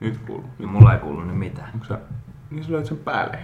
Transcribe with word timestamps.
Nyt 0.00 0.18
kuuluu. 0.26 0.44
Ja 0.58 0.66
mulla 0.66 0.92
ei 0.94 0.98
kuulu 0.98 1.20
nyt 1.24 1.38
mitään. 1.38 1.70
Onko 1.74 1.86
sä... 1.86 1.98
Niin 2.50 2.64
sä 2.64 2.72
löit 2.72 2.86
sen 2.86 2.96
päälle. 2.96 3.38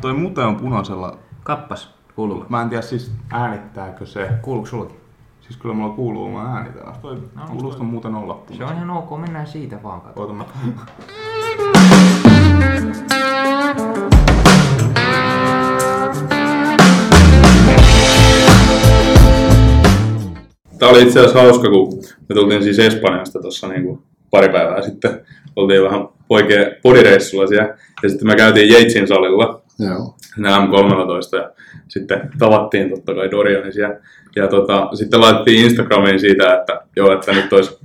Toi 0.00 0.14
mute 0.14 0.40
on 0.40 0.56
punaisella. 0.56 1.18
Kappas, 1.42 1.94
kuuluu. 2.16 2.44
Mä 2.48 2.62
en 2.62 2.68
tiedä 2.68 2.82
siis 2.82 3.12
äänittääkö 3.30 4.06
se. 4.06 4.30
Kuuluuko 4.42 4.66
sullakin? 4.68 4.96
Siis 5.40 5.56
kyllä 5.56 5.74
mulla 5.74 5.94
kuuluu, 5.94 6.30
mä 6.30 6.54
äänitän. 6.56 6.92
Toi 7.02 7.22
No, 7.34 7.46
kuulostaa 7.50 7.84
muuten 7.84 8.14
olla 8.14 8.34
Se 8.34 8.38
punaisella. 8.40 8.70
on 8.70 8.76
ihan 8.76 8.90
ok, 8.90 9.20
mennään 9.20 9.46
siitä 9.46 9.82
vaan 9.82 10.00
katsomaan. 10.00 10.40
Oota 10.40 10.52
mä... 10.74 10.86
Tämä 20.78 20.92
oli 20.92 21.02
itse 21.02 21.18
asiassa 21.20 21.40
hauska, 21.42 21.68
kun 21.70 21.98
me 22.28 22.34
tultiin 22.34 22.62
siis 22.62 22.78
Espanjasta 22.78 23.40
tuossa 23.42 23.68
niin 23.68 23.98
pari 24.30 24.48
päivää 24.48 24.82
sitten. 24.82 25.20
Oltiin 25.60 25.84
vähän 25.84 26.08
poikien 26.28 26.76
podireissulla 26.82 27.46
siellä. 27.46 27.76
Ja 28.02 28.08
sitten 28.08 28.28
me 28.28 28.36
käytiin 28.36 28.72
Jeitsin 28.72 29.08
salilla 29.08 29.62
Joo. 29.78 30.14
sinne 30.34 30.48
M13 30.48 31.36
ja 31.36 31.50
sitten 31.88 32.30
tavattiin 32.38 32.90
totta 32.90 33.14
kai 33.14 33.30
Dorianin 33.30 33.72
siellä. 33.72 33.96
Ja 34.36 34.48
tota, 34.48 34.88
sitten 34.94 35.20
laitettiin 35.20 35.64
Instagramiin 35.64 36.20
siitä, 36.20 36.54
että 36.54 36.80
joo, 36.96 37.12
että 37.12 37.32
nyt 37.32 37.52
olisi 37.52 37.78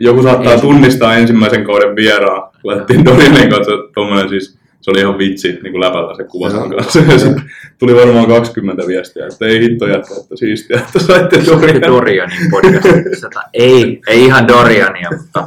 joku 0.00 0.22
saattaa 0.22 0.58
tunnistaa 0.58 1.16
ensimmäisen 1.16 1.64
kauden 1.64 1.96
vieraan. 1.96 2.52
Laitettiin 2.64 3.04
Dorianin 3.04 3.50
kanssa 3.50 3.72
tommonen 3.94 4.28
siis, 4.28 4.58
se 4.82 4.90
oli 4.90 5.00
ihan 5.00 5.18
vitsi 5.18 5.48
niin 5.62 5.72
kuin 5.72 5.80
läpällä 5.80 6.14
se 6.16 6.24
kuva 6.24 6.50
sen 6.50 6.58
Joo. 6.58 6.68
kanssa. 6.76 7.00
Tuli 7.78 7.94
varmaan 7.94 8.26
20 8.26 8.86
viestiä, 8.86 9.26
että 9.26 9.46
ei 9.46 9.60
hitto 9.60 9.86
jättä, 9.86 10.14
että 10.22 10.36
siistiä, 10.36 10.78
että 10.78 10.98
saitte 10.98 11.42
Dorianin. 11.46 11.82
Dorianin 11.82 12.50
podcastissa. 12.50 13.30
ei, 13.54 14.00
ei 14.06 14.24
ihan 14.24 14.48
Doriania, 14.48 15.10
mutta 15.18 15.46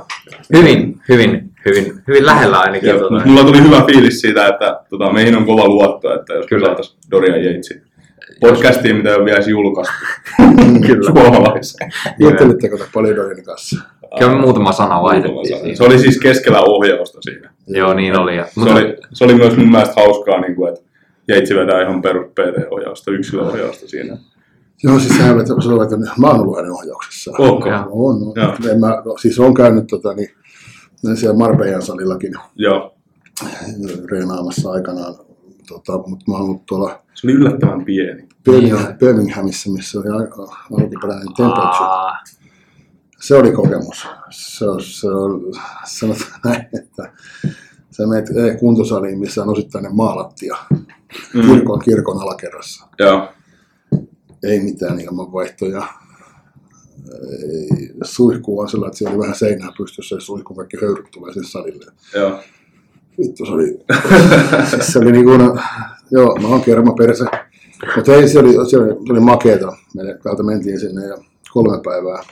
hyvin, 0.54 1.02
hyvin, 1.10 1.52
hyvin, 1.66 1.94
hyvin 2.08 2.26
lähellä 2.26 2.60
ainakin. 2.60 2.90
Ja, 2.90 3.00
Tota, 3.00 3.16
mut 3.16 3.26
mulla 3.26 3.44
tuli 3.44 3.64
hyvä 3.64 3.84
fiilis 3.86 4.22
siitä, 4.22 4.48
että 4.48 4.80
tota, 4.90 5.14
meihin 5.14 5.36
on 5.36 5.46
kova 5.46 5.68
luotto, 5.68 6.20
että 6.20 6.34
jos 6.34 6.46
me 6.52 6.60
saataisiin 6.60 7.00
Dorian 7.12 7.44
Jeitsi 7.44 7.82
podcastiin, 8.40 8.96
mitä 8.96 9.10
ei 9.10 9.16
ole 9.16 9.26
vielä 9.26 9.40
julkaistu 9.48 9.94
Kyllä. 10.88 11.12
suomalaiseen. 11.12 11.92
Juttelitteko 12.20 12.78
te 12.78 12.84
Polydorinin 12.94 13.46
kanssa? 13.46 13.82
Kyllä 14.20 14.42
muutama 14.42 14.72
sana 14.72 14.96
Muutama 14.96 15.02
vaihdettiin 15.04 15.58
sana. 15.58 15.76
Se 15.76 15.84
oli 15.84 16.00
siis 16.00 16.20
keskellä 16.20 16.62
ohjausta 16.62 17.18
siinä. 17.22 17.50
Joo, 17.68 17.94
niin 17.94 18.20
oli. 18.20 18.38
Ja, 18.38 18.46
Se 18.46 18.60
oli, 18.72 18.98
se 19.14 19.24
oli 19.24 19.34
myös 19.36 19.58
mun 19.58 19.72
mielestä 19.72 19.94
hauskaa, 20.02 20.42
niin 20.42 20.56
kuin, 20.56 20.70
että 20.74 20.86
Jeitsi 21.28 21.56
vetää 21.56 21.82
ihan 21.82 22.02
perus 22.02 22.26
PT-ohjausta, 22.32 23.12
yksilöohjausta 23.12 23.88
siinä. 23.88 24.18
Joo, 24.84 25.00
siis 25.00 25.18
sehän 25.18 25.38
vetää, 25.38 25.56
se 25.62 25.70
on 25.70 25.80
vetänyt, 25.80 26.10
mä 26.18 26.28
oon 26.28 26.40
ollut 26.40 26.56
hänen 26.58 26.72
ohjauksessa. 26.72 27.32
Ok. 27.38 27.66
Joo. 27.66 27.80
On, 27.92 28.16
on. 28.28 28.34
Joo. 28.36 28.72
En 28.72 28.80
mä, 28.80 29.02
no, 29.06 29.18
siis 29.18 29.40
on 29.40 29.54
käynyt 29.54 29.88
tota, 29.88 30.14
niin, 30.14 30.30
siellä 31.16 31.38
Marbeijan 31.38 31.82
salillakin 31.82 32.34
Joo. 32.56 32.94
reenaamassa 34.12 34.72
aikanaan, 34.72 35.16
tota, 35.68 35.98
mutta 36.08 36.26
mä 36.32 36.34
oon 36.38 36.44
ollut 36.46 36.66
tuolla 36.66 37.00
Se 37.14 37.28
oli 37.28 37.34
yllättävän 37.34 37.86
pieni. 37.86 38.28
Birmingham- 38.50 38.98
Birminghamissa, 38.98 39.72
missä 39.72 40.00
oli 40.00 40.08
al- 40.10 40.48
alkuperäinen 40.80 41.34
temperature. 41.38 41.90
Se 43.28 43.36
oli 43.36 43.52
kokemus. 43.52 44.08
Se 44.30 44.66
se 44.80 45.08
on 45.08 45.42
sanotaan 45.86 46.32
näin, 46.46 46.66
että 46.80 47.12
sä 47.92 48.08
menet 48.08 48.30
eh, 48.30 48.58
kuntosaliin, 48.60 49.20
missä 49.20 49.42
on 49.44 49.50
osittainen 49.50 49.96
maalattia 49.96 50.56
Mm. 51.34 51.42
kirkon, 51.42 51.80
kirkon 51.80 52.22
alakerrassa. 52.22 52.88
Joo. 53.00 53.30
Ei 54.44 54.60
mitään 54.60 55.00
ilmanvaihtoja. 55.00 55.88
Ei, 57.42 57.94
suihku 58.04 58.60
on 58.60 58.70
sellainen, 58.70 58.90
että 58.90 58.98
siellä 58.98 59.14
oli 59.16 59.22
vähän 59.22 59.36
seinää 59.36 59.72
pystyssä 59.78 60.16
ja 60.16 60.22
suihkun 60.22 60.56
kaikki 60.58 60.78
höyryt 60.82 61.12
tulee 61.12 61.34
sinne 61.34 61.48
salille. 61.48 61.86
Joo. 62.16 62.40
Vittu, 63.18 63.46
se 63.46 63.52
oli, 63.52 63.80
siis 64.70 64.88
se 64.88 65.00
oli 65.00 65.12
niin 65.12 65.26
kuin, 65.26 65.42
joo, 66.12 66.36
mä 66.42 66.48
oon 66.48 66.62
kerma 66.62 66.94
perse. 66.94 67.26
Mutta 67.96 68.14
ei, 68.14 68.28
se 68.30 68.40
oli, 68.40 68.54
se 68.54 68.78
oli, 68.78 68.90
se 69.08 69.14
oli 69.14 69.20
makeeta. 69.20 69.78
Me 69.96 70.04
täältä 70.24 70.44
mentiin 70.44 70.80
sinne 70.80 71.06
ja 71.06 71.18
kolme 71.56 71.82
päivää 71.86 72.24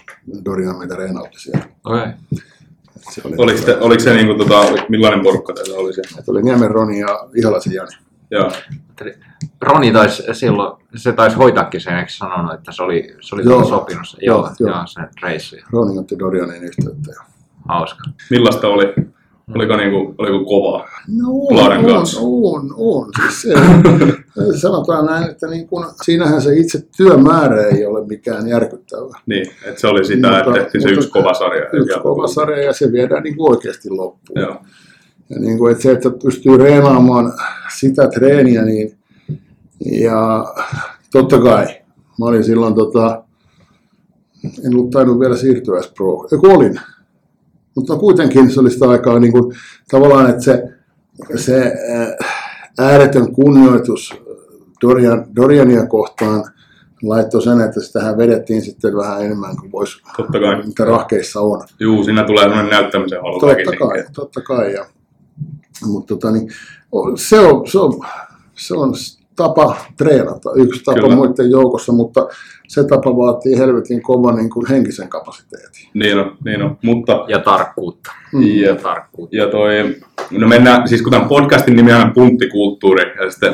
Dorian 0.45 0.78
meitä 0.78 0.95
reenautti 0.95 1.39
siellä. 1.39 1.66
okei. 1.85 2.07
Se 3.11 3.22
oli, 3.25 3.35
Oliko, 3.38 3.61
te, 3.66 3.78
oliko 3.78 4.03
se 4.03 4.13
niin 4.13 4.25
kuin, 4.28 4.38
tota, 4.38 4.61
millainen 4.89 5.23
porukka 5.23 5.53
teillä 5.53 5.78
oli 5.78 5.94
se? 5.94 6.01
että 6.19 6.31
oli 6.31 6.44
Niemen 6.44 6.72
Roni 6.72 7.00
ja 7.00 7.28
Ihalaisen 7.35 7.73
Jani. 7.73 7.89
Joo. 8.31 8.51
Roni 9.61 9.91
taisi 9.91 10.23
silloin, 10.34 10.84
se 10.95 11.13
taisi 11.13 11.35
hoitaakin 11.38 11.81
sen, 11.81 11.97
eikö 11.97 12.11
sanonut, 12.11 12.53
että 12.53 12.72
se 12.72 12.84
oli, 12.84 13.16
se 13.22 13.35
oli 13.35 13.44
Joo. 13.44 13.63
sopinut. 13.63 14.07
se- 14.07 14.17
Joo, 14.22 14.38
Joo, 14.38 14.50
joo, 14.59 14.69
joo. 14.78 14.88
se 14.88 15.01
reissu. 15.23 15.55
Roni 15.72 16.00
otti 16.00 16.19
Dorianin 16.19 16.63
yhteyttä. 16.63 17.11
Ja... 17.11 17.23
Hauska. 17.69 18.03
Millaista 18.29 18.67
oli? 18.67 18.94
Oliko, 19.56 19.78
niin 19.78 19.92
kuin, 19.92 20.16
oliko 20.18 20.46
kovaa? 20.46 20.90
No 21.08 21.26
on, 21.30 21.86
on, 21.86 22.06
on, 22.22 22.74
on. 22.78 23.09
Siis 23.22 23.42
se, 23.42 23.54
sanotaan 24.62 25.06
näin, 25.06 25.31
että 25.31 25.48
niin 25.48 25.68
kun, 25.68 25.86
siinähän 26.04 26.42
se 26.42 26.56
itse 26.56 26.84
työmäärä 26.98 27.68
ei 27.68 27.86
ole 27.86 28.08
mikään 28.08 28.48
järkyttävä. 28.48 29.20
Niin, 29.26 29.48
että 29.66 29.82
se 29.82 29.88
oli 29.88 30.06
sitä, 30.06 30.40
että 30.40 30.52
tehtiin 30.52 30.82
se 30.82 30.90
yksi 30.90 31.09
kova 31.09 31.34
sarja. 31.34 31.66
Yksi 31.74 32.00
kova 32.00 32.28
sarja 32.28 32.64
ja 32.64 32.74
se 32.74 32.92
viedään 32.92 33.24
niin 33.24 33.36
oikeasti 33.40 33.90
loppuun. 33.90 34.42
Joo. 34.42 34.58
Ja 35.30 35.40
niin 35.40 35.58
kuin, 35.58 35.72
että 35.72 35.84
se, 35.84 35.92
että 35.92 36.09
pystyy 36.24 36.58
reenaamaan 36.58 37.34
sitä 37.78 38.08
treeniä, 38.08 38.66
niin 38.66 38.98
ja 39.92 40.46
totta 41.12 41.40
kai, 41.40 41.66
mä 42.20 42.26
olin 42.26 42.44
silloin 42.44 42.76
tota, 42.76 43.24
en 44.66 44.76
ollut 44.76 44.92
tainnut 44.92 45.20
vielä 45.20 45.38
siirtyä 45.38 45.76
edes 45.76 45.92
pro, 45.92 46.28
Eiku 46.32 46.48
olin, 46.48 46.80
mutta 47.75 47.95
kuitenkin 47.95 48.51
se 48.51 48.59
oli 48.59 48.72
sitä 48.72 48.89
aikaa 48.89 49.19
niin 49.19 49.31
kuin, 49.31 49.56
tavallaan, 49.91 50.29
että 50.29 50.41
se, 50.41 50.63
se 51.35 51.73
äh, 51.95 52.34
ääretön 52.79 53.34
kunnioitus 53.34 54.13
Dorian, 54.81 55.25
Doriania 55.35 55.85
kohtaan 55.85 56.44
laittoi 57.03 57.41
sen, 57.41 57.61
että 57.61 57.81
sitähän 57.81 58.17
vedettiin 58.17 58.61
sitten 58.61 58.95
vähän 58.95 59.22
enemmän 59.25 59.57
kuin 59.57 59.72
voisi, 59.72 60.01
Totta 60.17 60.39
kai. 60.39 60.66
mitä 60.66 60.85
rahkeissa 60.85 61.41
on. 61.41 61.61
Juu, 61.79 62.03
siinä 62.03 62.23
tulee 62.23 62.44
sellainen 62.44 62.72
näyttämisen 62.72 63.22
halu 63.22 63.39
Totta 63.39 63.78
kai, 63.79 64.03
totta 64.13 64.41
kai. 64.41 64.73
Ja, 64.73 64.85
mutta 65.85 66.16
tota, 66.16 66.31
niin, 66.31 66.50
se, 67.16 67.40
on, 67.40 67.67
se, 67.67 67.79
on, 67.79 68.00
se 68.55 68.73
on 68.73 68.94
tapa 69.36 69.76
treenata, 69.98 70.50
yksi 70.56 70.84
tapa 70.84 71.02
Kyllä. 71.02 71.16
muiden 71.16 71.52
joukossa, 71.52 71.94
mutta 71.94 72.28
se 72.68 72.84
tapa 72.84 73.18
vaatii 73.18 73.58
helvetin 73.58 74.02
kovan 74.02 74.36
niin 74.36 74.50
kuin 74.50 74.66
henkisen 74.70 75.10
kapasiteetin. 75.10 75.90
Niin 75.94 76.20
on, 76.20 76.38
niin 76.46 76.62
on. 76.62 76.78
Mutta 76.84 77.26
Ja 77.28 77.40
tarkkuutta. 77.40 78.12
Mm. 78.34 78.46
Ja 78.46 78.76
tarkkuutta. 78.76 79.36
Ja 79.36 79.48
toi, 79.48 79.96
no 80.32 80.48
mennään, 80.48 80.88
siis 80.88 81.02
kun 81.02 81.12
tämän 81.12 81.28
podcastin 81.28 81.76
nimi 81.76 81.94
on 81.94 82.14
punttikulttuuri, 82.14 83.04
ja 83.24 83.32
sitten 83.32 83.54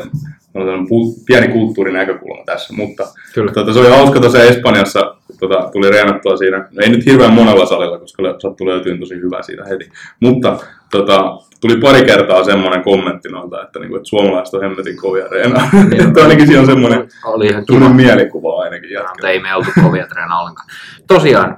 on 0.53 0.87
pieni 1.25 1.47
kulttuurinäkökulma 1.47 2.43
tässä, 2.45 2.73
mutta 2.73 3.07
Kyllä. 3.33 3.51
tota, 3.51 3.73
se 3.73 3.79
oli 3.79 3.89
hauska 3.89 4.19
tuossa 4.19 4.43
Espanjassa, 4.43 5.15
tota, 5.39 5.69
tuli 5.71 5.89
reenattua 5.89 6.37
siinä, 6.37 6.57
no 6.57 6.81
ei 6.81 6.89
nyt 6.89 7.05
hirveän 7.05 7.33
monella 7.33 7.65
salilla, 7.65 7.99
koska 7.99 8.23
sattui 8.39 8.67
löytyyn 8.67 8.99
tosi 8.99 9.15
hyvä 9.15 9.41
siitä 9.41 9.65
heti, 9.65 9.89
mutta 10.19 10.59
tota, 10.91 11.37
tuli 11.61 11.77
pari 11.77 12.05
kertaa 12.05 12.43
semmoinen 12.43 12.83
kommentti 12.83 13.29
noilta, 13.29 13.61
että, 13.63 13.79
niinku, 13.79 13.95
että 13.95 14.09
suomalaiset 14.09 14.53
on 14.53 14.61
hemmetin 14.61 14.97
kovia 14.97 15.27
reenaa. 15.31 15.69
että 16.07 16.21
ainakin 16.21 16.47
siinä 16.47 16.59
on 16.59 16.65
semmoinen 16.65 17.07
Oli 17.25 17.47
ihan 17.47 17.65
kiva. 17.65 17.89
mielikuva 17.89 18.61
ainakin 18.63 18.89
Mutta 18.89 19.03
jätkellä. 19.09 19.29
ei 19.29 19.39
me 19.41 19.55
oltu 19.55 19.69
kovia 19.83 20.07
treenaa 20.07 20.41
ollenkaan. 20.41 20.67
Tosiaan, 21.07 21.57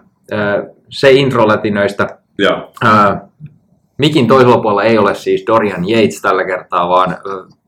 se 0.89 1.11
introlätinöistä. 1.11 2.07
Joo, 2.37 2.71
Äh, 2.85 3.17
Mikin 3.97 4.27
toisella 4.27 4.57
puolella 4.61 4.83
ei 4.83 4.97
ole 4.97 5.15
siis 5.15 5.43
Dorian 5.47 5.89
Yates 5.89 6.21
tällä 6.21 6.45
kertaa, 6.45 6.89
vaan 6.89 7.09
äh, 7.11 7.17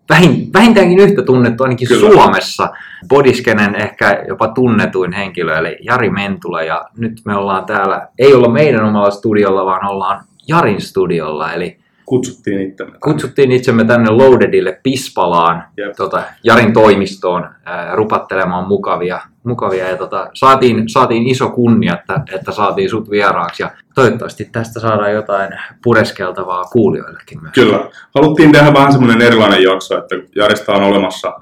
vähin, 0.09 0.53
vähintäänkin 0.53 1.00
yhtä 1.00 1.22
tunnettu 1.22 1.63
ainakin. 1.63 1.88
Kyllä. 1.88 2.12
Suomessa. 2.13 2.69
Bodiskenen 3.07 3.75
ehkä 3.75 4.23
jopa 4.28 4.47
tunnetuin 4.47 5.13
henkilö, 5.13 5.57
eli 5.57 5.78
Jari 5.81 6.09
Mentula. 6.09 6.63
Ja 6.63 6.85
nyt 6.97 7.13
me 7.25 7.35
ollaan 7.35 7.66
täällä, 7.66 8.07
ei 8.19 8.34
olla 8.34 8.50
meidän 8.50 8.85
omalla 8.85 9.12
studiolla, 9.12 9.66
vaan 9.66 9.88
ollaan 9.90 10.23
Jarin 10.47 10.81
studiolla. 10.81 11.53
Eli 11.53 11.77
kutsuttiin 12.05 12.61
itsemme. 12.61 12.97
kutsuttiin 13.03 13.51
itsemme 13.51 13.85
tänne 13.85 14.09
Loadedille 14.09 14.79
Pispalaan, 14.84 15.63
Jep. 15.78 15.95
tota, 15.95 16.23
Jarin 16.43 16.73
toimistoon, 16.73 17.49
ää, 17.66 17.95
rupattelemaan 17.95 18.67
mukavia, 18.67 19.19
mukavia 19.43 19.90
ja 19.90 19.97
tota, 19.97 20.29
saatiin, 20.34 20.90
saatiin 20.90 21.28
iso 21.28 21.49
kunnia, 21.49 21.93
että, 21.93 22.22
että 22.35 22.51
saatiin 22.51 22.90
sut 22.90 23.09
vieraaksi 23.09 23.63
ja 23.63 23.72
toivottavasti 23.95 24.49
tästä 24.51 24.79
saadaan 24.79 25.13
jotain 25.13 25.49
pureskeltavaa 25.84 26.63
kuulijoillekin 26.63 27.41
myös. 27.41 27.53
Kyllä. 27.53 27.89
Haluttiin 28.16 28.51
tehdä 28.51 28.73
vähän 28.73 28.91
semmoinen 28.91 29.22
erilainen 29.22 29.63
jakso, 29.63 29.97
että 29.97 30.16
Jarista 30.35 30.73
on 30.73 30.84
olemassa 30.84 31.34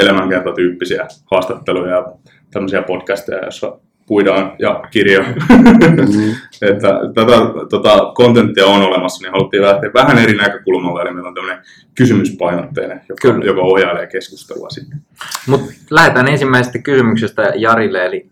elämänkertatyyppisiä 0.00 1.06
haastatteluja 1.30 1.96
ja 1.96 2.12
tämmöisiä 2.52 2.82
podcasteja, 2.82 3.42
joissa 3.42 3.78
puidaan 4.06 4.52
ja 4.58 4.82
kirjoja. 4.90 5.28
Mm. 5.28 6.34
että 6.70 6.88
tätä 7.14 7.36
tota, 7.70 8.12
kontenttia 8.14 8.66
on 8.66 8.82
olemassa, 8.82 9.22
niin 9.22 9.32
haluttiin 9.32 9.62
lähteä 9.62 9.90
vähän 9.94 10.18
eri 10.18 10.36
näkökulmalla, 10.36 11.02
eli 11.02 11.14
meillä 11.14 11.28
on 11.28 11.34
tämmöinen 11.34 11.64
kysymyspainotteinen, 11.94 13.00
joka, 13.08 13.20
Kyllä. 13.22 13.44
joka 13.44 13.60
ohjailee 13.60 14.06
keskustelua 14.06 14.70
sitten. 14.70 15.02
Mutta 15.46 15.72
lähdetään 15.90 16.28
ensimmäisestä 16.28 16.78
kysymyksestä 16.78 17.52
Jarille, 17.56 18.06
eli 18.06 18.30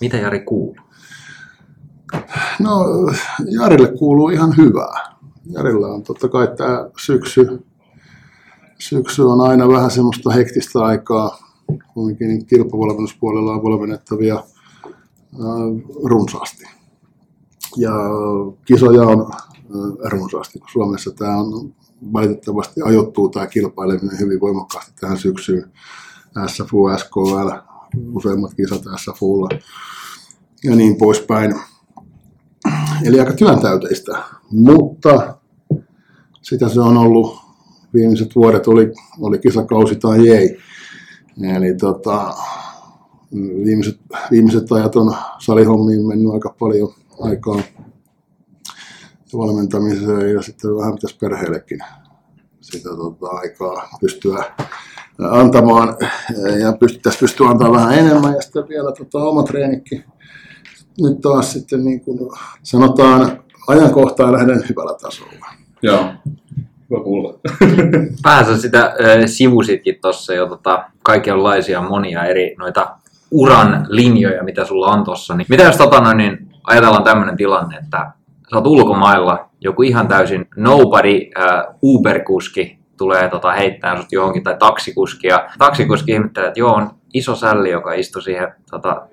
mitä 0.00 0.16
Jari 0.16 0.40
kuuluu? 0.40 0.76
No, 2.60 2.84
Jarille 3.60 3.88
kuuluu 3.98 4.28
ihan 4.28 4.56
hyvää. 4.56 5.16
Jarilla 5.50 5.86
on 5.86 6.02
totta 6.02 6.28
kai 6.28 6.48
tämä 6.56 6.88
syksy, 7.00 7.48
syksy 8.78 9.22
on 9.22 9.40
aina 9.40 9.68
vähän 9.68 9.90
semmoista 9.90 10.30
hektistä 10.30 10.84
aikaa. 10.84 11.38
Kuitenkin 11.94 12.28
niin 12.28 12.46
kilpavalmennuspuolella 12.46 13.52
on 13.52 13.62
valmennettavia 13.62 14.42
runsaasti. 16.04 16.64
Ja 17.76 17.92
kisoja 18.64 19.02
on 19.02 19.32
äh, 19.32 20.10
runsaasti. 20.10 20.60
Suomessa 20.72 21.10
tämä 21.10 21.36
on 21.36 21.74
valitettavasti 22.12 22.80
ajoittuu 22.82 23.28
tämä 23.28 23.46
kilpaileminen 23.46 24.18
hyvin 24.18 24.40
voimakkaasti 24.40 24.92
tähän 25.00 25.18
syksyyn. 25.18 25.72
SFU, 26.46 26.88
SKL, 26.96 27.50
useimmat 28.12 28.54
kisat 28.54 28.82
SFUlla 28.96 29.48
ja 30.64 30.76
niin 30.76 30.96
poispäin. 30.96 31.54
Eli 33.04 33.20
aika 33.20 33.32
työntäyteistä, 33.32 34.22
mutta 34.50 35.36
sitä 36.42 36.68
se 36.68 36.80
on 36.80 36.96
ollut 36.96 37.38
viimeiset 37.94 38.36
vuodet, 38.36 38.68
oli, 38.68 38.92
oli 39.20 39.38
kisakausi 39.38 39.96
tai 39.96 40.28
ei. 40.28 40.58
Eli 41.56 41.74
tota, 41.74 42.34
viimeiset, 43.34 44.00
viimeiset 44.30 44.72
ajat 44.72 44.96
on 44.96 45.16
salihommiin 45.38 46.06
mennyt 46.06 46.32
aika 46.32 46.54
paljon 46.58 46.92
aikaa 47.20 47.62
valmentamiseen 49.36 50.34
ja 50.34 50.42
sitten 50.42 50.76
vähän 50.76 50.94
pitäisi 50.94 51.18
perheellekin 51.20 51.78
sitä 52.60 52.88
tota, 52.88 53.26
aikaa 53.26 53.88
pystyä 54.00 54.44
antamaan 55.30 55.96
ja 56.60 56.72
pystyttäisiin 56.72 57.20
pystyä 57.20 57.48
antamaan 57.48 57.74
vähän 57.74 57.98
enemmän 57.98 58.34
ja 58.34 58.42
sitten 58.42 58.68
vielä 58.68 58.92
tota, 58.92 59.18
oma 59.18 59.42
treenikin 59.42 60.04
nyt 61.00 61.20
taas 61.20 61.52
sitten 61.52 61.84
niin 61.84 62.00
kuin 62.00 62.18
sanotaan 62.62 63.42
ajankohtaan 63.68 64.32
lähden 64.32 64.64
hyvällä 64.68 64.94
tasolla. 65.02 65.46
Joo, 65.82 66.04
hyvä 66.90 67.02
kuulla. 67.04 67.38
Vähän 68.24 68.60
sitä 68.60 68.84
äh, 68.84 68.94
sivusitkin 69.26 69.98
tuossa 70.02 70.34
jo 70.34 70.46
tota, 70.46 70.90
kaikenlaisia 71.02 71.82
monia 71.82 72.24
eri 72.24 72.54
noita 72.58 72.96
uran 73.30 73.86
linjoja, 73.88 74.44
mitä 74.44 74.64
sulla 74.64 74.86
on 74.86 75.04
tossa. 75.04 75.34
Niin, 75.34 75.46
mitä 75.48 75.62
jos 75.62 75.76
tota, 75.76 76.14
niin 76.14 76.48
ajatellaan 76.64 77.04
tämmöinen 77.04 77.36
tilanne, 77.36 77.76
että 77.76 78.10
sä 78.50 78.56
oot 78.56 78.66
ulkomailla, 78.66 79.48
joku 79.60 79.82
ihan 79.82 80.08
täysin 80.08 80.48
nobody 80.56 81.20
äh, 81.38 81.64
Uber-kuski 81.82 82.78
tulee 82.96 83.28
tota, 83.28 83.52
heittää 83.52 83.96
sut 83.96 84.12
johonkin, 84.12 84.42
tai 84.42 84.56
taksikuski, 84.58 85.26
ja 85.26 85.48
taksikuski 85.58 86.12
ihmettelee, 86.12 86.48
että 86.48 86.60
joo, 86.60 86.74
on 86.74 86.90
iso 87.14 87.34
sälli, 87.34 87.70
joka 87.70 87.92
istuu 87.92 88.22
siihen 88.22 88.48
tota, 88.70 89.06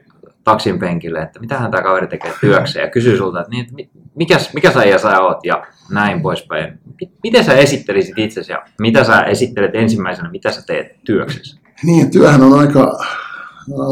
taksin 0.43 0.79
penkille, 0.79 1.21
että 1.21 1.39
mitähän 1.39 1.71
tämä 1.71 1.83
kaveri 1.83 2.07
tekee 2.07 2.33
työkseen, 2.41 2.83
ja 2.83 2.91
kysyy 2.91 3.17
sulta, 3.17 3.39
että 3.39 3.51
niin, 3.51 3.89
mikä, 4.15 4.37
mikä 4.53 4.71
sä 4.71 4.83
ja 4.83 4.99
sä 4.99 5.21
oot, 5.21 5.37
ja 5.45 5.65
näin 5.91 6.21
poispäin. 6.21 6.79
Miten 7.23 7.43
sä 7.43 7.53
esittelisit 7.53 8.19
itsesi, 8.19 8.51
ja 8.51 8.63
mitä 8.79 9.03
sä 9.03 9.21
esittelet 9.21 9.75
ensimmäisenä, 9.75 10.31
mitä 10.31 10.51
sä 10.51 10.61
teet 10.67 11.03
työksessä? 11.03 11.61
Niin, 11.83 12.11
työhän 12.11 12.41
on 12.41 12.59
aika, 12.59 12.99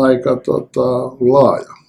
aika 0.04 0.36
tota, 0.36 0.82
laaja. 1.20 1.82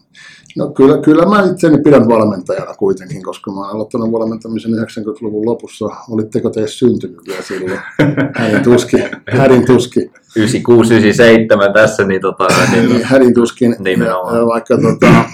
No 0.57 0.71
kyllä, 0.71 0.99
kyllä 0.99 1.27
mä 1.27 1.43
itseni 1.53 1.83
pidän 1.83 2.09
valmentajana 2.09 2.75
kuitenkin, 2.75 3.23
koska 3.23 3.53
mä 3.53 3.61
olen 3.61 3.71
aloittanut 3.71 4.13
valmentamisen 4.13 4.71
90-luvun 4.71 5.47
lopussa. 5.47 5.85
Olitteko 6.11 6.51
te 6.51 6.67
syntynyt 6.67 7.19
vielä 7.29 7.43
silloin? 7.43 7.81
Hädin 8.39 8.63
tuskin. 8.63 9.05
Hädin 9.31 9.67
tuskin. 9.67 10.11
96, 10.37 10.95
97 10.95 11.73
tässä, 11.73 12.05
niin 12.05 12.21
tota... 12.21 12.47
Niin, 12.73 13.05
hädin 13.05 13.35
tuskin. 13.35 13.77
Ja, 14.07 14.47
vaikka, 14.47 14.79
tota, 14.79 15.25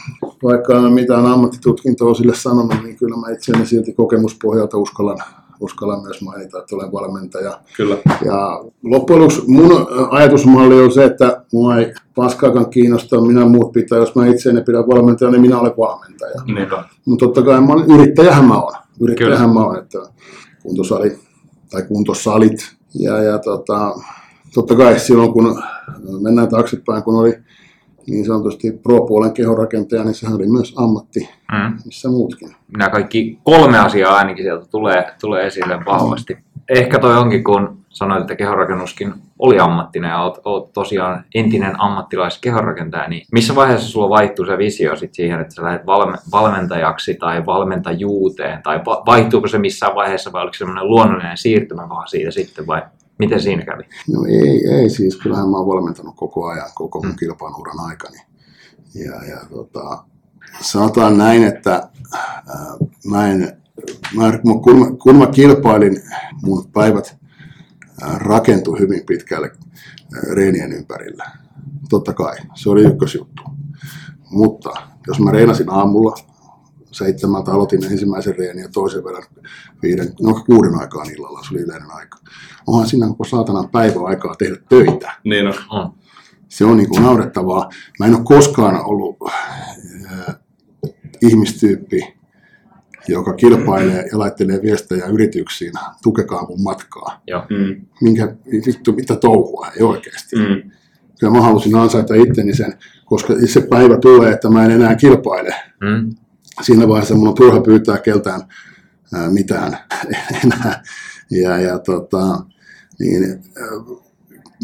vaikka 0.43 0.81
mitään 0.81 1.27
ammattitutkintoa 1.27 2.15
sille 2.15 2.35
sanonut, 2.35 2.83
niin 2.83 2.97
kyllä 2.97 3.17
mä 3.17 3.33
itseäni 3.33 3.67
silti 3.67 3.93
kokemuspohjalta 3.93 4.79
uskallan 4.79 5.19
uskallan 5.61 6.03
myös 6.03 6.23
mainita, 6.23 6.59
että 6.59 6.77
olen 6.77 6.93
valmentaja. 6.93 7.61
Kyllä. 7.77 7.97
Ja 8.25 8.65
loppujen 8.83 9.23
lopuksi 9.23 9.43
mun 9.47 9.87
ajatusmalli 10.11 10.81
on 10.81 10.93
se, 10.93 11.05
että 11.05 11.45
mua 11.53 11.77
ei 11.77 11.95
paskaakaan 12.15 12.71
kiinnosta, 12.71 13.21
minä 13.21 13.45
muut 13.45 13.73
pitää, 13.73 13.99
jos 13.99 14.15
mä 14.15 14.27
itse 14.27 14.51
en 14.51 14.65
pidä 14.67 14.79
valmentajana, 14.79 15.33
niin 15.33 15.43
minä 15.43 15.61
olen 15.61 15.73
valmentaja. 15.79 16.43
Mutta 17.05 17.27
totta 17.27 17.43
kai 17.43 17.61
mä 17.61 17.73
olen, 17.73 18.01
yrittäjähän 18.01 18.45
mä 18.45 18.61
olen. 18.61 18.81
Yrittäjähän 19.01 19.49
Kyllä. 19.49 19.61
mä 19.61 19.67
olen, 19.67 19.83
että 19.83 19.99
kuntosali 20.63 21.19
tai 21.71 21.83
kuntosalit. 21.83 22.77
Ja, 22.95 23.23
ja 23.23 23.39
tota, 23.39 23.95
totta 24.55 24.75
kai 24.75 24.99
silloin, 24.99 25.33
kun 25.33 25.63
mennään 26.23 26.49
taaksepäin, 26.49 27.03
kun 27.03 27.21
oli 27.21 27.39
niin 28.11 28.27
sanotusti 28.27 28.73
pro-puolen 28.83 29.33
kehorakentaja, 29.33 30.05
niin 30.05 30.15
sehän 30.15 30.37
oli 30.37 30.47
myös 30.47 30.75
ammatti, 30.77 31.29
mm. 31.53 31.79
missä 31.85 32.09
muutkin. 32.09 32.57
Nämä 32.77 32.91
kaikki 32.91 33.39
kolme 33.43 33.79
asiaa 33.79 34.17
ainakin 34.17 34.45
sieltä 34.45 34.67
tulee, 34.71 35.05
tulee 35.21 35.47
esille 35.47 35.85
vahvasti. 35.87 36.35
Mm. 36.35 36.41
Ehkä 36.69 36.99
toi 36.99 37.17
onkin, 37.17 37.45
kun 37.45 37.79
sanoit, 37.89 38.21
että 38.21 38.37
kehorakennuskin 38.37 39.15
oli 39.39 39.59
ammattinen 39.59 40.09
ja 40.09 40.23
olet, 40.23 40.41
olet 40.45 40.73
tosiaan 40.73 41.25
entinen 41.35 41.81
ammattilais 41.81 42.39
kehorakentaja, 42.39 43.09
niin 43.09 43.27
missä 43.33 43.55
vaiheessa 43.55 43.89
sulla 43.89 44.09
vaihtuu 44.09 44.47
se 44.47 44.59
visio 44.59 44.97
sit 44.97 45.15
siihen, 45.15 45.41
että 45.41 45.55
sä 45.55 45.63
lähdet 45.63 45.87
valme, 45.87 46.19
valmentajaksi 46.33 47.15
tai 47.15 47.47
valmentajuuteen, 47.47 48.63
tai 48.63 48.81
vaihtuuko 48.85 49.49
se 49.49 49.59
missään 49.59 49.95
vaiheessa 49.95 50.33
vai 50.33 50.43
oliko 50.43 50.55
se 50.55 50.59
semmoinen 50.59 50.89
luonnollinen 50.89 51.37
siirtymä 51.37 51.89
vaan 51.89 52.09
siitä 52.09 52.31
sitten 52.31 52.67
vai 52.67 52.83
Miten 53.19 53.43
siinä 53.43 53.65
kävi? 53.65 53.83
No 54.13 54.25
ei, 54.25 54.69
ei 54.69 54.91
siis, 54.91 55.17
kyllähän 55.17 55.49
mä 55.49 55.57
oon 55.57 55.67
valmentanut 55.67 56.17
koko 56.17 56.47
ajan, 56.47 56.71
koko 56.75 57.01
mun 57.01 57.11
mm. 57.11 57.17
kilpailuuran 57.17 57.81
aikani. 57.81 58.19
Ja, 58.95 59.25
ja 59.25 59.41
tota, 59.51 60.05
sanotaan 60.61 61.19
näin, 61.19 61.45
että 61.45 61.89
äh, 62.15 62.23
mä 63.11 63.29
en, 63.29 63.63
mä, 64.17 64.39
kun, 64.63 64.79
mä, 64.79 64.87
kun 65.03 65.17
mä 65.17 65.27
kilpailin, 65.27 66.03
mun 66.43 66.71
päivät 66.73 67.17
äh, 68.03 68.17
rakentui 68.17 68.79
hyvin 68.79 69.07
pitkälle 69.07 69.51
äh, 70.17 70.23
reenien 70.33 70.73
ympärillä. 70.73 71.31
Totta 71.89 72.13
kai, 72.13 72.37
se 72.55 72.71
oli 72.71 72.83
ykkösjuttu. 72.83 73.43
Mutta 74.31 74.71
jos 75.07 75.21
mä 75.21 75.31
reenasin 75.31 75.71
aamulla, 75.71 76.15
seitsemältä 76.93 77.51
aloitin 77.51 77.85
ensimmäisen 77.85 78.39
reenin 78.39 78.63
ja 78.63 78.69
toisen 78.69 79.05
verran 79.05 79.23
viiden, 79.83 80.13
no 80.23 80.43
kuuden 80.47 80.75
aikaan 80.81 81.11
illalla, 81.11 81.43
se 81.43 81.55
oli 81.55 81.63
yleinen 81.63 81.91
aika. 81.91 82.19
Onhan 82.67 82.89
siinä 82.89 83.07
koko 83.07 83.25
saatanan 83.25 83.69
päivä 83.69 84.01
aikaa 84.05 84.35
tehdä 84.35 84.57
töitä. 84.69 85.13
Niin 85.25 85.47
on. 85.71 85.93
Se 86.49 86.65
on 86.65 86.77
niin 86.77 86.89
kuin 86.89 87.03
naurettavaa. 87.03 87.71
Mä 87.99 88.07
en 88.07 88.15
ole 88.15 88.25
koskaan 88.25 88.85
ollut 88.85 89.17
äh, 89.29 90.37
ihmistyyppi, 91.23 92.15
joka 93.09 93.33
kilpailee 93.35 94.09
ja 94.13 94.19
laittelee 94.19 94.63
viestejä 94.63 95.07
yrityksiin, 95.07 95.73
tukekaa 96.03 96.47
mun 96.47 96.63
matkaa. 96.63 97.23
Joo. 97.27 97.43
Mm. 97.51 97.87
Minkä, 98.01 98.35
vittu, 98.67 98.93
mitä 98.93 99.17
touhua, 99.17 99.69
ei 99.77 99.83
oikeasti. 99.83 100.37
Mm. 100.37 100.71
Kyllä 101.21 101.33
mä 101.33 101.41
halusin 101.41 101.75
ansaita 101.75 102.15
itteni 102.15 102.55
sen, 102.55 102.79
koska 103.05 103.35
se 103.45 103.61
päivä 103.61 103.99
tulee, 103.99 104.33
että 104.33 104.51
mä 104.51 104.65
en 104.65 104.71
enää 104.71 104.95
kilpaile. 104.95 105.55
Mm 105.81 106.15
siinä 106.61 106.89
vaiheessa 106.89 107.15
mun 107.15 107.29
on 107.29 107.35
turha 107.35 107.61
pyytää 107.61 107.99
keltään 107.99 108.41
ää, 109.15 109.31
mitään 109.31 109.79
enää. 110.45 110.83
Ja, 111.31 111.59
ja 111.59 111.79
tota, 111.79 112.45
niin, 112.99 113.43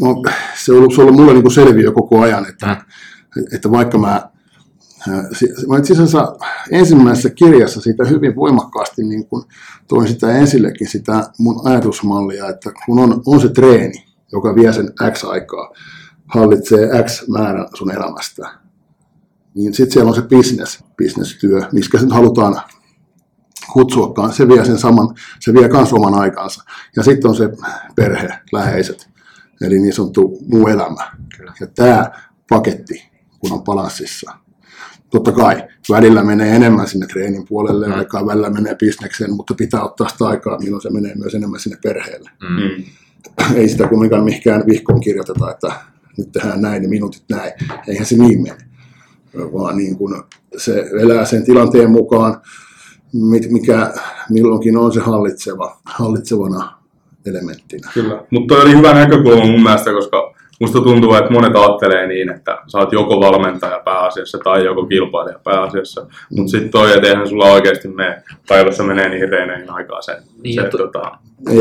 no, 0.01 0.23
se 0.63 0.71
on 0.71 0.77
ollut, 0.77 0.95
se 0.95 1.01
on 1.01 1.07
ollut 1.07 1.19
mulle 1.19 1.33
niin 1.33 1.43
kuin 1.43 1.53
selviö 1.53 1.91
koko 1.91 2.21
ajan, 2.21 2.49
että, 2.49 2.67
mm. 3.35 3.43
että 3.53 3.71
vaikka 3.71 3.97
mä 3.97 4.35
Mä 5.67 5.77
itse 5.77 5.93
asiassa 5.93 6.35
ensimmäisessä 6.71 7.29
kirjassa 7.29 7.81
siitä 7.81 8.05
hyvin 8.05 8.35
voimakkaasti 8.35 9.03
niin 9.03 9.27
kun 9.27 9.45
toin 9.87 10.07
sitä 10.07 10.31
ensillekin 10.37 10.87
sitä 10.87 11.29
mun 11.39 11.67
ajatusmallia, 11.67 12.49
että 12.49 12.71
kun 12.85 12.99
on, 12.99 13.21
on 13.25 13.41
se 13.41 13.49
treeni, 13.49 14.05
joka 14.31 14.55
vie 14.55 14.73
sen 14.73 14.93
X 15.11 15.23
aikaa, 15.23 15.73
hallitsee 16.25 17.03
X 17.03 17.27
määrän 17.27 17.67
sun 17.73 17.91
elämästä, 17.91 18.49
niin 19.55 19.73
sitten 19.73 19.93
siellä 19.93 20.09
on 20.09 20.15
se 20.15 20.21
business, 20.21 20.83
business-työ, 20.97 21.61
miksi 21.71 21.97
nyt 21.97 22.11
halutaan 22.11 22.61
kutsuakaan, 23.73 24.33
se 24.33 24.47
vie 24.47 24.65
sen 24.65 24.77
saman, 24.77 25.15
se 25.39 25.53
vie 25.53 25.67
myös 25.67 25.93
oman 25.93 26.13
aikansa. 26.13 26.63
Ja 26.95 27.03
sitten 27.03 27.29
on 27.29 27.35
se 27.35 27.49
perhe, 27.95 28.29
läheiset, 28.51 29.09
eli 29.61 29.79
niin 29.79 29.93
sanottu 29.93 30.37
muu 30.47 30.67
elämä. 30.67 31.11
Kyllä. 31.37 31.53
Ja 31.59 31.67
tämä 31.67 32.11
paketti, 32.49 33.11
kun 33.39 33.51
on 33.51 33.63
balanssissa, 33.63 34.31
totta 35.11 35.31
kai 35.31 35.63
välillä 35.89 36.23
menee 36.23 36.55
enemmän 36.55 36.87
sinne 36.87 37.07
treenin 37.07 37.47
puolelle, 37.47 37.87
mm. 37.87 37.93
aikaa 37.93 38.25
välillä 38.25 38.49
menee 38.49 38.75
bisnekseen, 38.75 39.33
mutta 39.33 39.53
pitää 39.53 39.83
ottaa 39.83 40.09
sitä 40.09 40.25
aikaa, 40.25 40.59
milloin 40.59 40.81
se 40.81 40.89
menee 40.89 41.15
myös 41.15 41.35
enemmän 41.35 41.59
sinne 41.59 41.77
perheelle. 41.83 42.31
Mm. 42.41 42.83
Ei 43.55 43.69
sitä 43.69 43.87
kumminkaan 43.87 44.23
mihinkään 44.23 44.63
vihkoon 44.67 45.01
kirjoiteta, 45.01 45.51
että 45.51 45.71
nyt 46.17 46.31
tehdään 46.31 46.61
näin 46.61 46.83
ja 46.83 46.89
minuutit 46.89 47.23
näin. 47.29 47.51
Eihän 47.87 48.05
se 48.05 48.17
niin 48.17 48.43
mene 48.43 48.74
vaan 49.37 49.77
niin 49.77 49.97
kuin 49.97 50.23
se 50.57 50.85
elää 51.01 51.25
sen 51.25 51.45
tilanteen 51.45 51.91
mukaan, 51.91 52.41
mikä 53.51 53.93
milloinkin 54.29 54.77
on 54.77 54.93
se 54.93 54.99
hallitseva, 54.99 55.77
hallitsevana 55.85 56.73
elementtinä. 57.25 57.91
Kyllä, 57.93 58.23
mutta 58.31 58.55
oli 58.55 58.77
hyvä 58.77 58.93
näkökulma 58.93 59.45
mun 59.45 59.63
mielestä, 59.63 59.91
koska 59.91 60.33
musta 60.61 60.81
tuntuu, 60.81 61.13
että 61.15 61.31
monet 61.33 61.55
ajattelee 61.55 62.07
niin, 62.07 62.29
että 62.29 62.57
sä 62.67 62.77
oot 62.77 62.93
joko 62.93 63.19
valmentaja 63.19 63.81
pääasiassa 63.85 64.37
tai 64.43 64.65
joko 64.65 64.85
kilpailija 64.85 65.39
pääasiassa. 65.43 66.05
Mutta 66.37 66.51
sitten 66.51 66.69
toi, 66.69 66.93
että 66.95 67.07
eihän 67.07 67.29
sulla 67.29 67.45
oikeasti 67.51 67.87
mene, 67.87 68.23
päivässä 68.47 68.83
menee 68.83 69.09
niihin 69.09 69.29
reeneihin 69.29 69.69
aikaa 69.69 70.01
se, 70.01 70.17
Niin, 70.43 70.55
se 70.63 70.69
to- 70.69 70.77
tota, 70.77 71.11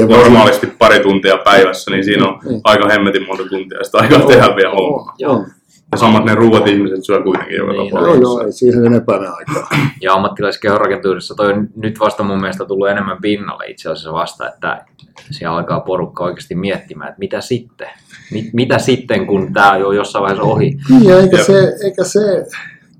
normaalisti 0.09 0.67
pari 0.67 1.01
tuntia 1.01 1.37
päivässä, 1.39 1.91
niin 1.91 2.05
siinä 2.05 2.29
on 2.29 2.39
Niin. 2.45 2.61
aika 2.65 2.89
hemmetin 2.89 3.27
monta 3.27 3.43
tuntia 3.49 3.85
sitä 3.85 3.99
aikaa 3.99 4.21
tehdä 4.21 4.57
vielä 4.57 4.71
hommaa. 4.75 5.15
On, 5.27 5.37
on. 5.37 5.47
Ja 5.95 5.99
samat 5.99 6.25
ne 6.25 6.35
ruuat 6.35 6.67
ihmiset 6.69 7.05
syö 7.05 7.23
kuitenkin 7.23 7.57
joka 7.57 7.73
Niin, 7.73 7.79
Joo, 7.91 7.91
tapauksessa. 7.91 8.21
joo, 8.23 8.41
ei 8.47 8.53
siihen 8.53 8.87
enempää 8.87 9.19
ne 9.19 9.27
aikaa. 9.29 9.69
Ja 10.01 10.13
ammattilaiskehonrakentuudessa 10.15 11.35
toi 11.35 11.53
on 11.53 11.69
nyt 11.77 12.01
vasta 12.01 12.23
mun 12.23 12.41
mielestä 12.41 12.65
tullut 12.65 12.89
enemmän 12.89 13.19
pinnalle 13.21 13.65
itse 13.67 13.91
asiassa 13.91 14.13
vasta, 14.13 14.49
että 14.49 14.85
siellä 15.31 15.57
alkaa 15.57 15.81
porukka 15.81 16.25
oikeasti 16.25 16.55
miettimään, 16.55 17.09
että 17.09 17.19
mitä 17.19 17.41
sitten? 17.41 17.89
Mit, 18.33 18.45
mitä 18.53 18.79
sitten, 18.79 19.27
kun 19.27 19.53
tämä 19.53 19.73
on 19.73 19.81
jo 19.81 19.93
jossain 19.93 20.23
vaiheessa 20.23 20.45
ohi? 20.45 20.77
Niin, 20.91 21.05
ja 21.05 21.19
eikä 21.21 21.37
Jep. 21.37 21.47
se, 21.47 21.73
eikä 21.85 22.05
se 22.05 22.21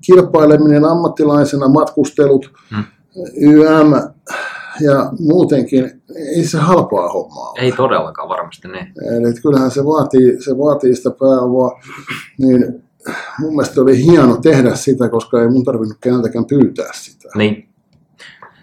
kilpaileminen 0.07 0.85
ammattilaisena, 0.85 1.69
matkustelut, 1.69 2.51
Hmm. 2.77 2.85
YM 3.41 3.93
ja 4.81 5.11
muutenkin, 5.21 6.03
ei 6.37 6.45
se 6.45 6.59
halpaa 6.59 7.09
hommaa 7.13 7.51
ole. 7.51 7.61
Ei 7.61 7.73
todellakaan 7.73 8.29
varmasti 8.29 8.69
niin. 8.69 8.87
Eli 9.17 9.35
kyllähän 9.43 9.71
se 9.71 9.85
vaatii, 9.85 10.43
se 10.43 10.59
vaatii 10.59 10.95
sitä 10.97 11.11
pääomaa, 11.11 11.81
niin 12.39 12.85
mun 13.41 13.57
mielestä 13.57 13.81
oli 13.81 14.05
hieno 14.05 14.37
tehdä 14.37 14.75
sitä, 14.75 15.09
koska 15.09 15.43
ei 15.43 15.49
mun 15.49 15.65
tarvinnut 15.65 15.99
keneltäkään 16.01 16.45
pyytää 16.45 16.91
sitä. 16.95 17.29
niin. 17.37 17.69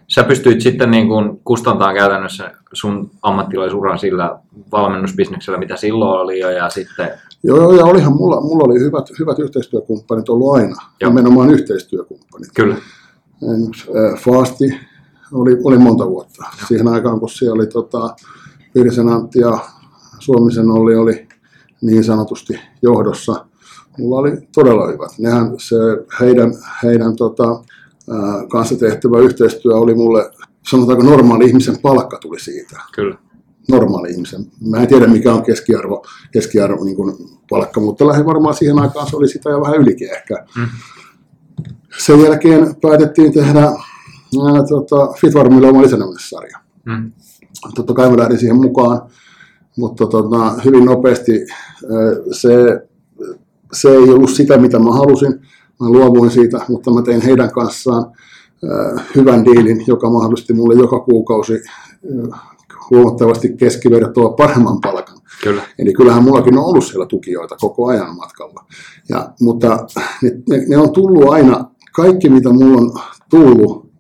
Sä 0.08 0.24
pystyit 0.24 0.62
sitten 0.62 0.92
niin 0.92 1.08
kuin 1.08 1.42
kustantamaan 1.46 1.96
käytännössä 1.96 2.52
sun 2.74 3.12
ammattilaisuran 3.22 4.00
sillä 4.00 4.40
valmennusbisneksellä, 4.72 5.60
mitä 5.60 5.76
silloin 5.76 6.22
oli 6.22 6.40
jo, 6.40 6.50
ja 6.50 6.70
sitten 6.70 7.10
Joo, 7.44 7.76
ja 7.76 7.86
olihan 7.86 8.14
mulla, 8.14 8.42
mulla 8.42 8.64
oli 8.64 8.80
hyvät, 8.80 9.06
hyvät 9.20 9.40
yhteistyökumppanit 9.40 10.30
ollut 10.30 10.56
aina, 10.56 10.76
Joo. 11.02 11.10
nimenomaan 11.12 11.50
yhteistyökumppanit. 11.52 12.50
kyllä, 12.56 12.76
äh, 12.76 14.20
Faasti 14.20 14.80
oli, 15.32 15.58
oli 15.64 15.78
monta 15.78 16.08
vuotta. 16.08 16.46
Siihen 16.68 16.88
aikaan, 16.88 17.20
kun 17.20 17.30
siellä 17.30 17.56
oli 17.56 17.68
tota, 17.68 18.16
Virsen 18.76 19.10
Antti 19.10 19.40
ja 19.40 19.60
Suomisen 20.20 20.70
Olli 20.70 20.96
oli 20.96 21.28
niin 21.82 22.04
sanotusti 22.04 22.60
johdossa. 22.82 23.46
Mulla 23.98 24.16
oli 24.16 24.32
todella 24.56 24.88
hyvät. 24.88 25.12
Nehän 25.20 25.52
se, 25.58 25.76
heidän, 26.20 26.54
heidän 26.84 27.16
tota, 27.16 27.50
ää, 27.50 28.48
kanssa 28.52 28.76
tehtävä 28.76 29.20
yhteistyö 29.20 29.76
oli 29.76 29.96
mulle, 29.96 30.32
sanotaanko 30.70 31.04
normaali 31.04 31.46
ihmisen 31.46 31.78
palkka 31.82 32.18
tuli 32.18 32.40
siitä. 32.40 32.80
kyllä. 32.96 33.18
Normaali 33.70 34.12
ihmisen. 34.12 34.46
Mä 34.70 34.78
en 34.78 34.88
tiedä 34.88 35.08
mikä 35.08 35.34
on 35.34 35.44
keskiarvo, 35.44 36.06
keskiarvo 36.32 36.84
niin 36.84 36.96
kuin 36.96 37.16
palkka, 37.50 37.82
mutta 37.82 38.08
lähes 38.08 38.26
varmaan 38.26 38.56
siihen 38.56 38.80
aikaan 38.80 39.10
se 39.10 39.16
oli 39.16 39.28
sitä 39.28 39.50
ja 39.50 39.62
vähän 39.62 39.82
ylikin 39.82 40.14
ehkä. 40.16 40.46
Mm. 40.58 40.68
Sen 41.98 42.22
jälkeen 42.22 42.76
päätettiin 42.82 43.34
tehdä 43.34 43.72
tota, 44.70 45.14
Fitvarmille 45.22 45.70
oma 45.70 45.82
lisännämissarja. 45.82 46.58
Mm. 46.86 47.12
Totta 47.76 47.94
kai 47.94 48.10
mä 48.10 48.18
lähdin 48.18 48.40
siihen 48.40 48.56
mukaan, 48.62 49.02
mutta 49.78 50.08
tota, 50.08 50.54
hyvin 50.66 50.86
nopeasti 50.86 51.46
se, 52.32 52.82
se 53.74 53.90
ei 53.90 54.10
ollut 54.10 54.30
sitä, 54.30 54.58
mitä 54.58 54.80
mä 54.80 54.92
halusin. 54.92 55.32
Mä 55.80 55.90
luovuin 55.90 56.32
siitä, 56.32 56.66
mutta 56.70 56.94
mä 56.94 57.02
tein 57.02 57.22
heidän 57.22 57.52
kanssaan 57.52 58.12
hyvän 59.16 59.46
diilin, 59.46 59.84
joka 59.88 60.10
mahdollisti 60.10 60.54
mulle 60.54 60.74
joka 60.74 61.00
kuukausi 61.00 61.54
huomattavasti 62.90 63.54
keskivertoa 63.58 64.30
paremman 64.34 64.82
palkan. 64.82 65.18
Kyllä, 65.44 65.62
Eli 65.80 65.94
kyllähän 65.94 66.24
mullakin 66.24 66.58
on 66.58 66.66
ollut 66.66 66.86
siellä 66.86 67.06
tukijoita 67.06 67.56
koko 67.56 67.88
ajan 67.88 68.16
matkalla. 68.16 68.66
Ja, 69.10 69.30
mutta 69.42 69.88
ne, 70.22 70.32
ne, 70.50 70.66
ne 70.68 70.78
on 70.78 70.94
tullut 70.94 71.30
aina, 71.30 71.66
kaikki 71.96 72.30
mitä 72.30 72.50
mulla 72.50 72.82
on 72.82 72.92
tullut, 73.30 73.91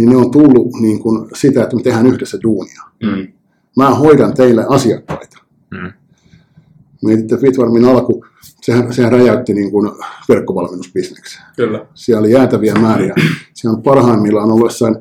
niin 0.00 0.10
ne 0.10 0.16
on 0.16 0.30
tullut 0.30 0.72
niin 0.80 0.98
kuin 1.02 1.28
sitä, 1.34 1.62
että 1.62 1.76
me 1.76 1.82
tehdään 1.82 2.06
yhdessä 2.06 2.38
duunia. 2.42 2.82
Mm. 3.02 3.32
Mä 3.76 3.90
hoidan 3.90 4.34
teille 4.34 4.66
asiakkaita. 4.68 5.38
mm. 5.70 5.92
Mietitte 7.04 7.36
Fitvarmin 7.36 7.84
alku, 7.84 8.24
sehän, 8.60 8.92
sehän 8.92 9.12
räjäytti 9.12 9.54
niin 9.54 9.70
kuin 9.70 9.90
verkkovalmennusbisneksen. 10.28 11.42
Kyllä. 11.56 11.86
Siellä 11.94 12.20
oli 12.20 12.32
jäätäviä 12.32 12.74
määriä. 12.74 13.14
Siellä 13.54 13.76
on 13.76 13.82
parhaimmillaan 13.82 14.50
ollut 14.50 14.66
jossain 14.66 14.96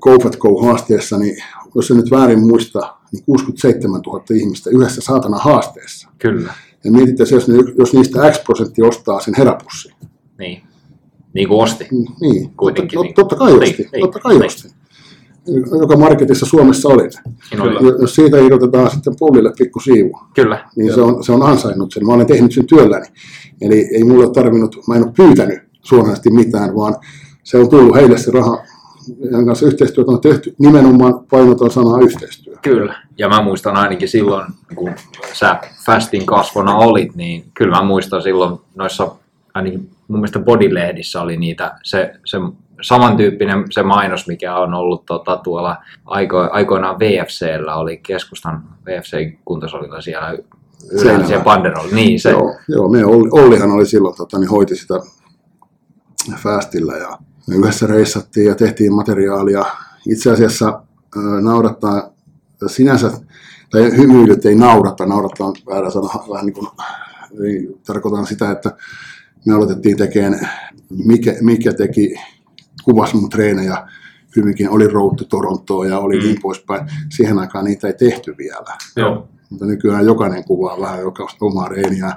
Go 0.00 0.18
Fat 0.22 0.36
Go-haasteessa, 0.36 1.18
niin 1.18 1.36
jos 1.74 1.90
en 1.90 1.96
nyt 1.96 2.10
väärin 2.10 2.46
muista, 2.46 2.94
niin 3.12 3.24
67 3.24 4.00
000 4.06 4.24
ihmistä 4.34 4.70
yhdessä 4.70 5.00
saatana 5.00 5.36
haasteessa. 5.38 6.08
kyllä, 6.18 6.52
Ja 6.84 6.92
mietitte, 6.92 7.26
se, 7.26 7.34
jos, 7.34 7.48
ne, 7.48 7.54
jos 7.78 7.92
niistä 7.92 8.30
X 8.32 8.44
prosentti 8.44 8.82
ostaa 8.82 9.20
sen 9.20 9.34
heräpussin. 9.38 9.92
niin. 10.38 10.62
Niin 11.34 11.48
kuin 11.48 11.62
osti. 11.62 11.88
Niin, 12.20 12.50
Kuitenkin 12.56 12.96
totta, 12.96 13.06
niin. 13.06 13.14
totta 13.14 13.36
kai 13.36 13.50
Niin, 13.52 13.62
osti. 13.62 13.88
niin, 13.92 14.00
totta 14.00 14.18
kai 14.18 14.34
niin. 14.34 14.46
osti. 14.46 14.68
Joka 15.80 15.96
marketissa 15.96 16.46
Suomessa 16.46 16.88
oli. 16.88 17.02
Niin 17.02 17.60
oli. 17.60 17.78
Kyllä. 17.78 17.96
Jos 18.00 18.14
siitä 18.14 18.38
irrotetaan 18.38 18.90
sitten 18.90 19.14
pullille 19.18 19.52
pikku 19.58 19.80
siivu, 19.80 20.18
Kyllä, 20.34 20.68
niin 20.76 20.94
se 20.94 21.00
on, 21.00 21.24
se 21.24 21.32
on 21.32 21.42
ansainnut 21.42 21.92
sen. 21.92 22.06
Mä 22.06 22.12
olen 22.12 22.26
tehnyt 22.26 22.52
sen 22.52 22.66
työlläni. 22.66 23.06
Eli 23.60 23.88
ei 23.94 24.04
mulle 24.04 24.24
ole 24.24 24.32
tarvinnut, 24.34 24.76
mä 24.88 24.94
en 24.96 25.04
ole 25.04 25.12
pyytänyt 25.16 25.58
suoranaisesti 25.82 26.30
mitään, 26.30 26.74
vaan 26.74 26.94
se 27.42 27.58
on 27.58 27.68
tullut 27.70 27.96
heille 27.96 28.18
se 28.18 28.30
raha, 28.30 28.58
jonka 29.18 29.46
kanssa 29.46 29.66
yhteistyötä 29.66 30.10
on 30.10 30.20
tehty. 30.20 30.54
Nimenomaan 30.58 31.20
painoton 31.30 31.70
sanaa 31.70 32.00
yhteistyö. 32.00 32.54
Kyllä, 32.62 32.94
ja 33.18 33.28
mä 33.28 33.42
muistan 33.42 33.76
ainakin 33.76 34.08
silloin, 34.08 34.46
kun 34.74 34.90
sä 35.32 35.60
Fastin 35.86 36.26
kasvona 36.26 36.76
olit, 36.76 37.16
niin 37.16 37.44
kyllä 37.54 37.76
mä 37.76 37.82
muistan 37.82 38.22
silloin 38.22 38.58
noissa, 38.74 39.12
ainakin 39.54 39.90
mun 40.10 40.20
mielestä 40.20 40.38
Bodylehdissä 40.38 41.22
oli 41.22 41.36
niitä, 41.36 41.78
se, 41.82 42.12
se 42.24 42.38
samantyyppinen 42.82 43.64
se 43.70 43.82
mainos, 43.82 44.26
mikä 44.26 44.56
on 44.56 44.74
ollut 44.74 45.06
tota, 45.06 45.36
tuolla 45.36 45.76
aiko, 46.04 46.48
aikoinaan 46.52 46.98
VFCllä, 46.98 47.74
oli 47.74 47.96
keskustan 47.96 48.64
VFC-kuntosalilla 48.86 50.00
siellä 50.00 50.38
Seinällä. 51.00 51.26
siellä 51.26 51.44
banderolla. 51.44 51.94
Niin, 51.94 52.20
se, 52.20 52.30
Joo, 52.30 52.54
joo 52.68 52.88
me 52.88 53.04
Olli, 53.04 53.28
Ollihan 53.32 53.70
oli 53.70 53.86
silloin, 53.86 54.16
tota, 54.16 54.38
niin 54.38 54.50
hoiti 54.50 54.76
sitä 54.76 54.94
Fastillä 56.36 56.96
ja 56.96 57.18
me 57.48 57.56
yhdessä 57.56 57.86
reissattiin 57.86 58.46
ja 58.46 58.54
tehtiin 58.54 58.94
materiaalia. 58.94 59.64
Itse 60.08 60.30
asiassa 60.30 60.68
äh, 60.68 61.42
naurattaa 61.42 62.10
sinänsä, 62.66 63.10
tai 63.70 63.96
hymyilyt 63.96 64.46
ei 64.46 64.54
naurata, 64.54 65.06
naurata 65.06 65.44
on 65.44 65.54
väärä 65.66 65.90
sana, 65.90 66.08
vähän 66.32 66.46
niin 66.46 66.54
kuin, 66.54 66.68
ei, 67.44 67.76
tarkoitan 67.86 68.26
sitä, 68.26 68.50
että 68.50 68.70
me 69.46 69.54
aloitettiin 69.54 69.96
tekemään, 69.96 70.50
mikä, 71.06 71.34
mikä 71.40 71.72
teki, 71.72 72.14
kuvasi 72.84 73.16
mun 73.16 73.30
treenejä, 73.30 73.76
hyvinkin 74.36 74.70
oli 74.70 74.86
Road 74.86 75.16
to 75.16 75.24
Torontoa 75.24 75.86
ja 75.86 75.98
oli 75.98 76.16
Mm. 76.16 76.22
niin 76.22 76.36
poispäin. 76.42 76.80
Siihen 77.08 77.38
aikaan 77.38 77.64
niitä 77.64 77.86
ei 77.86 77.94
tehty 77.94 78.34
vielä. 78.38 78.76
Joo. 78.96 79.28
Mutta 79.50 79.66
nykyään 79.66 80.06
jokainen 80.06 80.44
kuvaa 80.44 80.80
vähän 80.80 81.00
joka 81.00 81.26
omaa 81.40 81.68
reeniä. 81.68 82.12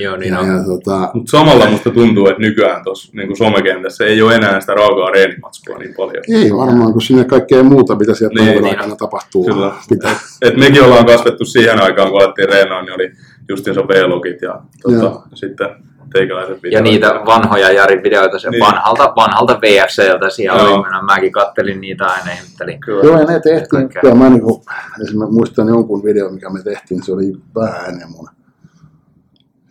joo, 0.00 0.16
niin 0.16 0.32
ja, 0.32 0.40
on. 0.40 0.46
ja, 0.48 0.64
tota, 0.64 1.10
Mutta 1.14 1.30
samalla 1.30 1.70
musta 1.70 1.90
tuntuu, 1.90 2.26
että 2.28 2.40
nykyään 2.42 2.84
tuossa 2.84 3.12
niin 3.14 3.36
somekentässä 3.36 4.04
ei 4.04 4.22
ole 4.22 4.34
enää 4.34 4.60
sitä 4.60 4.74
raakaa 4.74 5.10
reenimatskua 5.10 5.78
niin 5.78 5.94
paljon. 5.96 6.24
ei 6.28 6.50
varmaan, 6.56 6.92
kun 6.92 7.02
sinne 7.02 7.24
kaikkea 7.24 7.62
muuta, 7.62 7.94
mitä 7.96 8.14
siellä 8.14 8.44
Niin, 8.44 8.62
niin 8.62 8.76
aikana 8.78 8.96
tapahtuu. 8.96 9.44
Kyllä. 9.44 9.72
Pitää. 9.88 10.16
Et 10.42 10.56
mekin 10.56 10.82
ollaan 10.82 11.06
kasvettu 11.06 11.44
siihen 11.44 11.82
aikaan, 11.82 12.10
kun 12.10 12.22
alettiin 12.22 12.48
reenaa, 12.48 12.82
niin 12.82 12.94
oli 12.94 13.10
justiinsa 13.48 13.88
V-logit 13.88 14.42
ja 14.42 14.60
tota, 14.82 14.96
Joo. 14.96 15.22
sitten 15.34 15.68
teikäläiset 16.12 16.54
Ja 16.56 16.60
videot. 16.62 16.82
niitä 16.84 17.08
vanhoja 17.26 17.72
Jarin 17.72 18.02
videoita, 18.02 18.38
se 18.38 18.50
Niin. 18.50 18.64
vanhalta, 18.64 19.12
vanhalta 19.16 19.60
VFCltä 19.60 20.30
siellä 20.30 20.62
Joo. 20.62 20.74
oli, 20.74 21.04
mäkin 21.06 21.32
kattelin 21.32 21.80
niitä 21.80 22.06
aina 22.06 22.26
ja 22.30 22.32
ihmettelin. 22.36 22.80
Kyllä. 22.80 23.04
Joo, 23.04 23.20
ja 23.20 23.24
ne 23.26 23.40
tehtiin. 23.40 23.88
Kyllä 24.00 24.14
mä 24.14 24.30
niinku, 24.30 24.64
esimerkiksi 25.04 25.34
muistan 25.34 25.68
jonkun 25.68 26.04
videon, 26.04 26.34
mikä 26.34 26.50
me 26.50 26.62
tehtiin, 26.62 27.02
se 27.02 27.12
oli 27.12 27.32
vähän 27.54 27.86
ennen 27.88 28.10
mun 28.10 28.28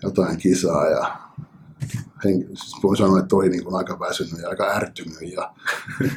jotain 0.04 0.38
kisaa 0.38 0.90
ja 0.90 1.12
hen, 2.26 2.40
siis 2.48 2.84
voi 2.84 2.98
sanoa, 2.98 3.20
että 3.20 3.36
oli 3.36 3.50
niin 3.50 3.64
kuin 3.64 3.76
aika 3.76 4.00
väsynyt 4.00 4.42
ja 4.42 4.50
aika 4.50 4.72
ärtynyt 4.76 5.22
ja, 5.22 5.52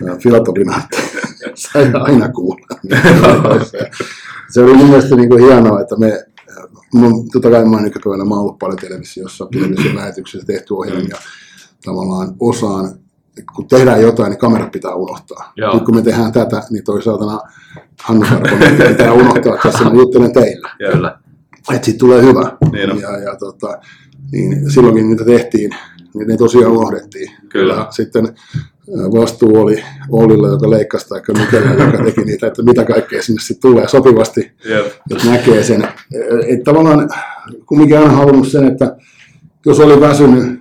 ja 0.07 0.17
Filatovina 0.23 0.83
sai 1.55 1.91
aina 1.95 2.29
kuulla. 2.29 2.67
se 4.53 4.61
oli 4.63 4.75
mun 4.75 4.87
mielestä 4.89 5.17
niin 5.17 5.29
kuin 5.29 5.45
hienoa, 5.45 5.81
että 5.81 5.97
me, 5.97 6.25
mun, 6.95 7.31
totta 7.31 7.51
kai 7.51 7.65
mä 7.65 7.77
oon 7.77 7.83
nykypäivänä, 7.83 8.25
mä 8.25 8.35
ollut 8.35 8.59
paljon 8.59 8.79
televisiossa, 8.79 9.49
television 9.53 9.97
lähetyksissä 9.97 10.47
tehty 10.47 10.75
ohjelmia, 10.75 11.17
tavallaan 11.85 12.35
osaan, 12.41 12.95
kun 13.55 13.69
tehdään 13.69 14.03
jotain, 14.03 14.31
niin 14.31 14.39
kamerat 14.39 14.71
pitää 14.71 14.95
unohtaa. 14.95 15.53
Joo. 15.57 15.75
Nyt 15.75 15.85
kun 15.85 15.95
me 15.95 16.03
tehdään 16.03 16.33
tätä, 16.33 16.63
niin 16.71 16.85
toi 16.85 17.03
saatana 17.03 17.41
Hannu 18.03 18.27
Sarkonen 18.27 18.77
pitää 18.93 19.13
unohtaa, 19.13 19.55
että 19.55 19.71
tässä 19.71 19.85
mä 19.85 19.91
juttelen 19.91 20.33
teille 20.33 20.69
Ja, 20.79 20.93
Kyllä. 20.93 21.19
että 21.73 21.85
siitä 21.85 21.99
tulee 21.99 22.23
hyvä. 22.23 22.57
Niin 22.73 22.91
on. 22.91 23.01
ja, 23.01 23.19
ja 23.19 23.37
tota, 23.37 23.79
niin 24.33 24.71
silloinkin 24.71 25.09
niitä 25.11 25.25
tehtiin, 25.25 25.71
niin 26.15 26.29
ne 26.29 26.37
tosiaan 26.37 26.73
unohdettiin. 26.73 27.31
Kyllä. 27.49 27.75
Ja 27.75 27.87
sitten 27.91 28.35
vastuu 28.89 29.57
oli 29.61 29.83
Ollilla, 30.11 30.49
joka 30.49 30.71
leikkasi, 30.71 31.09
tai 31.09 31.21
Mikellä, 31.39 31.85
joka 31.85 32.05
teki 32.05 32.21
niitä, 32.21 32.47
että 32.47 32.63
mitä 32.63 32.85
kaikkea 32.85 33.23
sinne 33.23 33.41
sitten 33.41 33.71
tulee 33.71 33.89
sopivasti, 33.89 34.41
Jep. 34.69 34.87
että 35.11 35.31
näkee 35.31 35.63
sen. 35.63 35.89
Että 36.47 36.65
tavallaan 36.65 37.09
kumminkin 37.67 37.99
aina 37.99 38.11
halunnut 38.11 38.49
sen, 38.49 38.65
että 38.65 38.97
jos 39.67 39.81
oli 39.81 40.01
väsynyt, 40.01 40.61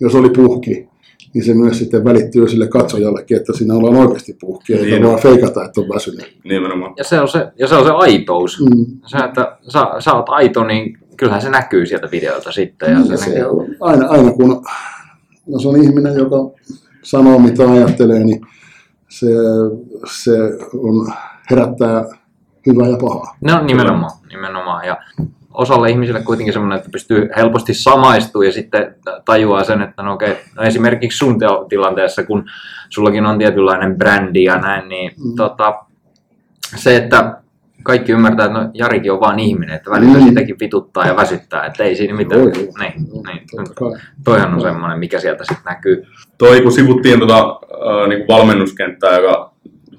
jos 0.00 0.14
oli 0.14 0.30
puhki, 0.30 0.88
niin 1.34 1.44
se 1.44 1.54
myös 1.54 1.78
sitten 1.78 2.04
välittyy 2.04 2.48
sille 2.48 2.68
katsojallekin, 2.68 3.36
että 3.36 3.52
siinä 3.52 3.74
ollaan 3.74 3.96
oikeasti 3.96 4.36
puhki, 4.40 4.74
eikä 4.74 4.84
Niin 4.84 5.02
vaan 5.06 5.20
feikata, 5.20 5.64
että 5.64 5.80
on 5.80 5.88
väsynyt. 5.88 6.36
Nimenomaan. 6.44 6.94
Ja 6.96 7.04
se 7.04 7.20
on 7.20 7.28
se, 7.28 7.48
ja 7.58 7.68
se, 7.68 7.74
on 7.74 7.84
se 7.84 7.90
aitous. 7.90 8.60
Mm. 8.60 8.86
Se, 9.06 9.18
että 9.18 9.56
sä, 9.68 9.86
sä 9.98 10.12
oot 10.12 10.28
aito, 10.28 10.64
niin 10.64 10.98
kyllähän 11.16 11.42
se 11.42 11.50
näkyy 11.50 11.86
sieltä 11.86 12.08
videolta 12.12 12.52
sitten. 12.52 12.92
Ja 12.92 12.98
Ja 12.98 13.04
se 13.04 13.16
se 13.16 13.28
näkyy. 13.28 13.44
on 13.44 13.66
aina, 13.80 14.06
aina 14.08 14.32
kun 14.32 14.64
jos 15.46 15.66
on 15.66 15.82
ihminen, 15.82 16.14
joka 16.14 16.36
sanoo 17.02 17.38
mitä 17.38 17.70
ajattelee, 17.70 18.24
niin 18.24 18.40
se, 19.08 19.26
se 20.22 20.30
on, 20.78 21.12
herättää 21.50 22.04
hyvää 22.66 22.88
ja 22.88 22.96
pahaa. 22.96 23.36
No 23.40 23.62
nimenomaan, 23.62 24.10
nimenomaan. 24.28 24.86
Ja 24.86 24.96
osalle 25.54 25.90
ihmisille 25.90 26.22
kuitenkin 26.22 26.52
semmoinen, 26.52 26.78
että 26.78 26.90
pystyy 26.90 27.28
helposti 27.36 27.74
samaistumaan 27.74 28.46
ja 28.46 28.52
sitten 28.52 28.94
tajuaa 29.24 29.64
sen, 29.64 29.82
että 29.82 30.02
no 30.02 30.12
okei, 30.12 30.36
no 30.56 30.62
esimerkiksi 30.62 31.18
sun 31.18 31.38
tilanteessa, 31.68 32.22
kun 32.24 32.44
sullakin 32.88 33.26
on 33.26 33.38
tietynlainen 33.38 33.98
brändi 33.98 34.44
ja 34.44 34.58
näin, 34.58 34.88
niin 34.88 35.12
Mm. 35.24 35.34
tota, 35.36 35.74
se, 36.76 36.96
että 36.96 37.41
kaikki 37.82 38.12
ymmärtää, 38.12 38.46
että 38.46 38.58
no 38.58 38.70
Jarikin 38.74 39.12
on 39.12 39.20
vaan 39.20 39.38
ihminen, 39.38 39.76
että 39.76 39.90
välillä 39.90 40.18
Mm. 40.18 40.24
sitäkin 40.28 40.56
vituttaa 40.60 41.06
ja 41.06 41.16
väsyttää, 41.16 41.64
että 41.66 41.84
ei 41.84 41.96
siinä 41.96 42.14
mitään. 42.14 42.40
Joo, 42.40 42.48
joo. 42.54 42.72
Niin, 42.78 42.92
Joo, 43.12 43.22
niin. 43.26 43.42
totta. 43.56 43.98
Toihan 44.24 44.54
on 44.54 44.60
semmoinen, 44.60 44.98
mikä 44.98 45.18
sieltä 45.20 45.44
sitten 45.44 45.64
näkyy. 45.64 46.04
Toi 46.38 46.60
kun 46.60 46.72
sivuttiin 46.72 47.18
tota, 47.20 47.38
äh, 47.40 48.08
niin 48.08 48.24
valmennuskenttää, 48.28 49.16
joka 49.18 49.52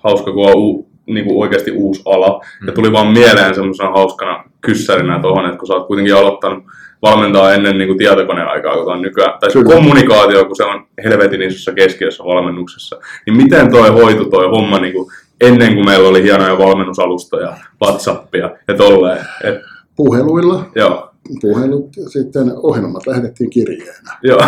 hauska 0.04 0.32
kun 0.32 0.46
on 0.50 0.56
u, 0.58 0.90
niin 1.06 1.26
kuin 1.26 1.42
oikeasti 1.44 1.72
uusi 1.72 2.02
ala, 2.06 2.42
ja 2.66 2.68
Mm. 2.68 2.74
tuli 2.74 2.92
vaan 2.92 3.08
mieleen 3.14 3.56
semmoisena 3.56 3.90
hauskana 3.90 4.44
kyssärinä 4.62 5.20
tuohon, 5.20 5.46
että 5.46 5.58
kun 5.58 5.68
sä 5.68 5.74
oot 5.74 5.88
kuitenkin 5.88 6.16
aloittanut 6.16 6.64
valmentaa 7.02 7.54
ennen 7.54 7.78
niin 7.78 7.88
kuin 7.88 7.98
tietokoneaikaa, 7.98 8.78
kun 8.78 8.94
on 8.94 9.02
nykyään, 9.02 9.40
tai 9.40 9.52
se 9.52 9.60
Kyllä. 9.60 9.76
kommunikaatio, 9.76 10.46
kun 10.46 10.56
se 10.56 10.64
on 10.64 10.86
helvetin 11.04 11.42
isossa 11.42 11.72
keskiössä 11.74 12.24
valmennuksessa, 12.24 13.00
niin 13.26 13.38
miten 13.38 13.72
toi 13.72 13.90
hoitu 13.90 14.26
toi 14.26 14.48
homma 14.50 14.80
niin 14.80 14.94
kuin 14.94 15.12
ennen 15.48 15.74
kuin 15.74 15.86
meillä 15.86 16.10
oli 16.10 16.24
hienoja 16.24 16.58
valmennusalustoja, 16.58 17.58
Whatsappia 17.84 18.50
ja 18.68 18.78
tolleen. 18.78 19.26
Et, 19.44 19.56
Puheluilla, 19.96 20.66
joo, 20.76 21.10
puhelut 21.42 21.98
ja 21.98 22.10
sitten 22.10 22.52
ohjelmat 22.56 23.08
lähetettiin 23.08 23.50
kirjeenä. 23.50 24.18
joo, 24.24 24.40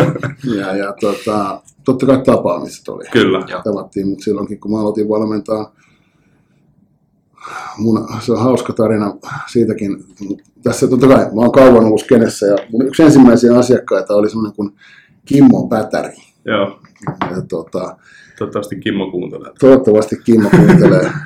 Ja, 0.58 0.76
ja 0.76 0.92
tota, 1.00 1.60
totta 1.84 2.06
kai 2.06 2.22
tapaamiset 2.26 2.88
oli. 2.88 3.04
kyllä. 3.12 3.44
Joo. 3.48 3.62
Tavattiin, 3.62 4.08
mutta 4.08 4.24
silloinkin 4.24 4.60
kun 4.60 4.70
mä 4.72 4.80
aloitin 4.80 5.08
valmentaa, 5.08 5.72
mun, 7.78 8.08
se 8.20 8.32
on 8.32 8.38
hauska 8.40 8.72
tarina 8.72 9.14
siitäkin. 9.52 10.04
Tässä 10.62 10.88
totta 10.88 11.06
kai, 11.08 11.24
mä 11.24 11.40
oon 11.40 11.52
kauan 11.52 11.84
ollut 11.84 12.00
skenessä 12.00 12.46
ja 12.46 12.56
mun 12.72 12.86
yksi 12.86 13.02
ensimmäisiä 13.02 13.58
asiakkaita 13.58 14.14
oli 14.14 14.28
semmoinen 14.28 14.56
kuin 14.56 14.72
Kimmo 15.24 15.68
Pätäri. 15.68 16.14
Joo, 16.44 16.78
Ja, 17.30 17.42
tota, 17.48 17.96
toivottavasti 18.38 18.76
Kimmo 18.76 19.10
kuuntelee. 19.10 19.52
toivottavasti 19.60 20.16
Kimmo 20.24 20.50
kuuntelee. 20.50 21.10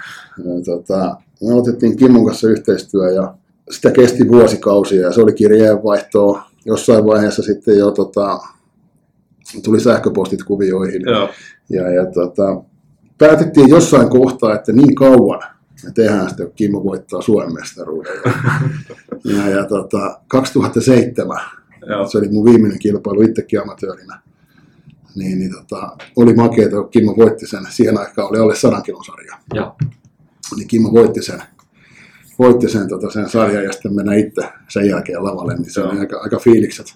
Tota, 0.65 1.17
me 1.43 1.53
aloitettiin 1.53 1.97
Kimmon 1.97 2.27
kanssa 2.27 2.49
yhteistyö 2.49 3.11
ja 3.11 3.35
sitä 3.71 3.91
kesti 3.91 4.29
vuosikausia 4.29 5.03
ja 5.03 5.13
se 5.13 5.23
oli 5.23 5.33
kirjeenvaihtoa. 5.33 6.43
Jossain 6.65 7.05
vaiheessa 7.07 7.43
sitten 7.43 7.79
jo 7.79 7.91
tota, 7.91 8.39
tuli 9.65 9.81
sähköpostit 9.81 10.43
kuvioihin. 10.43 11.03
Joo, 11.07 11.29
Ja, 11.71 11.91
ja 11.91 12.07
tota, 12.07 12.63
päätettiin 13.19 13.69
jossain 13.69 14.09
kohtaa, 14.09 14.55
että 14.55 14.73
niin 14.73 14.95
kauan 14.95 15.41
me 15.85 15.91
tehdään 15.95 16.31
sitä, 16.31 16.45
kun 16.45 16.55
Kimmo 16.57 16.85
voittaa 16.85 17.23
Suomen 17.23 17.55
mestaruuden. 17.55 18.13
Ja, 18.25 18.33
ja, 19.37 19.49
ja 19.49 19.65
tota, 19.65 20.21
2007, 20.29 21.41
joo, 21.87 22.09
se 22.09 22.19
oli 22.19 22.29
mun 22.29 22.45
viimeinen 22.45 22.79
kilpailu 22.79 23.23
itsekin 23.23 23.61
amatöörinä, 23.61 24.21
niin, 25.19 25.39
niin 25.39 25.53
tota, 25.53 25.97
oli 26.17 26.35
makeeta, 26.35 26.77
kun 26.77 26.91
Kimmo 26.91 27.15
voitti 27.17 27.47
sen. 27.47 27.67
Siihen 27.69 27.99
aikaan 27.99 28.29
oli 28.31 28.39
alle 28.39 28.55
100 28.55 28.81
kilon 28.81 29.05
sarja. 29.05 29.37
Joo. 29.55 29.77
Niin 30.57 30.69
Kimmo 30.69 30.93
voitti 30.93 31.23
sen, 31.23 31.43
voitti 32.39 32.69
sen, 32.69 32.89
tota, 32.89 33.11
sen 33.11 33.29
sarjan 33.29 33.65
ja 33.65 33.73
sitten 33.73 33.95
mennä 33.95 34.15
itse 34.15 34.43
sen 34.69 34.89
jälkeen 34.89 35.25
lavalle, 35.25 35.55
niin 35.55 35.73
se 35.73 35.81
oli 35.81 35.93
Joo. 35.93 36.01
aika, 36.01 36.21
aika 36.21 36.39
fiilikset, 36.39 36.95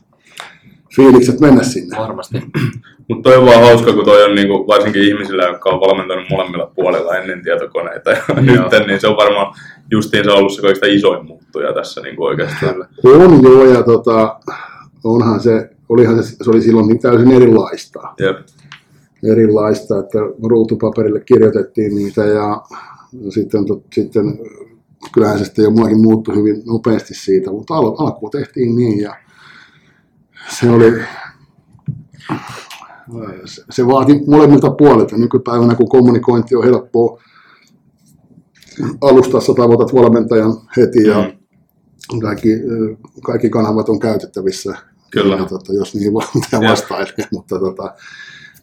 fiilikset 0.96 1.40
mennä 1.40 1.62
sinne. 1.62 1.96
Varmasti. 1.98 2.38
Mutta 3.08 3.30
toi 3.30 3.38
on 3.38 3.46
vaan 3.46 3.62
hauska, 3.62 3.92
kun 3.92 4.04
toi 4.04 4.24
on 4.24 4.34
niinku, 4.34 4.66
varsinkin 4.66 5.02
ihmisillä, 5.02 5.44
jotka 5.44 5.70
on 5.70 5.80
valmentanut 5.80 6.30
molemmilla 6.30 6.72
puolilla 6.74 7.16
ennen 7.16 7.42
tietokoneita 7.42 8.10
ja 8.10 8.22
nyt, 8.40 8.86
niin 8.86 9.00
se 9.00 9.08
on 9.08 9.16
varmaan 9.16 9.54
justiin 9.90 10.24
se 10.24 10.30
ollut 10.30 10.52
se 10.52 10.62
kaikista 10.62 10.86
isoin 10.86 11.26
muuttuja 11.26 11.72
tässä 11.72 12.00
niinku 12.00 12.24
oikeastaan. 12.24 12.88
On 13.04 13.42
joo, 13.42 13.64
ja 13.64 13.82
tota, 13.82 14.40
onhan 15.04 15.40
se, 15.40 15.70
olihan 15.88 16.24
se, 16.24 16.36
se 16.44 16.50
oli 16.50 16.62
silloin 16.62 16.86
niin 16.88 16.98
täysin 16.98 17.30
erilaista. 17.30 18.00
Jep. 18.20 18.36
erilaista, 19.32 19.98
että 19.98 20.18
ruutupaperille 20.42 21.20
kirjoitettiin 21.20 21.94
niitä 21.94 22.24
ja 22.24 22.62
sitten, 23.28 23.66
tot, 23.66 23.84
sitten 23.94 24.38
kyllähän 25.14 25.38
se 25.38 25.44
sitten 25.44 25.62
jo 25.62 25.70
muakin 25.70 26.00
muuttui 26.00 26.36
hyvin 26.36 26.62
nopeasti 26.66 27.14
siitä, 27.14 27.50
mutta 27.50 27.74
al, 27.74 27.94
alkuun 27.98 28.30
tehtiin 28.30 28.76
niin 28.76 29.00
ja 29.00 29.16
se 30.48 30.70
oli, 30.70 30.92
se, 33.44 33.62
se 33.70 33.86
vaati 33.86 34.20
molemmilta 34.26 34.70
puolilta. 34.70 35.16
Nykypäivänä 35.16 35.74
kun 35.74 35.88
kommunikointi 35.88 36.56
on 36.56 36.64
helppoa, 36.64 37.22
alustassa 39.00 39.54
tavoitat 39.54 39.94
valmentajan 39.94 40.52
heti 40.76 41.02
ja 41.06 41.32
Mm. 42.12 42.20
kaikki, 42.20 42.48
kaikki 43.24 43.50
kanavat 43.50 43.88
on 43.88 44.00
käytettävissä. 44.00 44.76
Kyllä. 45.12 45.36
Ja, 45.36 45.44
tota, 45.44 45.72
jos 45.72 45.94
niihin 45.94 46.14
valmentaja 46.14 46.62
vastailee, 46.70 47.26
mutta 47.32 47.58
tota, 47.58 47.94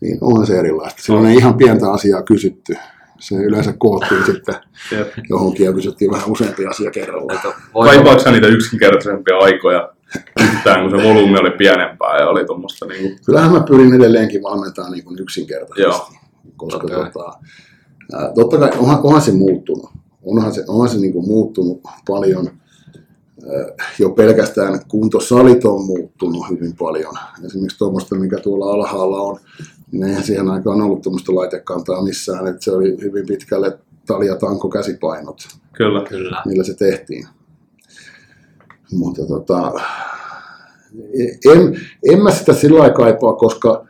niin 0.02 0.18
onhan 0.22 0.48
se 0.48 0.60
erilaista. 0.60 1.02
Silloin 1.02 1.26
ei 1.26 1.36
ihan 1.36 1.58
pientä 1.58 1.92
asiaa 1.92 2.22
kysytty. 2.24 2.76
Se 3.20 3.36
yleensä 3.36 3.74
koottiin 3.78 4.26
sitten 4.26 4.56
johonkin 5.30 5.66
ja 5.66 5.74
kysyttiin 5.74 6.12
vähän 6.12 6.32
useampi 6.32 6.66
asia 6.66 6.92
kerrallaan. 6.92 7.40
Kaipaatko 7.74 8.24
sä 8.24 8.32
niitä 8.32 8.48
yksinkertaisempia 8.48 9.38
aikoja 9.38 9.90
yhtään, 10.42 10.82
kun 10.82 11.00
se 11.00 11.08
volyymi 11.08 11.38
oli 11.38 11.52
pienempää 11.52 12.18
ja 12.18 12.28
oli 12.30 12.46
tuommoista 12.46 12.86
niinku... 12.86 13.20
Kyllähän 13.26 13.52
mä 13.52 13.64
pyrin 13.68 13.94
edelleenkin 13.94 14.44
valmentamaan 14.44 14.92
niin 14.92 15.04
kuin 15.04 15.20
yksinkertaisesti. 15.20 15.82
Joo. 15.82 16.10
Koska 16.58 16.80
Totta 16.80 16.96
kai. 16.96 17.12
tota, 17.12 17.40
ää, 18.14 18.32
totta 18.36 18.58
kai 18.58 18.70
onhan, 18.78 19.00
onhan 19.04 19.22
se 19.22 19.32
muuttunut. 19.32 19.90
Onhan 20.24 20.54
se, 20.54 20.64
onhan 20.68 20.90
se 20.90 20.98
niin 20.98 21.14
kuin 21.14 21.28
muuttunut 21.28 21.82
paljon. 22.08 22.60
Jo 24.00 24.10
pelkästään 24.10 24.80
kuntosalit 24.88 25.66
on 25.66 25.86
muuttunut 25.86 26.50
hyvin 26.50 26.76
paljon. 26.76 27.14
Esimerkiksi 27.46 27.78
tuommoista, 27.78 28.16
mikä 28.16 28.38
tuolla 28.38 28.74
alhaalla 28.74 29.22
on, 29.22 29.40
niin 29.92 30.04
eihän 30.04 30.24
siihen 30.24 30.50
aikaan 30.50 30.82
ollut 30.82 31.02
tuommoista 31.02 31.36
laitekantaa 31.36 32.04
missään. 32.04 32.48
Että 32.48 32.64
se 32.64 32.72
oli 32.72 32.98
hyvin 33.02 33.26
pitkälle 33.26 33.80
talja 34.06 34.36
tanko 34.36 34.70
käsipainot, 34.70 35.38
Kyllä. 35.74 36.04
Kyllä. 36.10 36.42
millä 36.46 36.64
se 36.64 36.74
tehtiin. 36.74 37.28
Mutta 38.92 39.28
tota, 39.28 39.74
en, 41.54 41.80
en 42.12 42.24
mä 42.24 42.32
sitä 42.32 42.54
sillä 42.54 42.80
lailla 42.80 42.96
kaipaa, 42.96 43.34
koska 43.34 43.86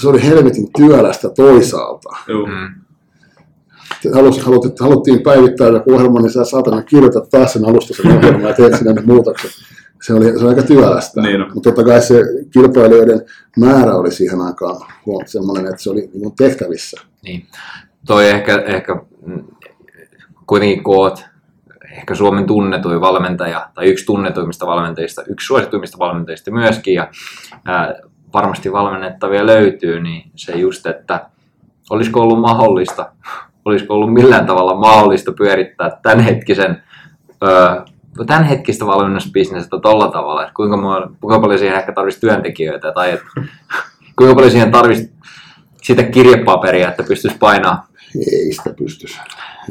se 0.00 0.08
oli 0.08 0.22
helvetin 0.22 0.68
työlästä 0.76 1.28
toisaalta. 1.28 2.08
Mm. 2.28 2.83
Halus, 4.12 4.38
halut, 4.44 4.80
haluttiin 4.80 5.22
päivittää 5.22 5.68
joku 5.68 5.94
ohjelma, 5.94 6.20
niin 6.20 6.32
sä 6.32 6.44
saatana 6.44 6.82
kirjoitat 6.82 7.28
taas 7.30 7.52
sen 7.52 7.64
alusta 7.64 7.94
sen 7.94 8.16
ohjelman 8.16 8.42
ja 8.42 8.54
teet 8.54 8.74
sinne 8.74 8.92
ne 8.92 9.02
muutokset. 9.02 9.50
Se 10.02 10.14
oli, 10.14 10.38
se 10.38 10.44
oli 10.44 10.48
aika 10.48 10.62
työlästä. 10.62 11.20
Niin 11.20 11.42
on. 11.42 11.50
Mutta 11.54 11.70
totta 11.70 11.84
kai 11.84 12.02
se 12.02 12.22
kilpailijoiden 12.50 13.22
määrä 13.58 13.94
oli 13.94 14.10
siihen 14.10 14.40
aikaan 14.40 14.80
semmoinen, 15.26 15.66
että 15.66 15.82
se 15.82 15.90
oli 15.90 16.10
niin 16.14 16.36
tehtävissä. 16.36 17.00
Niin. 17.22 17.46
Toi 18.06 18.28
ehkä, 18.28 18.62
ehkä 18.66 18.96
mm, 19.26 19.44
kuitenkin 20.46 20.84
kun 20.84 20.96
oot 20.96 21.24
ehkä 21.98 22.14
Suomen 22.14 22.46
tunnetuin 22.46 23.00
valmentaja, 23.00 23.70
tai 23.74 23.86
yksi 23.86 24.06
tunnetuimmista 24.06 24.66
valmentajista, 24.66 25.22
yksi 25.28 25.46
suosituimmista 25.46 25.98
valmentajista 25.98 26.50
myöskin, 26.50 26.94
ja 26.94 27.08
ää, 27.64 27.94
varmasti 28.32 28.72
valmennettavia 28.72 29.46
löytyy, 29.46 30.00
niin 30.00 30.30
se 30.36 30.52
just, 30.52 30.86
että 30.86 31.30
olisiko 31.90 32.20
ollut 32.20 32.40
mahdollista, 32.40 33.12
olisiko 33.64 33.94
ollut 33.94 34.12
millään 34.12 34.46
tavalla 34.46 34.74
mahdollista 34.74 35.32
pyörittää 35.32 35.98
tämänhetkisen, 36.02 36.82
öö, 37.42 37.82
tämänhetkistä 38.26 38.86
valmennusbisnestä 38.86 39.78
tolla 39.82 40.08
tavalla, 40.08 40.42
että 40.42 40.54
kuinka, 40.54 40.76
mo- 40.76 41.14
kuinka 41.20 41.40
paljon 41.40 41.58
siihen 41.58 41.78
ehkä 41.78 41.92
tarvitsisi 41.92 42.26
työntekijöitä, 42.26 42.92
tai 42.92 43.12
että, 43.12 43.26
kuinka 44.16 44.34
paljon 44.34 44.50
siihen 44.50 44.70
tarvitsisi 44.70 45.12
sitä 45.82 46.02
kirjepaperia, 46.02 46.88
että 46.88 47.02
pystyisi 47.02 47.38
painaa. 47.38 47.86
Ei 48.32 48.52
sitä 48.52 48.74
pystyisi. 48.78 49.18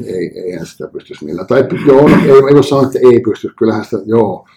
Ei, 0.06 0.32
eihän 0.44 0.66
sitä 0.66 0.88
pystyisi 0.92 1.24
millään. 1.24 1.46
Tai 1.46 1.64
joo, 1.86 2.08
ei, 2.08 2.30
ei 2.30 2.54
voi 2.54 2.64
sanoa, 2.64 2.84
että 2.84 2.98
ei 2.98 3.20
pysty. 3.20 3.52
Kyllähän 3.58 3.84
sitä, 3.84 3.96
joo. 4.06 4.48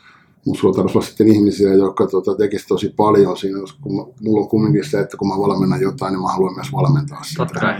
Mutta 0.45 0.61
sulla 0.61 0.73
tarvitsisi 0.73 0.97
olla 0.97 1.07
sitten 1.07 1.27
ihmisiä, 1.27 1.73
jotka 1.73 2.07
tota, 2.07 2.35
tekisivät 2.35 2.67
tosi 2.67 2.93
paljon 2.97 3.37
siinä. 3.37 3.59
Kun 3.81 3.95
mä, 3.95 4.01
mulla 4.21 4.41
on 4.41 4.49
kumminkin 4.49 4.89
se, 4.89 4.99
että 4.99 5.17
kun 5.17 5.27
mä 5.27 5.37
valmennan 5.37 5.81
jotain, 5.81 6.11
niin 6.11 6.21
mä 6.21 6.27
haluan 6.27 6.55
myös 6.55 6.71
valmentaa 6.73 7.23
sitä. 7.23 7.45
Totta 7.45 7.59
kai. 7.59 7.75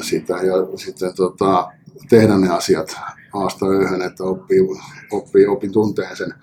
Sitä 0.00 0.34
ja 0.34 0.76
sitten 0.76 1.14
tota, 1.16 1.72
tehdä 2.08 2.38
ne 2.38 2.48
asiat, 2.48 2.96
aasta 3.32 3.66
ööhön, 3.66 4.02
että 4.02 4.24
oppii, 4.24 4.60
oppii, 5.12 5.46
opin 5.46 5.72
tunteen 5.72 6.16
sen 6.16 6.34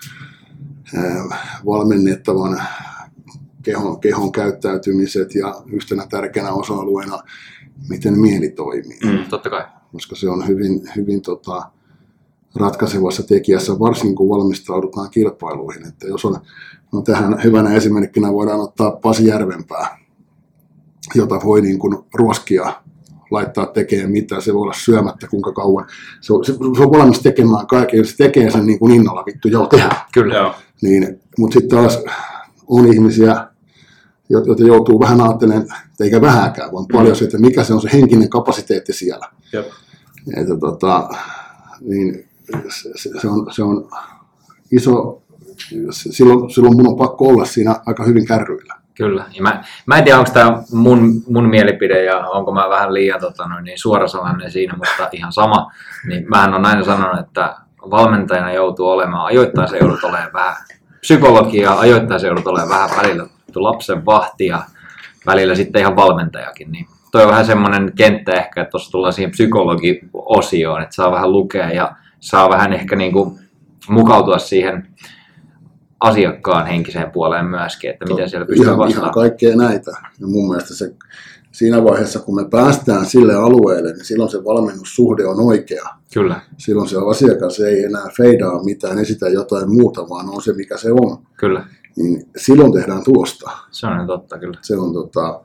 ää, 0.96 1.38
valmennettavan 1.66 2.62
kehon, 3.64 4.00
kehon 4.00 4.32
käyttäytymiset 4.32 5.36
ja 5.36 5.62
yhtenä 5.72 6.08
tärkeänä 6.10 6.52
osa-alueena, 6.52 7.20
miten 7.90 8.20
mieli 8.20 8.50
toimii. 8.50 9.00
Mm, 9.04 9.26
totta 9.30 9.50
kai. 9.50 9.66
Koska 9.92 10.16
se 10.16 10.30
on 10.30 10.48
hyvin, 10.48 10.82
hyvin 10.96 11.22
tota, 11.22 11.72
ratkaisevassa 12.56 13.24
tekijässä, 13.24 13.80
varsinkin 13.80 14.16
kun 14.16 14.30
valmistaudutaan 14.30 15.10
kilpailuihin. 15.10 15.88
Että 15.88 16.08
jos 16.08 16.26
on, 16.26 16.38
no 16.94 17.02
tähän 17.02 17.44
hyvänä 17.44 17.74
esimerkkinä 17.74 18.34
voidaan 18.34 18.60
ottaa 18.60 18.92
Pasi 18.92 19.28
Järvenpää, 19.28 19.98
jota 21.16 21.40
voi 21.44 21.62
niin 21.62 21.80
kuin 21.80 21.98
ruoskia 22.14 22.74
laittaa 23.32 23.66
tekemään 23.66 24.12
mitä, 24.12 24.42
se 24.42 24.54
voi 24.54 24.62
olla 24.62 24.74
syömättä 24.74 25.28
kuinka 25.28 25.52
kauan. 25.52 25.88
Se 26.22 26.34
on, 26.34 26.46
se, 26.46 26.54
se 26.54 26.84
on 26.84 26.92
valmis 26.92 27.20
tekemään 27.20 27.68
kaiken, 27.68 28.06
se 28.06 28.16
tekee 28.18 28.52
sen 28.52 28.66
niin 28.66 28.80
kuin 28.80 28.94
innolla 28.94 29.24
vittu, 29.26 29.48
joo 29.48 29.68
tehdään. 29.68 30.02
Kyllä. 30.14 30.36
Joo. 30.36 30.56
Niin, 30.82 31.20
mutta 31.38 31.54
sitten 31.54 31.80
taas 31.80 32.00
on 32.68 32.94
ihmisiä, 32.94 33.48
jo- 34.30 34.44
joita 34.44 34.64
joutuu 34.64 35.00
vähän 35.00 35.22
ajattelemaan, 35.22 35.68
eikä 36.00 36.22
vähäkään, 36.22 36.72
vaan 36.72 36.86
paljon 36.92 37.16
se, 37.16 37.26
että 37.26 37.38
mikä 37.38 37.64
se 37.64 37.74
on 37.74 37.82
se 37.82 37.90
henkinen 37.94 38.30
kapasiteetti 38.30 38.94
siellä. 38.94 39.26
Jep. 39.54 39.66
Että 40.38 40.58
tota, 40.60 41.10
niin 41.82 42.30
se, 42.70 42.92
se, 42.96 43.10
se, 43.22 43.28
on, 43.28 43.54
se 43.54 43.64
on 43.64 43.90
iso, 44.72 45.22
silloin, 45.92 46.50
silloin 46.50 46.76
mun 46.76 46.88
on 46.88 46.98
pakko 46.98 47.28
olla 47.28 47.46
siinä 47.46 47.82
aika 47.86 48.04
hyvin 48.04 48.26
kärryillä. 48.26 48.79
Kyllä. 49.00 49.26
Ja 49.34 49.42
mä, 49.42 49.64
mä 49.86 49.98
en 49.98 50.04
tiedä, 50.04 50.20
onko 50.20 50.32
tämä 50.34 50.64
mun, 50.72 51.24
mun 51.28 51.50
mielipide 51.50 52.04
ja 52.04 52.20
onko 52.20 52.52
mä 52.52 52.70
vähän 52.70 52.94
liian 52.94 53.20
tota, 53.20 53.48
noin, 53.48 53.64
niin 53.64 53.80
suorasanainen 53.80 54.52
siinä, 54.52 54.74
mutta 54.78 55.10
ihan 55.12 55.34
sama. 55.34 55.72
Niin 56.08 56.26
mähän 56.30 56.54
on 56.54 56.66
aina 56.66 56.84
sanonut, 56.84 57.20
että 57.20 57.56
valmentajana 57.92 58.54
joutuu 58.54 58.90
olemaan, 58.90 59.26
ajoittain 59.26 59.68
se 59.68 59.78
joudut 59.78 60.04
olemaan 60.04 60.34
vähän 60.34 60.56
psykologiaa, 61.02 61.80
ajoittain 61.80 62.20
se 62.20 62.28
joudut 62.28 62.48
olemaan 62.48 62.70
vähän 62.70 62.90
välillä 62.98 63.26
lapsen 63.56 64.06
vahtia, 64.06 64.60
välillä 65.26 65.56
sitten 65.56 65.82
ihan 65.82 65.96
valmentajakin. 65.96 66.72
Niin 66.72 66.88
toi 67.12 67.24
on 67.24 67.30
vähän 67.30 67.46
semmoinen 67.46 67.92
kenttä 67.98 68.32
ehkä, 68.32 68.62
että 68.62 68.72
tuossa 68.72 68.92
tullaan 68.92 69.14
siihen 69.14 69.32
psykologiosioon, 69.32 70.82
että 70.82 70.96
saa 70.96 71.12
vähän 71.12 71.32
lukea 71.32 71.72
ja 71.72 71.92
saa 72.20 72.50
vähän 72.50 72.74
ehkä 72.74 72.96
niin 72.96 73.12
kuin 73.12 73.40
mukautua 73.90 74.38
siihen 74.38 74.88
asiakkaan 76.00 76.68
henkiseen 76.68 77.12
puoleen 77.12 77.46
myöskin, 77.46 77.90
että 77.90 78.06
miten 78.06 78.30
siellä 78.30 78.46
pystyy 78.46 78.64
ihan, 78.64 78.74
ihan 78.76 78.86
vastaamaan. 78.88 79.14
kaikkea 79.14 79.56
näitä. 79.56 79.92
Ja 80.20 80.28
mun 80.28 80.48
mielestä 80.48 80.76
se, 80.76 80.94
siinä 81.52 81.84
vaiheessa, 81.84 82.20
kun 82.20 82.36
me 82.36 82.50
päästään 82.50 83.06
sille 83.06 83.36
alueelle, 83.36 83.94
niin 83.94 84.06
silloin 84.06 84.32
se 84.32 84.44
valmennussuhde 84.44 85.26
on 85.26 85.40
oikea. 85.40 85.90
Kyllä, 86.14 86.42
Silloin 86.58 86.90
se 86.90 86.98
asiakas 87.10 87.60
ei 87.60 87.84
enää 87.84 88.06
feidaa 88.18 88.64
mitään, 88.64 89.00
esitä 89.00 89.30
jotain 89.30 89.74
muuta, 89.74 90.10
vaan 90.10 90.30
on 90.30 90.42
se, 90.42 90.54
mikä 90.54 90.78
se 90.78 90.92
on. 90.92 91.18
kyllä. 91.38 91.66
Niin 91.96 92.26
silloin 92.38 92.74
tehdään 92.74 93.04
tulosta. 93.04 93.52
Se 93.72 93.88
on 93.88 93.94
ihan 93.94 94.08
totta, 94.08 94.40
kyllä. 94.40 94.58
Se 94.62 94.78
on, 94.78 94.94
tota, 94.94 95.42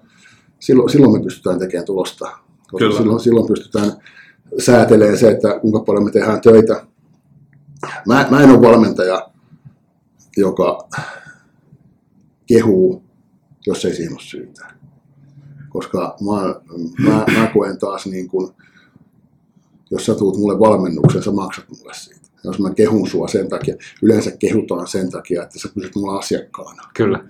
silloin, 0.58 0.90
silloin 0.90 1.12
me 1.12 1.22
pystytään 1.22 1.58
tekemään 1.58 1.86
tulosta. 1.86 2.24
Koska 2.24 2.78
Kyllä. 2.78 2.96
silloin, 2.96 3.20
silloin 3.20 3.46
pystytään 3.46 3.92
säätelemään 4.58 5.18
se, 5.18 5.30
että 5.30 5.58
kuinka 5.60 5.80
paljon 5.80 6.04
me 6.04 6.10
tehdään 6.10 6.40
töitä. 6.40 6.86
Mä, 8.06 8.26
mä 8.30 8.40
en 8.40 8.50
ole 8.50 8.62
valmentaja, 8.62 9.28
joka 10.36 10.88
kehuu, 12.46 13.02
jos 13.66 13.84
ei 13.84 13.94
siihen 13.94 14.12
ole 14.12 14.20
syytä. 14.22 14.66
Koska 15.68 16.16
mä, 16.24 16.54
mä, 17.08 17.24
mä 17.38 17.50
koen 17.54 17.78
taas 17.78 18.06
niin 18.06 18.28
kuin, 18.28 18.52
jos 19.90 20.06
sä 20.06 20.14
tuut 20.14 20.38
mulle 20.38 20.58
valmennuksen, 20.58 21.22
sä 21.22 21.30
maksat 21.30 21.64
mulle 21.68 21.94
siitä. 21.94 22.24
Jos 22.44 22.58
mä 22.58 22.74
kehun 22.74 23.08
sua 23.08 23.28
sen 23.28 23.48
takia, 23.48 23.76
yleensä 24.02 24.30
kehutaan 24.30 24.86
sen 24.86 25.10
takia, 25.10 25.42
että 25.42 25.58
sä 25.58 25.68
pysyt 25.74 25.94
mulla 25.94 26.18
asiakkaana. 26.18 26.82
Kyllä, 26.94 27.24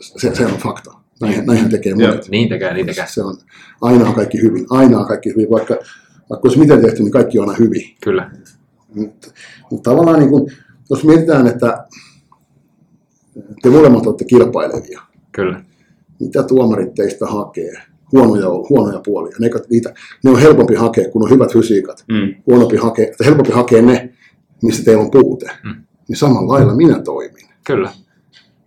Se, 0.00 0.34
se 0.34 0.46
on 0.46 0.58
fakta. 0.58 0.92
Näin, 1.20 1.46
näinhän 1.46 1.70
tekee 1.70 1.94
Joo. 1.98 2.10
monet. 2.10 2.28
niin 2.28 2.48
tekee, 2.48 2.74
niin 2.74 2.86
tekee. 2.86 3.06
Se 3.08 3.22
on 3.22 3.38
aina 3.80 4.08
on 4.08 4.14
kaikki 4.14 4.42
hyvin, 4.42 4.66
aina 4.70 4.98
on 4.98 5.06
kaikki 5.06 5.30
hyvin, 5.30 5.50
vaikka, 5.50 5.74
vaikka 6.30 6.48
olisi 6.48 6.58
miten 6.58 6.82
tehty, 6.82 7.02
niin 7.02 7.12
kaikki 7.12 7.38
on 7.38 7.48
aina 7.48 7.58
hyvin. 7.58 7.96
Kyllä, 8.04 8.30
Mutta, 8.94 9.28
mutta 9.70 9.90
tavallaan 9.90 10.18
niin 10.18 10.30
kuin, 10.30 10.52
jos 10.92 11.04
mietitään, 11.04 11.46
että 11.46 11.86
te 13.62 13.70
molemmat 13.70 14.06
olette 14.06 14.24
kilpailevia, 14.24 15.00
kyllä, 15.32 15.64
mitä 16.20 16.42
tuomarit 16.42 16.94
teistä 16.94 17.26
hakee? 17.26 17.72
Huonoja, 18.12 18.48
huonoja 18.68 19.00
puolia. 19.04 19.36
Ne, 19.40 19.50
niitä, 19.70 19.94
ne 20.24 20.30
on 20.30 20.40
helpompi 20.40 20.74
hakea, 20.74 21.10
kun 21.10 21.22
on 21.22 21.30
hyvät 21.30 21.52
fysiikat. 21.52 22.04
Mm. 22.08 22.34
Huonompi 22.46 22.76
hakea, 22.76 23.04
että 23.04 23.24
helpompi 23.24 23.52
hakea 23.52 23.82
ne, 23.82 24.12
missä 24.62 24.84
teillä 24.84 25.02
on 25.02 25.10
puute. 25.10 25.50
Mm. 25.64 25.84
Niin 26.08 26.16
samalla 26.16 26.52
lailla 26.52 26.74
minä 26.74 26.98
toimin. 26.98 27.46
kyllä. 27.66 27.90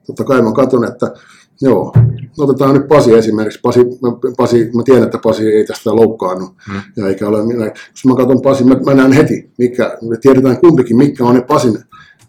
totta 0.07 0.23
kai 0.23 0.41
mä 0.41 0.51
katson, 0.51 0.85
että 0.85 1.13
joo, 1.61 1.93
no 2.37 2.43
otetaan 2.43 2.73
nyt 2.75 2.87
Pasi 2.87 3.13
esimerkiksi. 3.13 3.59
Pasi, 3.61 3.79
mä, 3.79 4.33
Pasi, 4.37 4.69
mä 4.75 4.83
tiedän, 4.83 5.03
että 5.03 5.17
Pasi 5.23 5.47
ei 5.47 5.65
tästä 5.65 5.95
loukkaannut. 5.95 6.49
Mm. 6.73 6.81
Ja 6.97 7.07
eikä 7.07 7.27
ole 7.27 7.45
minä, 7.45 7.65
jos 7.65 8.05
mä 8.05 8.15
katson 8.15 8.41
Pasi, 8.41 8.63
mä, 8.63 8.75
mä 8.85 8.93
näen 8.93 9.11
heti, 9.11 9.51
mikä, 9.57 9.97
me 10.09 10.17
tiedetään 10.17 10.57
kumpikin, 10.57 10.97
mitkä 10.97 11.23
on 11.23 11.35
ne 11.35 11.41
Pasin 11.41 11.77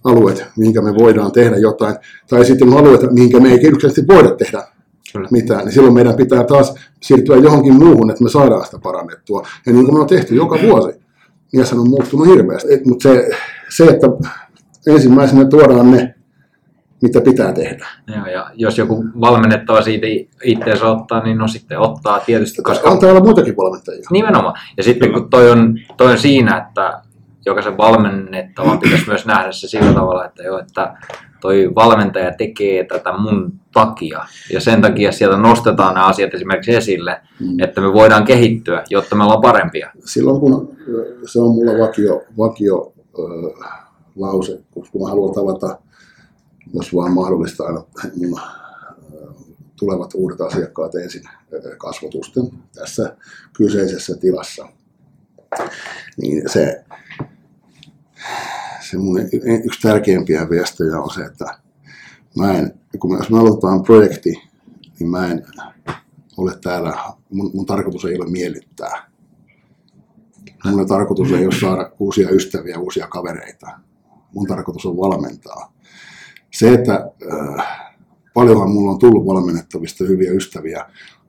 alueet, 0.07 0.47
mihinkä 0.57 0.83
me 0.83 0.95
voidaan 0.95 1.33
tehdä 1.33 1.57
jotain. 1.57 1.97
Tai 2.29 2.45
sitten 2.45 2.69
on 2.69 2.79
alueita, 2.79 3.07
mihinkä 3.11 3.41
me 3.41 3.49
ei 3.49 3.55
yksinkertaisesti 3.55 4.09
voida 4.09 4.31
tehdä 4.35 4.63
Kyllä. 5.13 5.29
mitään. 5.33 5.65
Niin 5.65 5.73
silloin 5.73 5.95
meidän 5.95 6.15
pitää 6.15 6.45
taas 6.45 6.75
siirtyä 7.03 7.37
johonkin 7.37 7.75
muuhun, 7.75 8.11
että 8.11 8.25
me 8.25 8.31
saadaan 8.31 8.65
sitä 8.65 8.79
parannettua. 8.79 9.47
Ja 9.67 9.73
niin 9.73 9.85
kuin 9.85 9.95
me 9.95 10.01
on 10.01 10.07
tehty 10.07 10.35
joka 10.35 10.59
vuosi. 10.63 10.99
Mieshän 11.53 11.81
on 11.81 11.89
muuttunut 11.89 12.27
hirveästi. 12.27 12.69
Mutta 12.87 13.03
se, 13.03 13.31
se, 13.77 13.85
että 13.85 14.07
ensimmäisenä 14.87 15.45
tuodaan 15.45 15.91
ne, 15.91 16.15
mitä 17.03 17.21
pitää 17.21 17.53
tehdä. 17.53 17.87
Joo, 18.17 18.27
ja 18.27 18.51
jos 18.55 18.79
joku 18.79 19.05
valmennettava 19.21 19.83
siitä 19.83 20.07
itseensä 20.45 20.87
ottaa, 20.87 21.25
niin 21.25 21.39
no 21.39 21.49
sitten 21.49 21.79
ottaa 21.79 22.21
tietysti, 22.21 22.63
Koska 22.63 22.73
koska 22.83 22.91
antaa 22.91 23.11
olla 23.11 23.21
muitakin 23.25 23.57
valmentajia. 23.57 24.09
nimenomaan. 24.11 24.55
Ja 24.77 24.83
sitten 24.83 25.13
kun 25.13 25.31
toi 25.31 25.51
on, 25.51 25.79
toi 25.97 26.13
on 26.13 26.19
siinä, 26.19 26.57
että 26.57 27.03
jokaisen 27.47 27.77
valmennettavan 27.77 28.79
pitäisi 28.79 29.09
myös 29.09 29.27
nähdä 29.27 29.53
se 29.53 29.69
sillä 29.69 29.93
tavalla, 29.93 30.25
että 30.25 30.43
joo, 30.43 30.59
että 30.59 30.97
toi 31.41 31.71
valmentaja 31.75 32.33
tekee 32.35 32.85
tätä 32.85 33.13
mun 33.19 33.53
takia. 33.73 34.25
Ja 34.53 34.61
sen 34.61 34.81
takia 34.83 35.13
sieltä 35.13 35.37
nostetaan 35.37 35.95
nämä 35.95 36.07
asiat 36.07 36.35
esimerkiksi 36.35 36.75
esille, 36.75 37.21
Mm. 37.41 37.61
että 37.61 37.81
me 37.81 37.93
voidaan 37.93 38.25
kehittyä, 38.25 38.85
jotta 38.91 39.17
me 39.17 39.25
ollaan 39.25 39.41
parempia. 39.41 39.91
Silloin 40.05 40.41
kun 40.41 40.77
se 41.27 41.41
on 41.41 41.55
mulla 41.55 41.87
vakio, 41.87 42.25
vakio 42.39 42.93
ö, 43.19 43.23
lause, 44.17 44.61
kun 44.71 45.03
mä 45.03 45.09
haluan 45.09 45.35
tavata, 45.35 45.79
jos 46.75 46.95
vaan 46.95 47.13
mahdollista 47.13 47.65
aina 47.65 47.83
mun 48.17 48.41
tulevat 49.79 50.11
uudet 50.15 50.41
asiakkaat 50.41 50.95
ensin 50.95 51.23
kasvotusten 51.79 52.45
tässä 52.75 53.17
kyseisessä 53.57 54.17
tilassa. 54.17 54.69
Niin 56.23 56.49
se, 56.51 56.85
se 58.91 58.99
mun 58.99 59.21
y- 59.21 59.63
yksi 59.65 59.81
tärkeimpiä 59.81 60.51
viestejä 60.51 61.01
on 61.01 61.11
se, 61.11 61.25
että 61.25 61.59
mä 62.37 62.53
en, 62.53 62.81
kun 62.99 63.19
jos 63.19 63.31
me 63.31 63.39
aloitetaan 63.39 63.83
projekti, 63.83 64.43
niin 64.99 65.11
mä 65.11 65.27
en 65.27 65.47
ole 66.37 66.59
täällä, 66.63 66.97
mun, 67.31 67.51
mun 67.55 67.67
tarkoitus 67.67 68.05
ei 68.05 68.17
ole 68.17 68.31
miellyttää. 68.31 69.11
Mun 70.65 70.89
tarkoitus 70.89 71.33
ei 71.33 71.47
ole 71.47 71.55
saada 71.61 71.93
uusia 71.99 72.31
ystäviä, 72.31 72.79
uusia 72.79 73.07
kavereita. 73.07 73.67
Mun 74.35 74.47
tarkoitus 74.47 74.87
on 74.87 74.97
valmentaa. 74.97 75.73
Se, 76.53 76.75
että 76.75 77.11
äh, 77.33 77.67
paljonhan 78.35 78.71
mulla 78.71 78.91
on 78.91 78.99
tullut 78.99 79.27
valmennettavista 79.27 80.05
hyviä 80.05 80.31
ystäviä, 80.31 80.87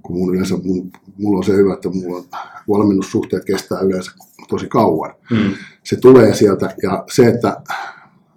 kun 0.07 0.17
mun 0.17 0.35
yleensä, 0.35 0.55
mun, 0.63 0.91
mulla 1.17 1.37
on 1.37 1.43
se 1.43 1.53
hyvä, 1.53 1.73
että 1.73 1.89
mulla 1.89 2.17
on 2.17 2.25
valmennussuhteet 2.69 3.45
kestää 3.45 3.79
yleensä 3.79 4.11
tosi 4.49 4.67
kauan. 4.67 5.13
Mm. 5.31 5.53
Se 5.83 5.95
tulee 5.95 6.33
sieltä 6.33 6.75
ja 6.83 7.03
se, 7.11 7.27
että 7.27 7.61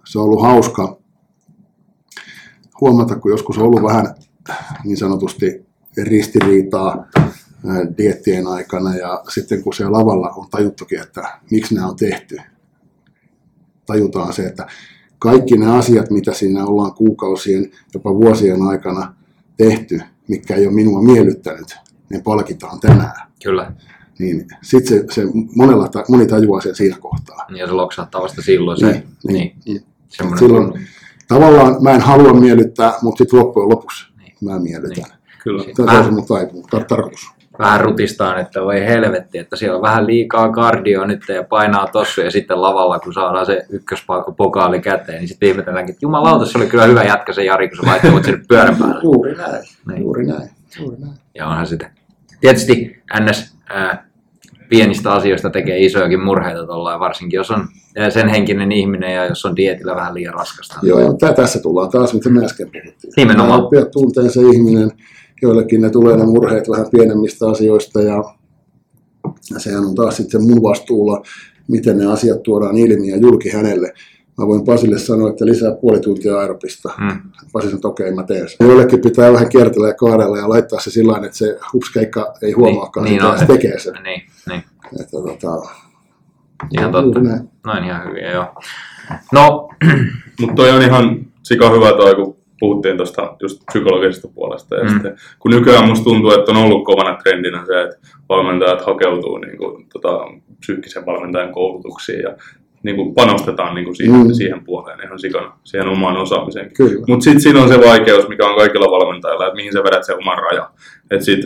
se 0.05 0.19
on 0.19 0.25
ollut 0.25 0.41
hauska 0.41 0.97
huomata, 2.81 3.15
kun 3.15 3.31
joskus 3.31 3.57
on 3.57 3.63
ollut 3.63 3.83
vähän 3.83 4.15
niin 4.83 4.97
sanotusti 4.97 5.65
ristiriitaa 5.97 7.05
ää, 7.67 7.97
diettien 7.97 8.47
aikana 8.47 8.95
ja 8.95 9.23
sitten 9.33 9.63
kun 9.63 9.73
se 9.73 9.89
lavalla 9.89 10.29
on 10.29 10.47
tajuttukin, 10.49 11.01
että 11.01 11.39
miksi 11.51 11.75
nämä 11.75 11.87
on 11.87 11.95
tehty, 11.95 12.37
tajutaan 13.85 14.33
se, 14.33 14.45
että 14.45 14.67
kaikki 15.19 15.57
ne 15.57 15.77
asiat, 15.77 16.09
mitä 16.09 16.33
siinä 16.33 16.65
ollaan 16.65 16.93
kuukausien, 16.93 17.71
jopa 17.93 18.13
vuosien 18.13 18.61
aikana 18.61 19.15
tehty, 19.57 20.01
mikä 20.27 20.55
ei 20.55 20.65
ole 20.67 20.73
minua 20.75 21.01
miellyttänyt, 21.01 21.75
ne 22.09 22.21
palkitaan 22.23 22.79
tänään. 22.79 23.13
Kyllä. 23.43 23.71
Niin 24.19 24.47
sitten 24.61 24.97
se, 24.97 25.05
se 25.13 25.21
monella, 25.55 25.89
moni 26.09 26.27
tajuaa 26.27 26.61
sen 26.61 26.75
siinä 26.75 26.97
kohtaa. 26.99 27.45
Ja 27.57 27.67
se 27.67 27.73
loksahtaa 27.73 28.21
vasta 28.21 28.41
silloin 28.41 28.79
se. 28.79 28.91
Niin, 28.91 29.03
niin. 29.27 29.55
niin. 29.65 29.81
Semmoinen 30.07 30.39
Silloin 30.39 30.87
tavallaan 31.27 31.83
mä 31.83 31.91
en 31.91 32.01
halua 32.01 32.33
miellyttää, 32.33 32.93
mutta 33.01 33.17
sitten 33.17 33.39
loppujen 33.39 33.69
lopuksi 33.69 34.05
Niin. 34.17 34.33
mä 34.41 34.59
miellytän. 34.59 35.05
Kyllä. 35.43 35.63
Tämä 35.75 35.91
Mä- 35.91 35.99
on 35.99 36.05
se 36.05 36.11
mun 36.11 36.25
taipumus, 36.25 36.65
tar- 36.75 36.85
tarkoitus. 36.85 37.29
Vähän 37.61 37.79
rutistaan, 37.81 38.39
että 38.39 38.61
voi 38.61 38.79
helvetti, 38.85 39.37
että 39.37 39.55
siellä 39.55 39.75
on 39.75 39.81
vähän 39.81 40.07
liikaa 40.07 40.51
kardio 40.51 41.05
nyt 41.05 41.21
ja 41.29 41.43
painaa 41.43 41.87
tossa 41.87 42.21
ja 42.21 42.31
sitten 42.31 42.61
lavalla, 42.61 42.99
kun 42.99 43.13
saadaan 43.13 43.45
se 43.45 43.65
ykköspaikka 43.69 44.31
pokaali 44.31 44.79
käteen, 44.79 45.19
niin 45.19 45.27
sitten 45.27 45.49
ihmetelläänkin, 45.49 45.93
että 45.93 46.05
jumalauta, 46.05 46.45
se 46.45 46.57
oli 46.57 46.67
kyllä 46.67 46.85
hyvä 46.85 47.03
jätkä 47.03 47.33
se 47.33 47.43
Jari, 47.43 47.69
kun 47.69 47.77
se 47.77 47.85
laittoi 47.85 48.23
sinne 48.23 48.41
pyörän 48.47 48.75
päälle. 48.75 48.99
Juuri 49.13 49.35
näin, 49.35 49.63
Niin. 49.87 50.01
juuri 50.01 50.25
näin, 50.25 50.49
juuri 50.79 50.97
näin. 50.99 51.13
Ja 51.35 51.47
onhan 51.47 51.67
sitä. 51.67 51.91
Tietysti 52.41 53.01
NS 53.19 53.55
ää, 53.69 54.05
pienistä 54.69 55.11
asioista 55.13 55.49
tekee 55.49 55.79
isojakin 55.85 56.23
murheita 56.23 56.65
tuolla, 56.65 56.99
varsinkin 56.99 57.37
jos 57.37 57.51
on 57.51 57.67
sen 58.09 58.27
henkinen 58.29 58.71
ihminen 58.71 59.15
ja 59.15 59.25
jos 59.25 59.45
on 59.45 59.55
dietillä 59.55 59.95
vähän 59.95 60.13
liian 60.13 60.33
raskasta. 60.33 60.79
Joo, 60.83 60.99
ja 60.99 61.13
tä- 61.19 61.33
tässä 61.33 61.59
tullaan 61.61 61.89
taas, 61.89 62.13
mitä 62.13 62.29
me 62.29 62.45
äsken 62.45 62.67
puhuttiin. 62.71 63.13
Nimenomaan. 63.17 63.61
Se 64.29 64.41
ihminen, 64.41 64.91
joillekin 65.41 65.81
ne 65.81 65.89
tulee 65.89 66.17
ne 66.17 66.25
murheet 66.25 66.69
vähän 66.69 66.85
pienemmistä 66.91 67.49
asioista, 67.49 68.01
ja 68.01 68.23
sehän 69.57 69.85
on 69.85 69.95
taas 69.95 70.17
sitten 70.17 70.41
mun 70.41 70.63
vastuulla, 70.63 71.23
miten 71.67 71.97
ne 71.97 72.05
asiat 72.05 72.43
tuodaan 72.43 72.77
ilmi 72.77 73.07
ja 73.07 73.17
julki 73.17 73.49
hänelle. 73.49 73.93
Mä 74.37 74.47
voin 74.47 74.65
Pasille 74.65 74.99
sanoa, 74.99 75.29
että 75.29 75.45
lisää 75.45 75.75
puoli 75.81 75.99
tuntia 75.99 76.39
aerobista. 76.39 76.89
Mm. 76.97 77.21
Pasi 77.53 77.67
sanoi, 77.67 77.75
että 77.75 77.87
okei, 77.87 78.11
mä 78.11 78.23
teen 78.23 78.49
sen. 78.49 78.67
Joillekin 78.67 79.01
pitää 79.01 79.33
vähän 79.33 79.49
kiertellä 79.49 79.87
ja 79.87 79.93
kaarella 79.93 80.37
ja 80.37 80.49
laittaa 80.49 80.79
se 80.79 80.91
sillä 80.91 81.09
tavalla, 81.09 81.25
että 81.25 81.37
se 81.37 81.57
hupskeikka 81.73 82.33
ei 82.41 82.51
huomaakaan, 82.51 83.03
niin 83.03 83.21
niin, 83.21 83.29
että 83.29 83.39
se 83.39 83.45
tekee 83.45 83.79
sen. 83.79 83.93
Niin, 84.03 84.21
niin. 84.49 84.63
Että, 84.99 85.11
tota, 85.11 85.69
Ihan 86.77 86.91
totta. 86.91 87.19
näin. 87.19 87.49
Noin 87.65 87.83
ihan 87.83 88.09
hyviä, 88.09 88.31
joo. 88.31 88.45
No, 89.33 89.69
Mutta 90.39 90.55
toi 90.55 90.71
on 90.71 90.81
ihan 90.81 91.25
sika 91.43 91.69
hyvä 91.69 91.89
toi, 91.89 92.15
kun 92.15 92.37
puhuttiin 92.61 92.97
tuosta 92.97 93.35
just 93.41 93.61
psykologisesta 93.71 94.27
puolesta. 94.35 94.75
Ja 94.75 94.83
Mm. 94.83 94.87
mm. 94.89 94.93
sitten, 94.93 95.15
kun 95.39 95.51
nykyään 95.51 95.87
musta 95.89 96.03
tuntuu, 96.03 96.31
että 96.31 96.51
on 96.51 96.57
ollut 96.57 96.85
kovana 96.85 97.17
trendinä 97.23 97.65
se, 97.65 97.81
että 97.81 97.97
valmentajat 98.29 98.85
hakeutuu 98.85 99.37
niin 99.37 99.57
kuin, 99.57 99.85
tota, 99.93 100.19
psyykkisen 100.59 101.05
valmentajan 101.05 101.53
koulutuksiin 101.53 102.19
ja 102.21 102.35
niin 102.83 102.95
kuin 102.95 103.13
panostetaan 103.15 103.75
niin 103.75 103.85
kuin 103.85 103.95
siihen, 103.95 104.15
Mm. 104.15 104.27
mm. 104.27 104.33
siihen 104.33 104.63
puoleen 104.65 104.99
ihan 105.03 105.19
sikana, 105.19 105.53
siihen 105.63 105.87
omaan 105.87 106.17
osaamiseen. 106.17 106.71
Mutta 107.07 107.23
sitten 107.23 107.41
siinä 107.41 107.61
on 107.61 107.69
se 107.69 107.79
vaikeus, 107.87 108.27
mikä 108.29 108.45
on 108.47 108.55
kaikilla 108.57 108.91
valmentajilla, 108.91 109.45
että 109.47 109.55
mihin 109.55 109.73
sä 109.73 109.83
vedät 109.83 110.05
sen 110.05 110.17
oman 110.17 110.37
rajan. 110.37 110.67
Et 111.11 111.21
sit, 111.23 111.39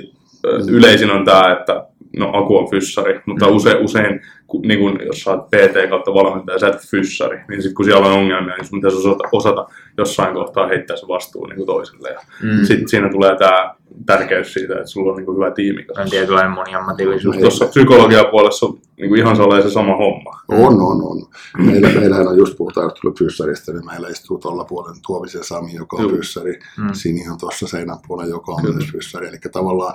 Mm. 0.45 0.73
yleisin 0.75 1.11
on 1.11 1.25
tämä, 1.25 1.51
että 1.51 1.85
no 2.17 2.29
Aku 2.33 2.57
on 2.57 2.69
fyssari, 2.69 3.19
mutta 3.25 3.47
usein, 3.47 3.77
usein 3.77 4.05
kun, 4.13 4.21
niin 4.61 4.79
kun, 4.79 4.99
jos 5.05 5.19
sä 5.21 5.31
oot 5.31 5.47
PT 5.47 5.89
kautta 5.89 6.13
valmentaja, 6.13 6.59
sä 6.59 6.67
et 6.67 6.81
fyssari, 6.91 7.39
niin 7.49 7.61
sitten 7.61 7.75
kun 7.75 7.85
siellä 7.85 8.07
on 8.07 8.13
ongelmia, 8.13 8.55
niin 8.55 8.65
sun 8.65 8.79
pitäisi 8.79 8.97
osata, 8.97 9.23
osata 9.31 9.67
jossain 9.97 10.33
kohtaa 10.33 10.67
heittää 10.67 10.97
se 10.97 11.07
vastuu 11.07 11.45
niin 11.45 11.65
toiselle. 11.65 12.09
Ja 12.09 12.19
mm, 12.43 12.65
sitten 12.65 12.87
siinä 12.89 13.09
tulee 13.11 13.35
tämä 13.37 13.75
tärkeys 14.05 14.53
siitä, 14.53 14.73
että 14.73 14.87
sulla 14.87 15.11
on 15.11 15.17
niin 15.17 15.25
kuin 15.25 15.35
hyvä 15.35 15.51
tiimi. 15.51 15.85
on 15.97 16.09
tietynlainen 16.09 16.51
moniammatillisuus. 16.51 17.37
Tuossa 17.37 17.65
psykologian 17.65 18.25
puolessa 18.31 18.65
on 18.65 18.77
niin 18.97 19.09
kuin 19.09 19.21
ihan 19.21 19.35
sellainen 19.35 19.69
se 19.69 19.73
sama 19.73 19.95
homma. 19.97 20.31
On, 20.47 20.73
on, 20.81 21.03
on. 21.03 21.27
Meillä, 21.57 21.89
meillähän 21.89 22.27
on 22.27 22.37
just 22.37 22.57
puhutaan 22.57 22.91
tuli 23.01 23.13
fyssarista, 23.19 23.71
niin 23.73 23.85
meillä 23.85 24.07
istuu 24.07 24.37
tuolla 24.37 24.63
puolen 24.63 24.95
Tuovisen 25.07 25.43
Sami, 25.43 25.73
joka 25.75 25.97
on 25.97 26.11
fyssari, 26.11 26.59
Mm. 26.77 26.83
mm. 26.83 26.93
Sinihan 26.93 27.37
tuossa 27.37 27.67
seinän 27.67 27.97
puolella, 28.07 28.29
joka 28.29 28.51
on 28.51 28.63
myös 28.63 28.91
fyssari. 28.91 29.27
Eli 29.27 29.37
tavallaan 29.51 29.93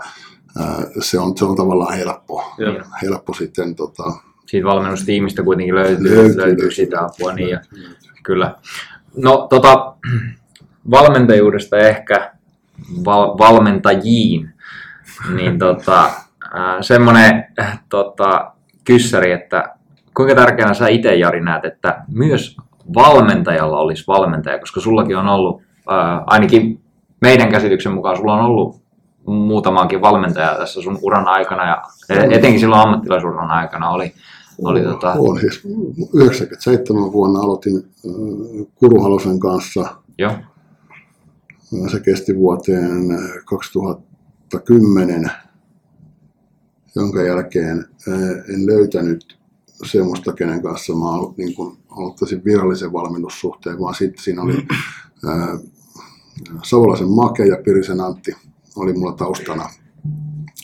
ää, 0.58 0.82
se 1.00 1.18
on, 1.18 1.36
se 1.36 1.44
on 1.44 1.56
tavallaan 1.56 1.94
helppo, 1.96 2.44
Joo. 2.58 2.74
helppo 3.02 3.34
sitten 3.34 3.74
tota, 3.74 4.12
Siitä 4.50 4.66
valmennustiimistä 4.66 5.42
kuitenkin 5.42 5.74
löytyy, 5.74 6.16
Löytyy, 6.16 6.36
löytyy, 6.36 6.70
sitä 6.70 7.04
apua. 7.04 7.32
Niin 7.32 7.48
ja, 7.48 7.60
kyllä. 8.22 8.54
No 9.16 9.46
tota, 9.50 9.94
valmentajuudesta 10.90 11.78
ehkä 11.78 12.32
val, 13.04 13.38
valmentajiin, 13.38 14.54
niin 15.34 15.58
tota, 15.66 16.10
semmoinen 16.80 17.46
äh, 17.60 17.80
tota, 17.88 18.52
kyssäri, 18.84 19.32
että 19.32 19.74
kuinka 20.16 20.34
tärkeänä 20.34 20.74
sä 20.74 20.88
itse 20.88 21.14
Jari 21.14 21.40
näet, 21.40 21.64
että 21.64 22.02
myös 22.08 22.56
valmentajalla 22.94 23.78
olisi 23.78 24.04
valmentaja, 24.06 24.58
koska 24.58 24.80
sullakin 24.80 25.16
on 25.16 25.28
ollut, 25.28 25.62
ää, 25.90 26.22
ainakin 26.26 26.80
meidän 27.20 27.50
käsityksen 27.50 27.92
mukaan 27.92 28.16
sulla 28.16 28.34
on 28.34 28.44
ollut 28.44 28.82
muutamaankin 29.26 30.00
valmentajaa 30.00 30.54
tässä 30.54 30.82
sun 30.82 30.98
uran 31.02 31.28
aikana 31.28 31.66
ja 31.66 31.82
etenkin 32.30 32.60
silloin 32.60 32.82
ammattilaisuran 32.82 33.50
aikana 33.50 33.90
oli, 33.90 34.12
oli 34.64 34.82
tota, 34.82 35.12
on 35.12 35.40
siis 35.40 35.62
97 36.14 37.12
vuonna 37.12 37.40
aloitin 37.40 37.76
äh, 37.76 38.66
Kuruhalosen 38.74 39.40
kanssa. 39.40 39.96
joo, 40.18 40.32
Se 41.90 42.00
kesti 42.00 42.36
vuoteen 42.36 43.10
äh, 43.10 43.18
2010, 43.44 45.30
jonka 46.96 47.22
jälkeen 47.22 47.78
äh, 48.08 48.54
en 48.54 48.66
löytänyt 48.66 49.38
semmoista, 49.86 50.32
kenen 50.32 50.62
kanssa 50.62 50.92
mä 50.92 51.04
alo- 51.04 51.34
niin 51.36 51.54
kun 51.54 51.78
aloittaisin 51.90 52.44
virallisen 52.44 52.92
valmennussuhteen, 52.92 53.78
vaan 53.78 53.94
sitten 53.94 54.24
siinä 54.24 54.42
oli 54.42 54.66
ää, 55.28 55.58
Savolaisen 56.62 57.08
Make 57.08 57.46
ja 57.46 57.56
Pirisen 57.64 58.00
Antti 58.00 58.36
oli 58.76 58.92
mulla 58.92 59.12
taustana. 59.12 59.68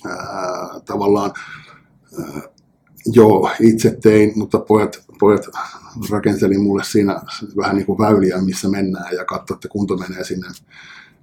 Ää, 0.07 0.81
tavallaan 0.85 1.33
ää, 2.19 2.43
joo, 3.13 3.51
itse 3.61 3.99
tein, 4.03 4.33
mutta 4.37 4.59
pojat, 4.59 5.05
pojat 5.19 5.43
rakenteli 6.11 6.59
mulle 6.59 6.85
siinä 6.85 7.23
vähän 7.57 7.77
niin 7.77 7.87
kuin 7.87 7.99
väyliä, 7.99 8.43
missä 8.43 8.69
mennään 8.69 9.15
ja 9.15 9.25
katso, 9.25 9.55
että 9.55 9.69
kunto 9.69 9.97
menee 9.97 10.25
sinne, 10.25 10.49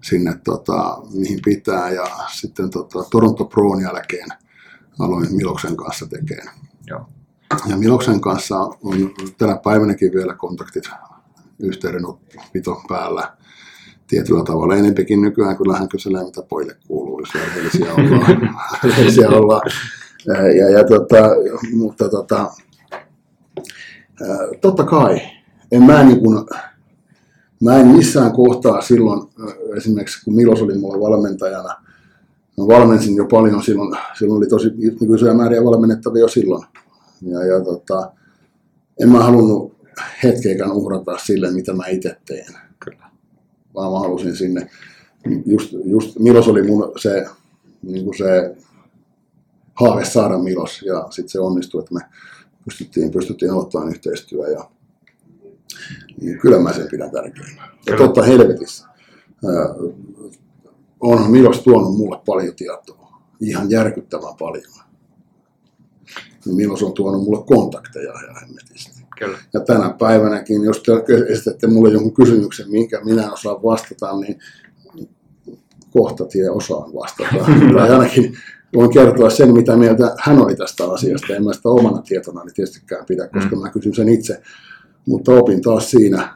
sinne 0.02 0.39
tota, 0.43 0.98
mihin 1.13 1.39
pitää. 1.46 1.91
Ja 1.91 2.06
sitten 2.32 2.69
tota, 2.69 3.04
Toronto 3.12 3.46
Proon 3.46 3.82
jälkeen 3.82 4.28
aloin 5.00 5.36
Miloksen 5.36 5.78
kanssa 5.78 6.08
tekemään. 6.08 6.56
joo. 6.88 7.06
Ja 7.67 7.78
Miloksen 7.78 8.22
kanssa 8.22 8.60
on 8.60 9.13
tänä 9.38 9.58
päivänäkin 9.63 10.13
vielä 10.13 10.34
kontaktit 10.34 10.84
yhteydenpito 11.60 12.82
päällä 12.88 13.38
tietyllä 14.08 14.43
tavalla. 14.43 14.76
Enempikin 14.76 15.22
nykyään 15.22 15.58
kyllä 15.58 15.78
hän 15.78 15.89
kyselee, 15.89 16.24
mitä 16.24 16.41
pojille 16.41 16.78
kuuluu, 16.88 17.19
jos 17.19 17.34
rehellisiä 17.36 17.93
ollaan. 17.93 18.56
rehellisiä 18.84 19.30
ollaan. 19.30 19.62
Ja, 20.28 20.70
ja, 20.70 20.84
tota, 20.84 21.18
mutta 21.74 22.10
tota, 22.10 22.52
totta 24.62 24.84
kai, 24.84 25.22
en 25.72 25.84
mä, 25.84 26.04
niin 26.04 26.20
kuin, 26.20 26.46
mä 27.64 27.78
en 27.78 27.88
missään 27.88 28.32
kohtaa 28.32 28.82
silloin, 28.82 29.30
esimerkiksi 29.78 30.26
kun 30.26 30.36
Milos 30.36 30.62
oli 30.62 30.78
mulla 30.78 31.00
valmentajana, 31.00 31.76
mä 32.58 32.68
valmensin 32.68 33.16
jo 33.16 33.26
paljon 33.26 33.64
silloin, 33.64 33.98
silloin 34.20 34.38
oli 34.38 34.48
tosi 34.48 34.70
niin 34.78 35.16
isoja 35.16 35.34
määriä 35.34 35.64
valmennettavia 35.64 36.22
jo 36.22 36.28
silloin. 36.28 36.66
Ja, 37.22 37.46
ja 37.46 37.64
tota, 37.64 38.12
en 39.02 39.10
mä 39.10 39.24
halunnut 39.24 39.74
hetkeäkään 40.24 40.72
uhrata 40.72 41.18
sille, 41.18 41.52
mitä 41.52 41.74
mä 41.74 41.88
itse 41.88 42.18
teen. 42.26 42.54
Kyllä. 42.80 43.06
Vaan 43.76 43.92
mä 43.92 44.00
halusin 44.00 44.36
sinne, 44.36 44.70
just, 45.46 45.76
just 45.86 46.20
Milos 46.20 46.48
oli 46.48 46.64
mun 46.64 46.92
se, 46.98 47.26
niin 47.82 48.04
kuin 48.06 48.18
se 48.18 48.56
haave 49.74 50.06
saada 50.06 50.38
Milos, 50.38 50.82
ja 50.82 51.08
sitten 51.10 51.30
se 51.30 51.40
onnistui, 51.40 51.80
että 51.80 51.94
me 51.94 52.02
pystyttiin, 52.66 53.12
pystyttiin 53.12 53.52
aloittamaan 53.52 53.92
yhteistyö, 53.92 54.48
ja 54.48 54.70
niin 56.22 56.40
kyllä 56.40 56.60
mä 56.60 56.74
sen 56.74 56.88
pidän 56.92 57.12
tärkeänä. 57.12 57.70
Ja 57.86 57.98
totta 57.98 58.24
helvetissä, 58.24 58.88
ää, 58.88 59.76
onhan 61.00 61.32
Milos 61.32 61.62
tuonut 61.62 61.98
mulle 61.98 62.20
paljon 62.26 62.56
tietoa, 62.56 63.22
ihan 63.40 63.70
järkyttävän 63.70 64.36
paljon. 64.40 64.74
Ja 66.46 66.54
Milos 66.54 66.84
on 66.84 66.94
tuonut 66.94 67.24
mulle 67.24 67.44
kontakteja 67.46 68.12
ja 68.12 68.40
hemmetisti. 68.42 69.04
Kyllä. 69.20 69.38
Ja 69.54 69.60
tänä 69.60 69.96
päivänäkin, 70.00 70.64
jos 70.64 70.84
te 70.84 70.92
esitätte 71.30 71.68
mulle 71.68 71.92
jonkun 71.92 72.14
kysymyksen, 72.14 72.72
minkä 72.72 73.02
minä 73.04 73.32
osaan 73.32 73.64
vastata, 73.64 74.18
niin 74.18 74.40
kohta 75.92 76.26
tie 76.26 76.50
osaan 76.50 76.94
vastata. 76.94 77.46
tai 77.78 77.90
ainakin 77.90 78.38
voin 78.76 78.94
kertoa 78.94 79.30
sen, 79.30 79.54
mitä 79.54 79.76
mieltä 79.76 80.16
hän 80.20 80.42
oli 80.42 80.56
tästä 80.56 80.84
asiasta. 80.92 81.36
En 81.36 81.44
mä 81.44 81.54
sitä 81.54 81.70
omana 81.70 82.02
tietona 82.02 82.44
niin 82.44 82.54
tietystikään 82.54 83.06
pidä, 83.06 83.28
koska 83.28 83.56
Mm. 83.56 83.62
mä 83.62 83.70
kysyn 83.70 83.94
sen 83.96 84.10
itse. 84.10 84.42
Mutta 85.08 85.32
opin 85.32 85.62
taas 85.62 85.92
siinä, 85.92 86.28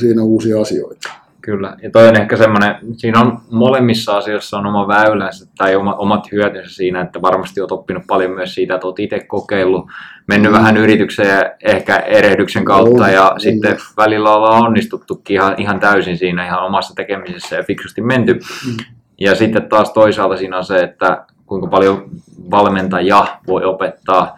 siinä 0.00 0.22
uusia 0.22 0.60
asioita. 0.60 1.08
Kyllä, 1.40 1.76
ja 1.82 1.90
toi 1.90 2.08
on 2.08 2.16
ehkä 2.16 2.36
semmoinen, 2.36 2.74
siinä 2.96 3.20
on 3.20 3.38
molemmissa 3.50 4.16
asioissa 4.16 4.58
on 4.58 4.66
oma 4.66 4.88
väylänsä 4.88 5.46
tai 5.58 5.76
oma, 5.76 5.94
omat 5.94 6.32
hyötynsä 6.32 6.74
siinä, 6.74 7.00
että 7.00 7.22
varmasti 7.22 7.60
olet 7.60 7.72
oppinut 7.72 8.02
paljon 8.06 8.30
myös 8.30 8.54
siitä, 8.54 8.74
että 8.74 8.86
olet 8.86 8.98
itse 8.98 9.20
kokeillut, 9.20 9.86
mennyt 10.26 10.52
Mm. 10.52 10.58
vähän 10.58 10.76
yrityksen 10.76 11.26
ja 11.28 11.52
ehkä 11.64 11.96
erehdyksen 11.96 12.64
kautta 12.64 13.04
On, 13.04 13.12
ja 13.12 13.30
on. 13.30 13.40
sitten 13.40 13.76
välillä 13.96 14.34
ollaan 14.34 14.62
onnistuttukin 14.66 15.34
ihan, 15.34 15.54
ihan 15.58 15.80
täysin 15.80 16.18
siinä 16.18 16.46
ihan 16.46 16.64
omassa 16.64 16.94
tekemisessä 16.94 17.56
ja 17.56 17.62
fiksusti 17.62 18.00
menty. 18.00 18.34
Mm. 18.34 18.76
Ja 19.20 19.34
sitten 19.34 19.68
taas 19.68 19.92
toisaalta 19.92 20.36
siinä 20.36 20.56
on 20.58 20.64
se, 20.64 20.76
että 20.76 21.24
kuinka 21.52 21.66
paljon 21.66 22.10
valmentaja 22.50 23.38
voi 23.46 23.64
opettaa 23.64 24.36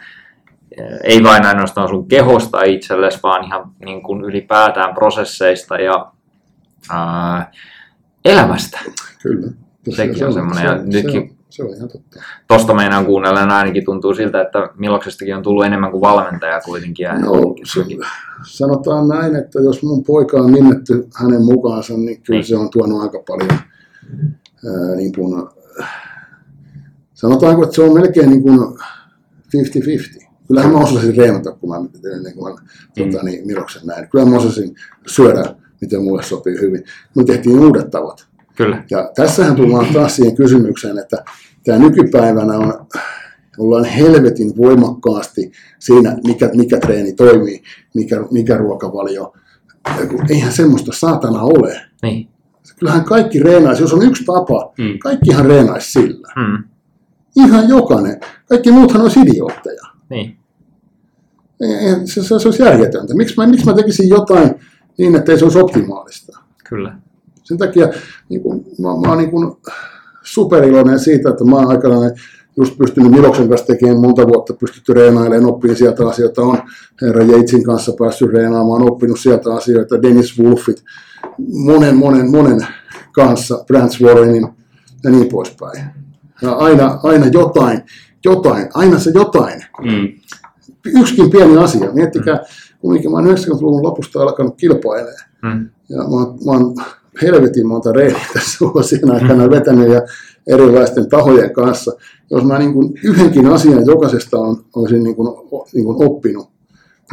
eh, 0.79 0.99
ei 1.05 1.23
vain 1.25 1.47
ainoastaan 1.47 1.89
sun 1.89 2.09
kehosta 2.09 2.63
itsellesi, 2.63 3.19
vaan 3.23 3.45
ihan 3.45 3.71
niin 3.85 4.03
kuin 4.03 4.25
ylipäätään 4.25 4.95
prosesseista 4.95 5.77
ja 5.79 6.13
ää, 6.91 7.51
elämästä. 8.25 8.81
Kyllä. 9.23 9.49
Sekin 9.97 10.27
on 10.27 10.33
semmoinen, 10.33 10.65
ja 10.65 10.75
nytkin- 10.75 11.37
Se 11.51 11.63
on 11.65 11.77
ihan 11.77 11.89
totta. 11.89 12.21
Tosta 12.49 12.75
meinaan 12.75 13.07
kuunnellen 13.07 13.51
ainakin 13.51 13.85
tuntuu 13.85 14.15
siltä, 14.15 14.41
että 14.43 14.69
Miloksestakin 14.77 15.37
on 15.37 15.43
tullut 15.43 15.65
enemmän 15.65 15.91
kuin 15.91 16.01
valmentaja 16.01 16.61
kuitenkin. 16.61 17.05
Ja 17.05 17.19
No, 17.19 17.33
se, 17.65 17.81
sanotaan 18.47 19.09
näin, 19.09 19.37
että 19.37 19.61
jos 19.61 19.83
mun 19.83 20.05
poika 20.05 20.37
on 20.37 20.53
nimetty 20.53 21.09
hänen 21.21 21.43
mukaansa, 21.45 21.95
niin 21.97 22.23
kyllä 22.23 22.39
Niin. 22.39 22.45
se 22.47 22.57
on 22.57 22.71
tuonut 22.71 23.03
aika 23.03 23.19
paljon 23.29 23.51
ää, 23.53 24.97
niin 24.97 25.13
kuin, 25.15 25.49
sanotaanko, 27.29 27.63
että 27.65 27.75
se 27.75 27.83
on 27.83 27.95
melkein 27.95 28.31
niin 28.31 28.43
kuin 28.43 28.59
50-50. 30.21 30.25
Kyllähän 30.49 30.73
mä 30.73 30.79
osasin 30.79 31.17
reenata, 31.17 31.53
kun 31.53 31.69
mä, 31.71 31.77
niin 31.79 32.35
kuin 32.35 32.53
mä 32.55 32.61
tota, 32.99 33.25
niin, 33.25 33.47
Miloksen 33.47 33.87
näin. 33.87 34.09
Kyllä 34.09 34.25
mä 34.25 34.37
osasin 34.37 34.75
syödä, 35.07 35.55
miten 35.81 36.03
mulle 36.03 36.23
sopii 36.23 36.61
hyvin. 36.61 36.85
Me 37.17 37.25
tehtiin 37.25 37.59
uudet 37.61 37.91
tavat. 37.91 38.27
Kyllä. 38.57 38.85
Ja 38.91 39.11
tässähän 39.17 39.57
tullaan 39.57 39.87
taas 39.95 40.17
siihen 40.17 40.37
kysymykseen, 40.37 40.99
että 40.99 41.25
tämä 41.65 41.79
nykypäivänä 41.79 42.59
on, 42.59 42.87
ollaan 43.59 43.85
helvetin 43.85 44.57
voimakkaasti 44.57 45.53
siinä, 45.79 46.17
mikä, 46.27 46.51
mikä 46.55 46.79
treeni 46.81 47.13
toimii, 47.13 47.63
mikä, 47.95 48.17
mikä 48.31 48.57
ruokavalio. 48.57 49.33
Eihän 50.31 50.53
semmoista 50.53 50.93
saatana 50.95 51.43
ole. 51.43 51.81
Niin. 52.03 52.29
Kyllähän 52.79 53.05
kaikki 53.05 53.39
reenaisi, 53.39 53.83
jos 53.83 53.93
on 53.93 54.03
yksi 54.03 54.25
tapa, 54.25 54.73
Mm. 54.79 54.99
kaikkihan 54.99 55.47
reenaisi 55.47 55.93
sillä. 55.93 56.29
Hmm. 56.35 56.65
Ihan 57.37 57.69
jokainen. 57.69 58.21
Kaikki 58.49 58.71
muuthan 58.71 59.03
olisi 59.03 59.21
idiootteja. 59.21 59.83
Niin. 60.11 60.37
Se, 62.05 62.23
se, 62.23 62.39
se 62.39 62.49
olisi 62.49 62.63
järjetöntä. 62.63 63.15
Miksi 63.15 63.35
mä, 63.37 63.47
miksi 63.47 63.67
mä 63.67 63.75
tekisin 63.75 64.09
jotain 64.09 64.55
niin, 64.99 65.17
että 65.17 65.33
ei 65.33 65.39
se 65.39 65.45
olisi 65.45 65.59
optimaalista? 65.59 66.39
Kyllä. 66.69 66.99
Sen 67.43 67.59
takia 67.59 67.89
niin 68.29 68.43
kuin, 68.43 68.65
mä, 68.79 68.89
mä 68.89 69.09
oon 69.09 69.19
niin 69.19 69.31
kuin 69.31 69.57
superiloinen 70.23 70.99
siitä, 70.99 71.29
että 71.31 71.45
mä 71.45 71.57
oon 71.57 71.71
aikanaan 71.71 72.11
just 72.57 72.79
pystynyt 72.79 73.13
Miloksen 73.13 73.49
kanssa 73.49 73.67
tekemään 73.67 74.01
monta 74.01 74.27
vuotta, 74.27 74.55
pystytty 74.55 74.95
reenailemaan, 74.95 75.47
oppin 75.47 75.77
sieltä 75.77 76.09
asioita, 76.09 76.43
on 76.43 76.59
herra 77.03 77.25
Jeitsin 77.25 77.65
kanssa 77.65 77.93
päässyt 77.99 78.33
reenaamaan, 78.33 78.83
oppinut 78.83 79.21
sieltä 79.21 79.55
asioita, 79.55 80.03
Dennis 80.03 80.39
Wolfit, 80.39 80.85
monen, 81.39 81.97
monen, 81.97 82.31
monen 82.31 82.67
kanssa, 83.13 83.65
Brance 83.67 84.05
Warrenin 84.05 84.49
ja 85.05 85.11
niin 85.11 85.29
poispäin. 85.29 86.04
Ja 86.45 86.53
aina, 86.53 87.01
aina 87.03 87.27
jotain, 87.27 87.83
jotain, 88.25 88.69
aina 88.75 88.99
se 88.99 89.11
jotain 89.15 89.65
Mm. 89.85 90.09
yksikin 91.01 91.31
pieni 91.31 91.57
asia. 91.57 91.93
Miettikää, 91.93 92.41
kumminkin 92.81 93.11
mä 93.11 93.17
oon 93.17 93.27
90-luvun 93.27 93.83
lopusta 93.83 94.23
alkanut 94.23 94.57
kilpailemaan. 94.57 95.25
Hmm. 95.43 95.69
Ja 95.89 95.97
mä 95.97 96.05
oon, 96.05 96.39
mä 96.45 96.53
oon 96.53 96.75
helvetin 97.23 97.67
monta 97.67 97.93
reeniä 97.93 98.27
tässä 98.35 98.59
vuosien 98.61 99.11
aikana 99.11 99.51
vetänyt 99.51 99.89
ja 99.91 100.01
erilaisten 100.47 101.09
tahojen 101.09 101.53
kanssa. 101.53 101.93
Jos 102.31 102.45
mä 102.45 102.59
niin 102.59 102.73
kuin 102.73 102.93
yhdenkin 103.05 103.47
asian 103.47 103.87
jokaisesta 103.87 104.39
on, 104.39 104.65
olisin 104.77 105.03
niin 105.03 105.17
kuin, 105.17 105.29
niin 105.75 105.85
kuin 105.85 106.09
oppinut 106.09 106.49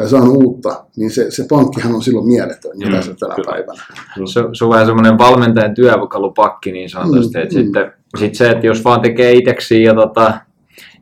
tai 0.02 0.10
saanut 0.10 0.44
uutta, 0.44 0.86
niin 0.98 1.12
se, 1.12 1.32
se 1.32 1.46
pankkihan 1.50 1.96
on 1.96 2.02
silloin 2.02 2.28
mieletön, 2.28 2.72
mitä 2.78 2.96
Mm, 2.98 3.02
se 3.02 3.14
tänä 3.20 3.36
kyllä. 3.36 3.52
päivänä. 3.52 3.84
Se, 4.26 4.42
se 4.54 4.64
on 4.66 4.70
vähän 4.70 4.86
semmoinen 4.86 5.18
valmentajan 5.18 5.74
työkalupakki 5.76 6.72
niin 6.72 6.90
sanotusti. 6.90 7.38
Mm, 7.38 7.42
Mm, 7.44 7.48
mm. 7.48 7.52
sitten, 7.64 7.94
sit 8.20 8.36
se, 8.36 8.50
että 8.50 8.68
jos 8.68 8.84
vaan 8.84 9.02
tekee 9.02 9.32
itseksi 9.32 9.84
ja 9.84 9.94
tota, 9.96 10.34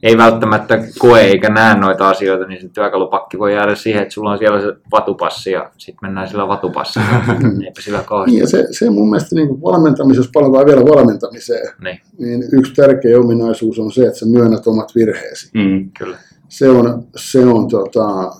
ei 0.04 0.18
välttämättä 0.18 0.80
koe 1.00 1.22
eikä 1.22 1.50
näe 1.50 1.76
noita 1.80 2.10
asioita, 2.10 2.46
niin 2.46 2.62
se 2.62 2.70
työkalupakki 2.70 3.40
voi 3.40 3.54
jäädä 3.54 3.76
siihen, 3.76 4.02
että 4.02 4.14
sulla 4.14 4.32
on 4.32 4.38
siellä 4.38 4.62
se 4.62 4.68
vatupassi 4.92 5.52
ja 5.52 5.72
sitten 5.78 6.00
mennään 6.02 6.28
sillä 6.28 6.48
vatupassilla. 6.48 7.08
Eipä 7.66 7.82
sillä 7.82 8.04
kauheasti. 8.06 8.32
Niin 8.32 8.42
ja 8.42 8.48
se, 8.48 8.68
se 8.72 8.90
mun 8.90 9.10
mielestä 9.10 9.36
niin 9.36 9.48
kuin 9.48 9.62
valmentamisessa, 9.62 10.28
jos 10.28 10.32
palataan 10.34 10.66
vielä 10.66 10.82
valmentamiseen, 10.86 11.74
Niin, 11.84 12.00
niin 12.20 12.44
yksi 12.52 12.74
tärkeä 12.74 13.20
ominaisuus 13.20 13.80
on 13.80 13.92
se, 13.92 14.06
että 14.06 14.20
sä 14.20 14.26
myönnät 14.26 14.68
omat 14.68 14.96
virheesi. 14.96 15.52
Mm. 15.54 15.90
kyllä. 16.00 16.18
se 16.50 16.70
on, 16.70 17.04
se 17.16 17.46
on 17.46 17.68
tota, 17.68 18.32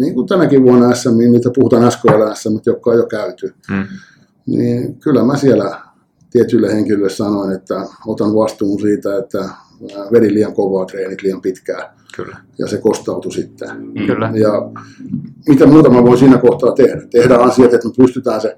niin 0.00 0.14
kuin 0.14 0.26
tänäkin 0.26 0.62
vuonna 0.62 0.94
SM, 0.94 1.18
niin 1.18 1.32
niitä 1.32 1.50
puhutaan 1.54 1.92
SKL 1.92 2.32
SM, 2.34 2.56
jotka 2.66 2.90
on 2.90 2.96
jo 2.96 3.06
käyty, 3.06 3.54
Mm. 3.70 3.84
niin 4.46 4.96
kyllä 5.00 5.24
mä 5.24 5.36
siellä 5.36 5.80
tietyille 6.30 6.74
henkilöille 6.74 7.10
sanoin, 7.10 7.52
että 7.56 7.86
otan 8.06 8.34
vastuun 8.34 8.80
siitä, 8.80 9.18
että 9.18 9.48
vedin 10.12 10.34
liian 10.34 10.54
kovaa 10.54 10.84
treenit 10.86 11.22
liian 11.22 11.40
pitkään 11.40 11.82
Kyllä. 12.16 12.36
ja 12.58 12.66
se 12.66 12.78
kostautui 12.78 13.32
sitten. 13.32 13.68
Mm. 13.76 14.06
Kyllä. 14.06 14.32
Ja 14.34 14.70
mitä 15.48 15.66
muuta 15.66 15.90
mä 15.90 16.02
voin 16.04 16.18
siinä 16.18 16.38
kohtaa 16.38 16.72
tehdä? 16.72 17.02
Tehdä 17.10 17.36
asiat, 17.36 17.74
että 17.74 17.88
me 17.88 17.94
pystytään 17.96 18.40
se 18.40 18.56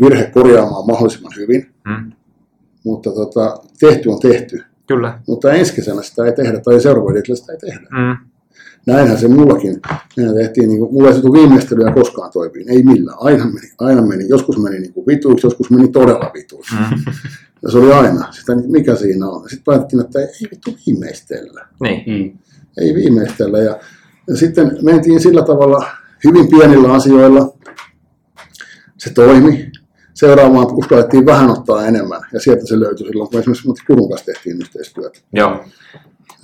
virhe 0.00 0.30
korjaamaan 0.34 0.86
mahdollisimman 0.86 1.32
hyvin, 1.36 1.66
Mm. 1.86 2.12
mutta 2.84 3.10
tota, 3.10 3.56
tehty 3.80 4.08
on 4.08 4.20
tehty. 4.20 4.62
Kyllä. 4.86 5.18
Mutta 5.28 5.52
ensi 5.52 5.74
kesänä 5.74 6.02
sitä 6.02 6.24
ei 6.24 6.32
tehdä 6.32 6.60
tai 6.60 6.80
seuraavalla 6.80 7.20
sitä 7.34 7.52
ei 7.52 7.58
tehdä. 7.58 7.80
Mm. 7.90 8.26
Näinhän 8.86 9.18
se 9.18 9.28
mullakin. 9.28 9.80
Mehän 10.16 10.34
tehtiin, 10.34 10.68
niin 10.68 10.78
kuin, 10.78 10.94
mulla 10.94 11.08
ei 11.08 11.14
saatu 11.14 11.32
viimeistelyä 11.32 11.92
koskaan 11.92 12.32
toimiin. 12.32 12.70
Ei 12.70 12.82
millään. 12.82 13.16
Aina 13.20 13.44
meni, 13.44 13.72
aina 13.78 14.02
meni. 14.02 14.28
Joskus 14.28 14.58
meni 14.58 14.78
niin 14.78 14.92
kuin 14.92 15.06
vituiksi, 15.06 15.46
joskus 15.46 15.70
meni 15.70 15.88
todella 15.88 16.30
vituiksi. 16.34 16.74
Mm. 16.74 17.02
Ja 17.62 17.70
se 17.70 17.78
oli 17.78 17.92
aina. 17.92 18.32
Sitä, 18.32 18.54
mikä 18.54 18.96
siinä 18.96 19.26
on. 19.26 19.48
Sitten 19.48 19.64
päätettiin, 19.64 20.00
että 20.00 20.20
ei 20.20 20.48
vittu 20.50 20.76
viimeistellä. 20.86 21.68
Niin. 21.80 22.02
Mm. 22.06 22.38
Ei 22.78 22.94
viimeistellä. 22.94 23.58
Ja, 23.58 23.78
ja 24.28 24.36
sitten 24.36 24.78
mentiin 24.82 25.20
sillä 25.20 25.42
tavalla 25.42 25.86
hyvin 26.24 26.48
pienillä 26.48 26.92
asioilla. 26.92 27.56
Se 28.98 29.12
toimi. 29.12 29.70
Seuraavaan 30.14 30.74
uskallettiin 30.74 31.26
vähän 31.26 31.50
ottaa 31.50 31.86
enemmän. 31.86 32.20
Ja 32.32 32.40
sieltä 32.40 32.66
se 32.66 32.80
löytyi 32.80 33.06
silloin, 33.06 33.30
kun 33.30 33.40
esimerkiksi 33.40 33.86
Kurun 33.86 34.08
kanssa 34.08 34.26
tehtiin 34.26 34.56
yhteistyötä. 34.56 35.18
Joo. 35.32 35.64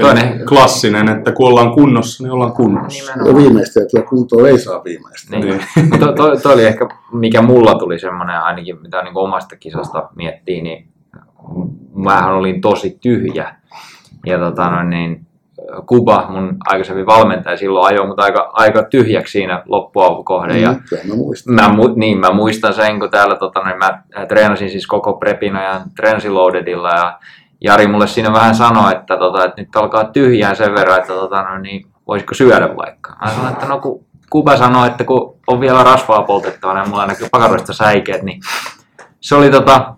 Toinen, 0.00 0.40
Klassinen, 0.48 1.08
että 1.08 1.32
kun 1.32 1.48
ollaan 1.48 1.72
kunnossa, 1.72 2.24
niin 2.24 2.32
ollaan 2.32 2.52
kunnossa. 2.52 3.12
Ja 3.26 3.36
viimeisteltyä 3.36 4.02
kuntoa 4.02 4.48
ei 4.48 4.58
saa 4.58 4.84
viimeistellä. 4.84 5.44
Niin. 5.44 5.60
Niin. 5.76 5.88
Mutta 5.90 6.12
toi, 6.12 6.36
toi 6.40 6.54
oli 6.54 6.64
ehkä, 6.64 6.88
mikä 7.12 7.42
mulla 7.42 7.74
tuli 7.74 7.98
semmoinen 7.98 8.40
ainakin, 8.40 8.82
mitä 8.82 9.02
niin 9.02 9.18
omasta 9.18 9.56
kisasta 9.56 10.08
miettii, 10.16 10.62
niin 10.62 10.88
mähän 11.94 12.34
olin 12.34 12.60
tosi 12.60 12.98
tyhjä. 13.00 13.54
Ja 14.26 14.38
tota 14.38 14.70
noin, 14.70 14.90
niin 14.90 15.26
Kuba, 15.86 16.26
mun 16.30 16.56
aikaisemmin 16.66 17.06
valmentaja, 17.06 17.56
silloin 17.56 17.86
ajoi 17.86 18.06
mut 18.06 18.20
aika, 18.20 18.50
aika 18.52 18.82
tyhjäksi 18.82 19.32
siinä 19.32 19.62
loppuavukohden. 19.66 20.62
Ja 20.62 20.72
Mm, 20.72 20.78
kyllä 20.88 21.02
mä 21.08 21.14
muistan. 21.14 21.54
Mä, 21.54 21.68
mu- 21.68 21.92
niin, 21.96 22.18
mä 22.18 22.30
muistan 22.30 22.74
sen, 22.74 23.00
kun 23.00 23.10
täällä 23.10 23.36
tota, 23.36 23.64
niin 23.64 23.78
mä 23.78 24.02
treenasin 24.28 24.70
siis 24.70 24.86
koko 24.86 25.12
prepin 25.12 25.56
ajan 25.56 25.80
ja 26.90 27.18
Jari 27.64 27.86
mulle 27.86 28.06
siinä 28.06 28.32
vähän 28.32 28.54
sanoi, 28.54 28.92
että, 28.92 29.16
tota, 29.16 29.44
että 29.44 29.60
nyt 29.60 29.76
alkaa 29.76 30.04
tyhjään 30.04 30.56
sen 30.56 30.74
verran, 30.74 30.98
että 30.98 31.12
tota, 31.12 31.42
no, 31.42 31.58
niin, 31.58 31.86
voisiko 32.08 32.34
syödä 32.34 32.76
vaikka. 32.76 33.16
Mä 33.24 33.30
sanoin, 33.30 33.52
että 33.52 33.66
no 33.66 33.78
kun 33.78 34.04
Kuba 34.30 34.56
sanoi, 34.56 34.86
että 34.86 35.04
kun 35.04 35.36
on 35.46 35.60
vielä 35.60 35.84
rasvaa 35.84 36.22
poltettavana 36.22 36.80
ja 36.80 36.86
mulla 36.86 37.06
näkyy 37.06 37.28
pakaroista 37.30 37.72
säikeet, 37.72 38.22
niin 38.22 38.40
se 39.20 39.34
oli, 39.34 39.50
tota, 39.50 39.94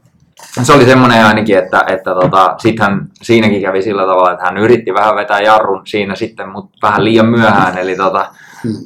se 0.62 0.72
oli 0.72 0.84
semmoinen 0.84 1.26
ainakin, 1.26 1.58
että, 1.58 1.84
että 1.86 2.14
tota, 2.14 2.54
sit 2.58 2.80
hän 2.80 3.06
siinäkin 3.22 3.62
kävi 3.62 3.82
sillä 3.82 4.02
tavalla, 4.02 4.32
että 4.32 4.44
hän 4.44 4.58
yritti 4.58 4.94
vähän 4.94 5.16
vetää 5.16 5.40
jarrun 5.40 5.86
siinä 5.86 6.14
sitten, 6.14 6.48
mutta 6.48 6.78
vähän 6.82 7.04
liian 7.04 7.26
myöhään. 7.26 7.78
Eli 7.78 7.96
tota. 7.96 8.26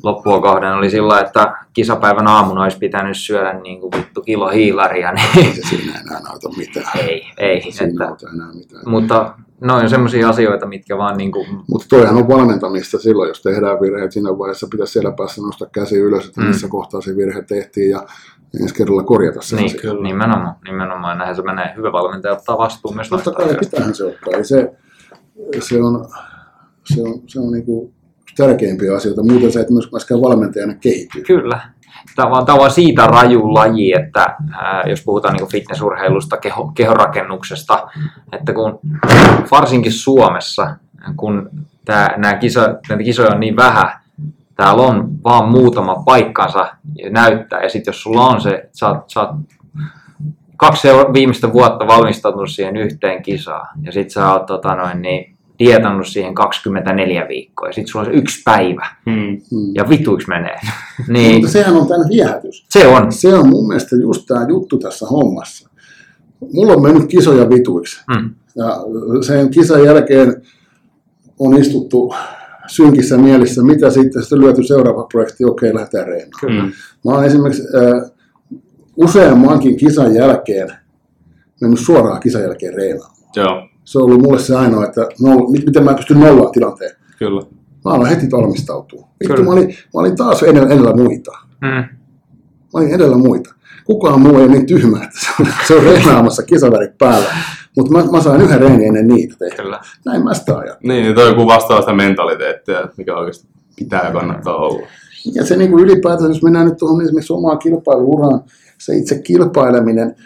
Loppua 0.02 0.40
kohden 0.40 0.72
oli 0.72 0.90
sillä, 0.90 1.20
että 1.20 1.54
kisapäivän 1.72 2.26
aamuna 2.26 2.62
olisi 2.62 2.78
pitänyt 2.78 3.16
syödä 3.16 3.52
niin 3.52 3.80
kuin 3.80 3.92
vittu 3.96 4.22
kilo 4.22 4.48
hiilaria, 4.48 5.12
niin 5.12 5.46
Ei 5.46 5.52
se 5.54 5.62
siinä 5.68 5.92
enää 6.00 6.20
auta 6.30 6.48
mitään. 6.56 6.86
ei, 6.98 7.22
ei. 7.38 7.48
Ei 7.64 7.72
siinä 7.72 7.90
Että, 7.92 8.08
auta 8.08 8.28
enää 8.34 8.52
mitään. 8.54 8.82
mutta 8.86 9.34
noin 9.60 9.82
on 9.82 9.90
semmoisia 9.90 10.28
asioita, 10.28 10.66
mitkä 10.66 10.98
vaan 10.98 11.16
niin 11.16 11.32
kuin, 11.32 11.46
Mutta 11.70 11.86
toihan 11.90 12.16
on 12.16 12.28
valmentamista 12.28 12.98
silloin, 12.98 13.28
jos 13.28 13.42
tehdään 13.42 13.80
virheet. 13.80 14.12
Siinä 14.12 14.38
vaiheessa 14.38 14.66
pitäisi 14.70 14.92
siellä 14.92 15.12
päässä 15.12 15.42
nostaa 15.42 15.68
käsi 15.72 15.96
ylös, 15.98 16.26
että 16.26 16.40
Mm. 16.40 16.46
missä 16.46 16.68
kohtaa 16.68 17.00
se 17.00 17.16
virhe 17.16 17.42
tehtiin 17.42 17.90
ja 17.90 18.02
ensi 18.62 18.74
kerralla 18.74 19.02
korjata 19.02 19.42
se 19.42 19.56
niin, 19.56 19.76
asia. 19.78 19.92
nimenomaan, 19.94 20.54
nimenomaan 20.64 21.18
näin 21.18 21.36
se 21.36 21.42
menee. 21.42 21.74
Hyvä 21.76 21.92
valmentaja 21.92 22.34
ottaa 22.34 22.58
vastuun 22.58 22.94
myös 22.94 23.08
Totta 23.08 23.30
kai 23.32 23.54
pitäähän 23.60 23.94
se 23.94 24.04
ottaa. 24.04 24.32
Ei 24.36 24.44
se, 24.44 24.72
se 25.60 25.82
on, 25.82 26.08
se 26.84 27.02
on, 27.02 27.22
se 27.26 27.40
on 27.40 27.52
niinku 27.52 27.92
tärkeimpiä 28.38 28.96
asioita. 28.96 29.22
Muuten 29.22 29.52
sä 29.52 29.60
et 29.60 29.70
myöskään 29.70 30.22
valmentajana 30.22 30.74
kehity. 30.74 31.22
Kyllä. 31.22 31.60
Tämä 32.16 32.28
on, 32.28 32.46
tämä 32.46 32.58
on 32.58 32.70
siitä 32.70 33.06
raju 33.06 33.54
laji, 33.54 33.92
että 33.92 34.36
ää, 34.52 34.82
jos 34.86 35.02
puhutaan 35.04 35.34
niin 35.34 35.48
fitnessurheilusta, 35.48 36.36
keho, 36.36 36.72
kehorakennuksesta, 36.74 37.88
että 38.32 38.52
kun 38.52 38.80
varsinkin 39.50 39.92
Suomessa, 39.92 40.76
kun 41.16 41.50
tämä, 41.84 42.08
nämä 42.16 42.34
kisa, 42.34 42.74
näitä 42.88 43.04
kisoja 43.04 43.32
on 43.32 43.40
niin 43.40 43.56
vähän, 43.56 43.90
täällä 44.56 44.82
on 44.82 45.22
vaan 45.24 45.48
muutama 45.48 46.02
paikkansa 46.04 46.68
näyttää, 47.10 47.62
ja 47.62 47.68
sitten 47.68 47.92
jos 47.92 48.02
sulla 48.02 48.26
on 48.26 48.40
se, 48.40 48.68
sä, 48.72 49.02
sä 49.06 49.20
oot 49.20 49.30
kaksi 50.56 50.88
viimeistä 51.12 51.52
vuotta 51.52 51.86
valmistautunut 51.86 52.50
siihen 52.50 52.76
yhteen 52.76 53.22
kisaan, 53.22 53.68
ja 53.82 53.92
sitten 53.92 54.10
sä 54.10 54.32
oot 54.32 54.46
tota 54.46 54.74
noin, 54.74 55.02
niin, 55.02 55.37
dietannut 55.58 56.06
siihen 56.06 56.34
24 56.34 57.28
viikkoa, 57.28 57.68
ja 57.68 57.72
sitten 57.72 57.92
sulla 57.92 58.04
on 58.04 58.12
se 58.12 58.18
yksi 58.18 58.42
päivä, 58.44 58.86
Mm. 59.06 59.12
Mm. 59.12 59.74
ja 59.74 59.88
vituiksi 59.88 60.28
menee. 60.28 60.58
niin, 61.08 61.34
Mutta 61.34 61.48
sehän 61.52 61.76
on 61.76 61.86
tämän 61.88 62.08
viehätys. 62.08 62.66
se 62.70 62.86
on. 62.86 63.12
Se 63.12 63.34
on 63.34 63.48
mun 63.48 63.68
mielestä 63.68 63.96
just 63.96 64.26
tämä 64.26 64.46
juttu 64.48 64.78
tässä 64.78 65.06
hommassa. 65.06 65.68
mulla 66.52 66.72
on 66.72 66.82
mennyt 66.82 67.06
kisoja 67.08 67.50
vituiksi. 67.50 68.04
Mm. 68.08 68.30
Ja 68.56 68.76
sen 69.26 69.50
kisan 69.50 69.84
jälkeen 69.84 70.42
on 71.38 71.56
istuttu 71.60 72.14
synkissä 72.66 73.16
mielissä, 73.16 73.62
mitä 73.62 73.90
sitten, 73.90 74.22
sitten 74.22 74.40
lyöty 74.40 74.62
seuraava 74.62 75.06
projekti, 75.12 75.44
okei, 75.44 75.74
lähdetään 75.74 76.06
reenaan. 76.06 76.40
Kyllä. 76.40 76.62
Mm. 76.62 76.68
Mä 77.04 77.10
oon 77.12 77.24
esimerkiksi 77.24 77.62
äh, 77.62 78.10
useammankin 78.96 79.76
kisan 79.76 80.14
jälkeen 80.14 80.68
mennyt 81.60 81.80
suoraan 81.80 82.20
kisan 82.20 82.42
jälkeen 82.42 82.74
reenaamaan. 82.74 83.16
Joo, 83.36 83.67
Se 83.88 83.98
on 83.98 84.04
ollut 84.04 84.22
mulle 84.22 84.38
se 84.38 84.56
ainoa, 84.56 84.84
että 84.84 85.00
no, 85.20 85.36
mit- 85.36 85.66
miten 85.66 85.84
mä 85.84 85.94
pystyn 85.94 86.20
nollaan 86.20 86.52
tilanteen. 86.52 86.90
kyllä. 87.18 87.42
Mä 87.84 87.90
aloin 87.92 88.08
heti 88.08 88.30
valmistautua. 88.30 89.08
Vittu, 89.20 89.42
mä 89.44 89.50
olin, 89.52 89.66
mä 89.68 90.00
olin 90.00 90.16
taas 90.16 90.42
edellä, 90.42 90.74
edellä 90.74 90.92
muita. 90.96 91.30
Mm. 91.60 91.68
Mä 91.68 91.86
olin 92.74 92.90
edellä 92.90 93.16
muita. 93.16 93.54
Kukaan 93.84 94.20
muu 94.20 94.36
ei 94.38 94.44
ole 94.44 94.52
niin 94.52 94.66
tyhmä, 94.66 95.04
että 95.04 95.18
se 95.20 95.28
on, 95.40 95.46
se 95.68 95.74
on 95.74 95.82
reenaamassa 95.82 96.42
kisavärit 96.42 96.98
päällä. 96.98 97.28
Mutta 97.76 97.92
mä, 97.92 98.04
mä 98.12 98.20
sain 98.20 98.40
yhden 98.40 98.60
reenin 98.60 98.86
ennen 98.86 99.08
niitä 99.08 99.34
tehdä. 99.38 99.62
Kyllä. 99.62 99.80
Näin 100.06 100.24
mä 100.24 100.34
sitä 100.34 100.58
ajan. 100.58 100.76
Niin, 100.82 101.02
niin 101.02 101.14
toi 101.14 101.34
kuvastaa 101.34 101.80
sitä 101.80 101.92
mentaliteettia, 101.92 102.80
että 102.80 102.94
mikä 102.96 103.16
oikeasti 103.16 103.48
pitää 103.76 104.04
ja 104.06 104.12
kannattaa 104.12 104.56
olla. 104.56 104.86
Ja 105.34 105.44
se 105.46 105.56
niin 105.56 105.70
kuin 105.70 105.84
ylipäätään, 105.84 106.30
jos 106.30 106.42
mennään 106.42 106.66
nyt 106.68 106.78
tuohon 106.78 107.02
esimerkiksi 107.04 107.32
omaan 107.32 107.58
kilpailuuraan, 107.58 108.40
se 108.78 108.96
itse 108.96 109.18
kilpaileminen, 109.18 110.16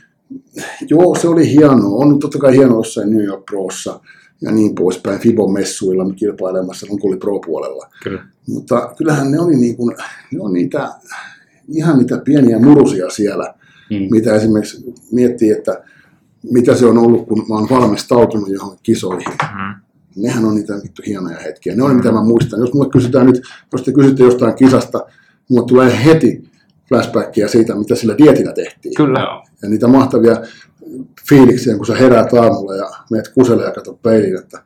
joo, 0.89 1.15
se 1.21 1.29
oli 1.29 1.53
hienoa. 1.53 1.97
On 1.97 2.19
totta 2.19 2.39
kai 2.39 2.57
hienoa 2.57 2.79
jossain 2.79 3.11
New 3.11 3.25
York 3.25 3.45
Prossa 3.51 4.01
ja 4.41 4.53
niin 4.53 4.75
poispäin, 4.75 5.21
Fibon-messuilla 5.21 6.15
kilpailemassa, 6.17 6.87
kun 6.87 7.01
oli 7.03 7.17
Pro-puolella. 7.17 7.89
Kyllä. 8.03 8.25
Mutta 8.49 8.93
kyllähän 8.97 9.31
ne 9.31 9.41
oli 9.41 9.57
niin 9.57 9.77
kuin, 9.77 9.97
ne 10.33 10.41
on 10.41 10.53
niitä, 10.53 10.89
ihan 11.69 11.99
niitä 11.99 12.19
pieniä 12.25 12.59
murusia 12.59 13.11
siellä, 13.11 13.55
Mm. 13.91 14.09
mitä 14.11 14.35
esimerkiksi 14.35 14.95
miettii, 15.13 15.51
että 15.51 15.85
mitä 16.51 16.75
se 16.75 16.87
on 16.87 16.99
ollut, 16.99 17.29
kun 17.29 17.47
mä 17.49 17.55
oon 17.55 17.69
valmistautunut 17.71 18.49
johonkin 18.49 18.81
kisoihin. 18.83 19.33
Mm. 19.43 19.83
Nehän 20.17 20.45
on 20.45 20.55
niitä 20.55 20.75
vittu 20.83 21.03
hienoja 21.07 21.39
hetkiä. 21.39 21.77
Ne 21.77 21.83
on 21.83 21.97
mitä 21.97 22.13
mä 22.13 22.25
muistan. 22.25 22.61
Jos 22.61 22.75
mulle 22.75 22.91
kysytään 22.91 23.27
nyt, 23.27 23.41
jos 23.73 23.83
te 23.83 23.93
kysytte 23.93 24.23
jostain 24.23 24.55
kisasta, 24.55 25.07
mulle 25.49 25.67
tulee 25.67 26.05
heti 26.05 26.51
flashbackia 26.93 27.49
siitä, 27.49 27.75
mitä 27.75 27.95
sillä 27.95 28.19
dietillä 28.19 28.53
tehtiin. 28.53 28.95
Kyllä. 28.95 29.21
Ja 29.63 29.69
niitä 29.69 29.89
mahtavia 29.89 30.37
fiiliksiä, 31.29 31.77
kun 31.77 31.87
sä 31.87 31.95
heräät 31.95 32.35
aamulla 32.35 32.75
ja 32.75 32.91
meet 33.11 33.29
kuselle 33.29 33.65
ja 33.65 33.71
katsot 33.73 34.03
peiliin, 34.03 34.39
että 34.39 34.63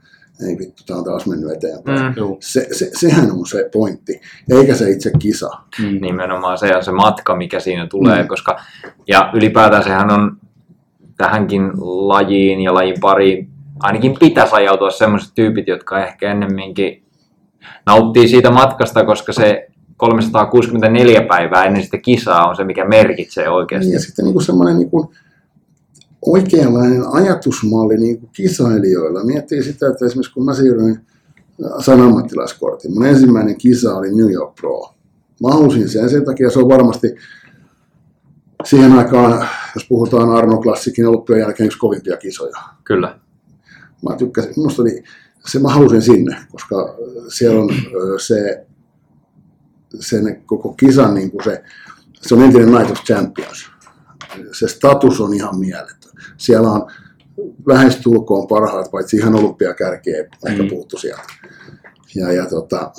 ei 0.48 0.58
vittu, 0.58 0.82
tää 0.86 0.96
on 0.96 1.04
taas 1.04 1.26
mennyt 1.26 1.50
eteenpäin. 1.52 2.02
Mm. 2.02 2.36
Se, 2.40 2.68
se, 2.72 2.90
sehän 2.94 3.30
on 3.32 3.46
se 3.46 3.68
pointti, 3.72 4.20
eikä 4.50 4.74
se 4.74 4.90
itse 4.90 5.10
kisa. 5.18 5.50
Mm. 5.82 5.98
nimenomaan 6.00 6.58
se 6.58 6.76
on 6.76 6.84
se 6.84 6.92
matka, 6.92 7.36
mikä 7.36 7.60
siinä 7.60 7.86
tulee, 7.86 8.22
Mm. 8.22 8.28
koska 8.28 8.60
ja 9.08 9.30
ylipäätään 9.34 9.84
sehän 9.84 10.10
on 10.10 10.36
tähänkin 11.16 11.70
lajiin 12.08 12.60
ja 12.60 12.74
lajin 12.74 12.96
pariin 13.00 13.48
ainakin 13.82 14.16
pitäisi 14.20 14.54
ajautua 14.54 14.90
sellaiset 14.90 15.34
tyypit, 15.34 15.68
jotka 15.68 16.06
ehkä 16.06 16.30
ennemminkin 16.30 17.04
nauttii 17.86 18.28
siitä 18.28 18.50
matkasta, 18.50 19.04
koska 19.04 19.32
se 19.32 19.68
364 19.96 21.20
päivää 21.20 21.64
ennen 21.64 21.84
sitä 21.84 21.98
kisaa 21.98 22.48
on 22.48 22.56
se, 22.56 22.64
mikä 22.64 22.88
merkitsee 22.88 23.48
oikeasti. 23.48 23.86
Niin, 23.86 23.94
ja 23.94 24.00
sitten 24.00 24.24
niin 24.24 24.42
semmoinen 24.42 24.78
niin 24.78 24.90
oikeanlainen 26.26 27.02
ajatusmalli 27.12 27.96
niin 27.96 28.20
kuin 28.20 28.30
kisailijoilla. 28.32 29.24
Miettii 29.24 29.62
sitä, 29.62 29.88
että 29.88 30.06
esimerkiksi 30.06 30.34
kun 30.34 30.44
mä 30.44 30.54
siirryin 30.54 31.00
sain 31.80 32.00
ammattilaiskortin, 32.00 32.94
mun 32.94 33.06
ensimmäinen 33.06 33.56
kisa 33.56 33.96
oli 33.96 34.14
New 34.14 34.32
York 34.32 34.54
Pro. 34.54 34.94
Mä 35.42 35.48
halusin 35.48 35.88
sen, 35.88 36.10
sen 36.10 36.24
takia 36.24 36.50
se 36.50 36.58
on 36.58 36.68
varmasti 36.68 37.14
siihen 38.64 38.92
aikaan, 38.92 39.48
jos 39.74 39.86
puhutaan 39.88 40.30
Arno 40.30 40.58
Klassikin 40.58 41.06
olympian 41.06 41.40
jälkeen 41.40 41.66
yksi 41.66 41.78
kovimpia 41.78 42.16
kisoja. 42.16 42.56
Kyllä. 42.84 43.18
Mä 44.08 44.16
tykkäsin, 44.16 44.52
musta 44.56 44.82
oli, 44.82 45.02
se 45.46 45.58
mä 45.58 45.68
halusin 45.68 46.02
sinne, 46.02 46.36
koska 46.52 46.96
siellä 47.28 47.60
on 47.60 47.70
ö, 47.70 48.18
se, 48.18 48.66
sen 50.00 50.42
koko 50.46 50.72
kisan 50.72 51.14
niin 51.14 51.30
kuin 51.30 51.44
se, 51.44 51.64
se 52.20 52.34
on 52.34 52.42
entinen 52.42 52.72
Night 52.72 52.90
of 52.90 53.04
Champions. 53.04 53.70
Se 54.52 54.68
status 54.68 55.20
on 55.20 55.34
ihan 55.34 55.58
mieletön. 55.58 56.10
Siellä 56.36 56.70
on 56.70 56.90
lähestulkoon 57.66 58.46
parhaat, 58.48 58.90
paitsi 58.90 59.16
ihan 59.16 59.34
olympiakärkeä 59.34 60.24
ehkä 60.46 60.62
Mm. 60.62 60.68
puuttu 60.68 60.98
sieltä. 60.98 61.22
Ja, 62.14 62.32
ja 62.32 62.46
tota, 62.46 62.92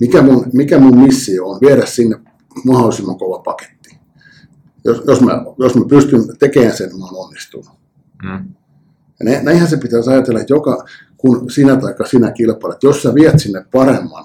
mikä, 0.00 0.22
mun, 0.22 0.46
mikä 0.52 0.78
mun 0.78 0.98
missio 0.98 1.48
on? 1.48 1.58
Viedä 1.60 1.86
sinne 1.86 2.16
mahdollisimman 2.64 3.18
kova 3.18 3.38
paketti. 3.38 3.98
Jos, 4.84 5.02
jos, 5.06 5.20
mä, 5.20 5.44
jos 5.58 5.74
mä 5.74 5.84
pystyn 5.88 6.38
tekemään 6.38 6.76
sen, 6.76 6.98
mä 6.98 7.04
oon 7.04 7.26
onnistunut. 7.26 7.70
Mm. 8.22 8.48
Ja 9.20 9.42
näinhän 9.42 9.68
se 9.68 9.76
pitäisi 9.76 10.10
ajatella, 10.10 10.40
että 10.40 10.52
joka, 10.52 10.84
kun 11.16 11.50
sinä 11.50 11.76
tai 11.76 11.94
sinä 12.08 12.30
kilpailet, 12.32 12.82
jos 12.82 13.02
sä 13.02 13.14
viet 13.14 13.38
sinne 13.40 13.64
paremman 13.72 14.24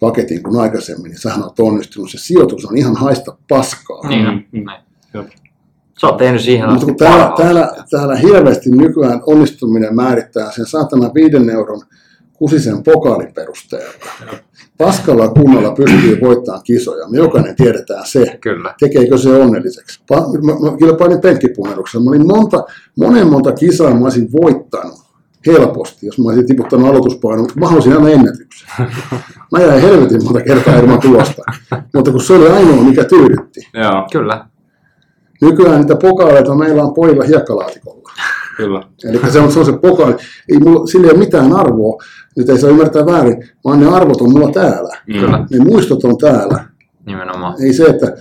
paketin 0.00 0.42
kuin 0.42 0.60
aikaisemmin, 0.60 1.10
niin 1.10 1.20
sähän 1.20 1.42
oot 1.42 1.60
onnistunut. 1.60 2.10
Se 2.10 2.18
sijoitus 2.18 2.64
on 2.66 2.76
ihan 2.76 2.96
haista 2.96 3.36
paskaa. 3.48 4.08
Niin, 4.08 4.24
Mm. 4.26 4.32
mm. 4.32 4.40
Mm. 4.60 4.66
niin. 5.14 5.32
Sä 6.00 6.06
oot 6.06 6.16
tehnyt 6.16 6.42
siihen 6.42 6.70
Mutta 6.70 6.86
kun 6.86 6.96
täällä, 6.96 7.32
täällä, 7.36 7.72
täällä 7.90 8.16
hirveästi 8.16 8.70
nykyään 8.70 9.22
onnistuminen 9.26 9.96
määrittää 9.96 10.50
sen 10.52 10.66
saatana 10.66 11.10
viiden 11.14 11.50
euron 11.50 11.80
kusisen 12.32 12.82
pokaalin 12.82 13.34
perusteella. 13.34 13.92
Paskalla 14.78 15.28
kunnolla 15.28 15.70
pystyy 15.74 16.20
voittamaan 16.20 16.62
kisoja. 16.64 17.08
Me 17.08 17.18
jokainen 17.18 17.56
tiedetään 17.56 18.06
se. 18.06 18.38
Kyllä. 18.40 18.74
Tekeekö 18.80 19.18
se 19.18 19.30
onnelliseksi? 19.36 20.00
Pa- 20.12 20.44
mä, 20.46 20.70
mä 20.70 20.76
kilpailin 20.76 21.20
penkkipunneruksessa. 21.20 22.00
Mä 22.00 22.10
olin 22.10 22.26
monta, 22.26 22.64
monen 22.98 23.26
monta 23.26 23.52
kisaa 23.52 23.94
mä 23.94 24.04
olisin 24.04 24.28
voittanut 24.32 25.07
helposti, 25.46 26.06
jos 26.06 26.18
mä 26.18 26.24
olisin 26.28 26.46
tiputtanut 26.46 26.88
aloituspainon, 26.88 27.40
mutta 27.40 27.60
mä 27.60 27.68
halusin 27.68 27.92
aina 27.92 28.08
ennätyksen. 28.08 28.68
Mä 29.52 29.60
jäin 29.60 29.82
helvetin 29.82 30.24
monta 30.24 30.40
kertaa 30.40 30.74
ilman 30.74 31.00
tulosta, 31.00 31.42
mutta 31.94 32.10
kun 32.10 32.20
se 32.20 32.32
oli 32.32 32.48
ainoa, 32.48 32.82
mikä 32.82 33.04
tyydytti. 33.04 33.60
Joo, 33.74 34.06
Kyllä. 34.12 34.46
Nykyään 35.40 35.80
niitä 35.80 35.96
pokaaleita 35.96 36.54
meillä 36.54 36.82
on 36.82 36.94
pojilla 36.94 37.24
hiekkalaatikolla. 37.24 38.10
kyllä. 38.56 38.82
Eli 39.04 39.20
se 39.32 39.40
on, 39.40 39.52
se 39.52 39.58
on 39.58 39.66
se 39.66 39.72
pokaali. 39.72 40.14
Ei 40.52 40.58
mulla, 40.58 40.86
sillä 40.86 41.06
ei 41.06 41.10
ole 41.10 41.18
mitään 41.18 41.52
arvoa. 41.52 42.02
Nyt 42.36 42.48
ei 42.48 42.58
saa 42.58 42.70
ymmärtää 42.70 43.06
väärin, 43.06 43.48
vaan 43.64 43.80
ne 43.80 43.86
arvot 43.86 44.20
on 44.20 44.32
mulla 44.32 44.52
täällä. 44.52 44.96
Mm. 45.06 45.20
Kyllä. 45.20 45.46
Ne 45.50 45.64
muistot 45.64 46.04
on 46.04 46.18
täällä. 46.18 46.64
Nimenomaan. 47.06 47.62
Ei 47.62 47.72
se, 47.72 47.84
että 47.84 48.16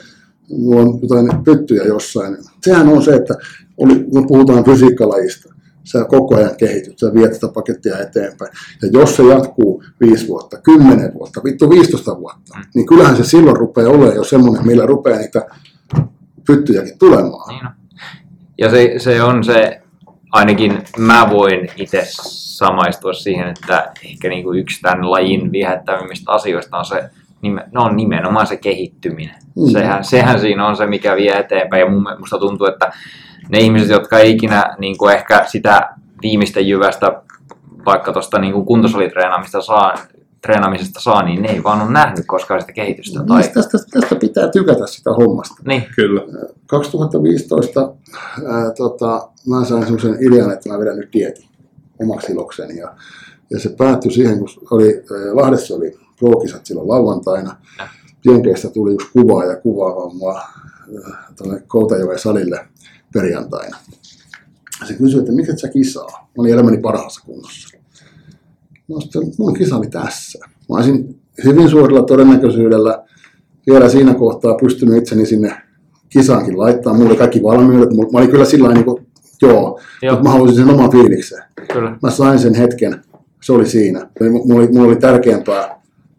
mulla 0.50 0.82
on 0.82 1.00
jotain 1.02 1.44
pyttyjä 1.44 1.84
jossain. 1.84 2.38
Sehän 2.62 2.88
on 2.88 3.02
se, 3.04 3.16
että 3.16 3.34
oli, 3.78 4.04
kun 4.12 4.28
puhutaan 4.28 4.64
fysiikkalajista, 4.64 5.54
sä 5.92 6.06
koko 6.06 6.36
ajan 6.36 6.58
kehityt, 6.58 7.00
sä 7.00 7.14
viet 7.14 7.34
sitä 7.34 7.48
pakettia 7.48 8.00
eteenpäin. 8.00 8.52
Ja 8.82 8.90
jos 8.94 9.16
se 9.16 9.24
jatkuu 9.24 9.84
5 10.00 10.28
vuotta, 10.28 10.58
10 10.62 11.14
vuotta, 11.14 11.42
vittu 11.44 11.70
15 11.70 12.20
vuotta, 12.20 12.58
Mm. 12.58 12.64
niin 12.76 12.86
kyllähän 12.86 13.18
se 13.18 13.24
silloin 13.24 13.58
rupeaa 13.58 13.90
olemaan 13.90 14.16
jo 14.16 14.24
semmoinen, 14.24 14.68
millä 14.68 14.86
rupeaa 14.86 15.20
niitä 15.20 15.46
pyttyjäkin 16.48 17.00
tulemaan. 17.00 17.50
Niin 17.56 17.66
on. 17.66 17.72
Ja 18.58 18.70
se, 18.70 18.94
se 18.98 19.24
on 19.24 19.44
se, 19.44 19.82
ainakin 20.32 20.84
mä 20.98 21.30
voin 21.30 21.70
itse 21.76 22.08
samaistua 22.58 23.14
siihen, 23.14 23.48
että 23.48 23.92
ehkä 24.06 24.30
niin 24.30 24.44
kuin 24.44 24.60
yksi 24.60 24.82
tämän 24.82 25.12
lajin 25.12 25.52
viehättävimmistä 25.52 26.32
asioista 26.32 26.78
on 26.78 26.86
se, 26.86 27.10
nime- 27.42 27.70
no 27.72 27.84
on 27.84 27.96
nimenomaan 27.96 28.48
se 28.48 28.58
kehittyminen. 28.58 29.36
Mm. 29.56 29.72
Sehän, 29.72 30.04
sehän 30.04 30.40
siinä 30.40 30.68
on 30.68 30.78
se, 30.78 30.86
mikä 30.86 31.16
vie 31.16 31.38
eteenpäin. 31.38 31.80
Ja 31.80 31.90
mun, 31.90 32.08
musta 32.20 32.40
tuntuu, 32.40 32.68
että 32.68 32.92
ne 33.50 33.60
ihmiset, 33.60 33.90
jotka 33.90 34.20
ei 34.20 34.32
ikinä 34.32 34.76
niin 34.80 34.98
kuin 34.98 35.14
ehkä 35.16 35.46
sitä 35.48 35.90
viimeistä 36.22 36.60
jyvästä 36.60 37.22
vaikka 37.86 38.14
tuosta 38.14 38.40
niin 38.40 38.66
kuntosalitreenaamista 38.66 39.62
saa, 39.62 39.94
treenaamisesta 40.42 41.00
saa, 41.00 41.24
niin 41.24 41.42
ne 41.42 41.50
ei 41.50 41.64
vaan 41.64 41.82
ole 41.82 41.92
nähnyt 41.92 42.26
koskaan 42.28 42.62
sitä 42.62 42.74
kehitystä. 42.74 43.24
Tai... 43.28 43.42
Niin, 43.42 43.54
tästä, 43.54 43.78
tästä 43.92 44.16
pitää 44.16 44.48
tykätä 44.48 44.88
sitä 44.88 45.12
hommasta. 45.14 45.56
Niin, 45.66 45.84
Kyllä. 45.96 46.22
2015 46.68 47.94
ää, 48.48 48.72
tota, 48.78 49.30
mä 49.50 49.66
sain 49.66 49.84
semmoisen 49.84 50.18
idean, 50.20 50.52
että 50.52 50.70
mä 50.70 50.80
vedän 50.80 50.98
nyt 50.98 51.14
dietin 51.14 51.46
omaksi 52.00 52.32
ilokseni. 52.32 52.78
Ja, 52.78 52.96
ja 53.50 53.60
se 53.60 53.70
päättyi 53.78 54.12
siihen, 54.12 54.40
kun 54.40 54.50
oli, 54.72 54.88
ää, 54.88 55.36
Lahdessa 55.36 55.76
oli 55.76 56.07
pro-kisat 56.20 56.66
silloin 56.66 56.90
lauantaina. 56.90 57.56
Jenkeistä 58.26 58.70
tuli 58.70 58.94
yksi 58.94 59.08
kuva 59.14 59.44
ja 59.46 59.56
kuvaa 59.56 60.10
mua 60.14 60.34
ää, 60.34 61.24
tuonne 61.38 61.64
Koutajoen 61.68 62.20
salille 62.20 62.68
perjantaina. 63.14 63.78
Se 64.88 64.94
kysyi, 64.94 65.20
että 65.20 65.32
mikä 65.32 65.56
sä 65.56 65.68
kisaa? 65.68 66.08
Mä 66.10 66.42
olin 66.42 66.54
elämäni 66.54 66.78
parhaassa 66.78 67.22
kunnossa. 67.26 67.78
No 68.88 69.00
sitten 69.02 69.22
mun 69.40 69.54
kisa 69.54 69.78
oli 69.78 69.88
tässä. 69.88 70.40
Mä 70.70 70.76
olisin 70.76 71.20
hyvin 71.44 71.70
suurella 71.70 72.04
todennäköisyydellä 72.04 73.04
vielä 73.68 73.90
siinä 73.90 74.14
kohtaa 74.14 74.56
pystynyt 74.62 74.98
itseni 74.98 75.26
sinne 75.26 75.62
kisaankin 76.10 76.58
laittaa. 76.58 76.94
Mulla 76.94 77.10
oli 77.10 77.18
kaikki 77.18 77.44
valmiudet. 77.44 77.90
Mä 78.12 78.18
olin 78.20 78.32
kyllä 78.32 78.46
sillä 78.46 78.74
niin 78.74 78.86
kuin, 78.86 79.08
joo, 79.42 79.80
Joo. 80.02 80.14
mutta 80.14 80.24
mä 80.24 80.30
halusin 80.30 80.56
sen 80.56 80.70
oman 80.70 80.92
fiilikseen. 80.92 81.44
kyllä. 81.74 81.98
Mä 82.04 82.10
sain 82.12 82.40
sen 82.40 82.54
hetken, 82.56 83.04
se 83.44 83.54
oli 83.54 83.70
siinä. 83.70 84.10
Mulla 84.20 84.56
oli, 84.56 84.68
mulla 84.68 84.88
oli 84.88 84.96
tärkeämpää 84.96 85.77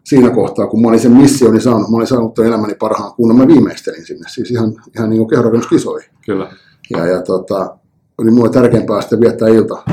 siinä 0.09 0.29
kohtaa, 0.29 0.67
kun 0.67 0.81
mä 0.81 0.87
olin 0.87 0.99
sen 0.99 1.11
missioni 1.11 1.61
saanut. 1.61 1.89
Mä 1.89 1.97
olin 1.97 2.07
saanut 2.07 2.33
ton 2.33 2.45
elämäni 2.45 2.75
parhaan 2.75 3.13
kunnon. 3.13 3.37
Mä 3.37 3.47
viimeistelin 3.47 4.05
sinne, 4.05 4.29
siis 4.29 4.51
ihan, 4.51 4.73
ihan 4.95 5.09
niin 5.09 5.17
kuin 5.17 5.29
kehonrakennuskisoihin. 5.29 6.09
Kyllä. 6.25 6.51
Ja, 6.89 7.05
ja 7.07 7.21
tota, 7.21 7.77
oli 8.17 8.31
mulle 8.31 8.49
tärkeämpää 8.49 9.01
sitten 9.01 9.21
viettää 9.21 9.47
ilta 9.47 9.83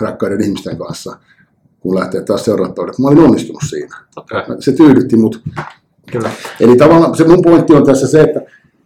rakkaiden 0.00 0.42
ihmisten 0.42 0.78
kanssa, 0.78 1.16
kun 1.80 1.94
lähtee 1.94 2.22
taas 2.22 2.44
seuraavat 2.44 2.74
päivät. 2.74 2.98
Mä 2.98 3.08
olin 3.08 3.24
onnistunut 3.24 3.62
siinä. 3.68 3.96
Kai. 4.30 4.44
Se 4.60 4.72
tyydytti 4.72 5.16
mut. 5.16 5.42
Kyllä. 6.12 6.30
Eli 6.60 6.76
tavallaan 6.76 7.16
se 7.16 7.28
mun 7.28 7.42
pointti 7.42 7.74
on 7.74 7.86
tässä 7.86 8.08
se, 8.08 8.20
että 8.20 8.40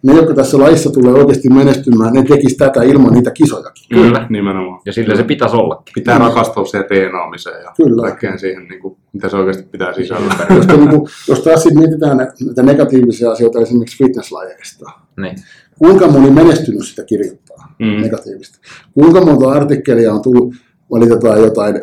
ne, 0.07 0.15
jotka 0.15 0.35
tässä 0.35 0.59
laissa 0.59 0.91
tulee 0.91 1.13
oikeasti 1.15 1.49
menestymään, 1.49 2.13
ne 2.13 2.23
tekis 2.23 2.57
tätä 2.57 2.83
ilman 2.83 3.13
niitä 3.13 3.31
kisojakin. 3.31 3.85
Kyllä. 3.89 4.27
Nimenomaan. 4.31 4.81
Ja 4.87 4.93
sillä 4.93 5.17
se 5.17 5.23
pitäisi 5.23 5.57
ollakin. 5.57 5.93
Pitää 5.95 6.19
rakastua 6.19 6.65
siihen 6.65 6.87
treenaamiseen 6.89 7.63
ja 7.65 7.73
Kyllä. 7.77 8.03
kaikkeen 8.03 8.39
siihen, 8.39 8.69
niin 8.69 8.81
kuin, 8.81 8.97
mitä 9.13 9.29
se 9.29 9.37
oikeasti 9.37 9.63
pitää 9.73 9.93
sisällä. 9.93 10.35
Jos, 10.57 10.67
niin 10.67 10.89
kuin, 10.91 11.03
jos 11.29 11.41
taas 11.41 11.63
sit 11.63 11.75
mietitään 11.75 12.17
nä- 12.17 12.33
näitä 12.47 12.63
negatiivisia 12.63 13.31
asioita 13.31 13.61
esimerkiksi 13.61 14.05
fitnesslajeista, 14.05 14.91
Niin. 15.21 15.37
kuinka 15.79 16.07
moni 16.09 16.31
menestynyt 16.31 16.87
sitä 16.87 17.05
kirjoittaa 17.05 17.57
Mm. 17.79 18.03
negatiivista? 18.03 18.59
Kuinka 18.95 19.21
monta 19.25 19.51
artikkelia 19.51 20.13
on 20.15 20.23
tullut, 20.23 20.55
valitetaan 20.91 21.41
jotain, 21.41 21.75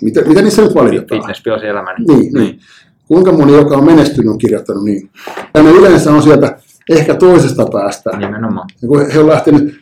mitä, 0.00 0.22
mitä 0.22 0.42
niissä 0.42 0.62
nyt 0.62 0.74
valitetaan? 0.74 1.20
Fitness 1.20 1.62
elämäni. 1.62 2.04
Niin, 2.08 2.32
niin. 2.34 2.58
Kuinka 3.08 3.32
moni, 3.32 3.52
joka 3.52 3.76
on 3.76 3.84
menestynyt, 3.84 4.30
on 4.30 4.38
kirjoittanut 4.38 4.84
niin? 4.84 5.10
Ja 5.54 5.62
ne 5.62 5.70
yleensä 5.70 6.12
on 6.12 6.22
sieltä 6.22 6.58
ehkä 6.90 7.14
toisesta 7.14 7.66
päästä. 7.72 8.10
Nimenomaan. 8.16 8.68
Ja 8.82 8.88
kun 8.88 9.10
he 9.10 9.18
on 9.18 9.26
lähtenyt 9.26 9.80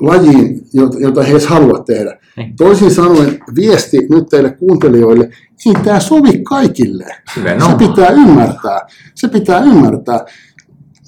lajiin, 0.00 0.60
jota- 1.00 1.22
he 1.22 1.30
edes 1.30 1.46
halua 1.46 1.78
tehdä. 1.86 2.18
Niin. 2.36 2.56
Toisin 2.56 2.90
sanoen 2.90 3.38
viesti 3.56 3.98
nyt 4.10 4.28
teille 4.30 4.50
kuuntelijoille, 4.50 5.30
ei 5.66 5.74
tämä 5.84 6.00
sovi 6.00 6.38
kaikille. 6.42 7.06
Se 7.34 7.40
Nimenomaan. 7.40 7.78
pitää 7.78 8.08
ymmärtää. 8.10 8.80
Se 9.14 9.28
pitää 9.28 9.60
ymmärtää. 9.60 10.24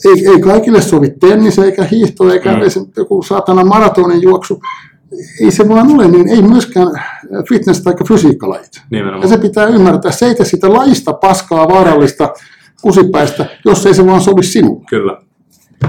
Ei, 0.04 0.28
ei 0.28 0.40
kaikille 0.40 0.80
sovi 0.82 1.10
tennis, 1.20 1.58
eikä 1.58 1.84
hiihto, 1.84 2.32
eikä 2.32 2.52
Mm. 2.52 2.58
joku 2.96 3.22
saatana 3.22 3.64
maratonin 3.64 4.22
juoksu. 4.22 4.62
Ei 5.40 5.50
se 5.50 5.68
vaan 5.68 5.90
ole 5.94 6.08
niin, 6.08 6.28
ei 6.28 6.42
myöskään 6.42 6.88
fitness- 7.32 7.82
tai 7.84 7.94
fysiikkalajit. 8.08 8.70
Ja 8.74 8.80
Nimenomaan. 8.90 9.28
se 9.28 9.38
pitää 9.38 9.66
ymmärtää. 9.66 10.12
Se 10.12 10.26
ei 10.26 10.34
tee 10.34 10.46
sitä 10.46 10.72
lajista 10.72 11.12
paskaa, 11.12 11.68
vaarallista, 11.68 12.28
kusipäistä, 12.82 13.46
jos 13.64 13.86
ei 13.86 13.94
se 13.94 14.06
vaan 14.06 14.20
sovi 14.20 14.42
sinulle. 14.42 14.84
Kyllä. 14.90 15.16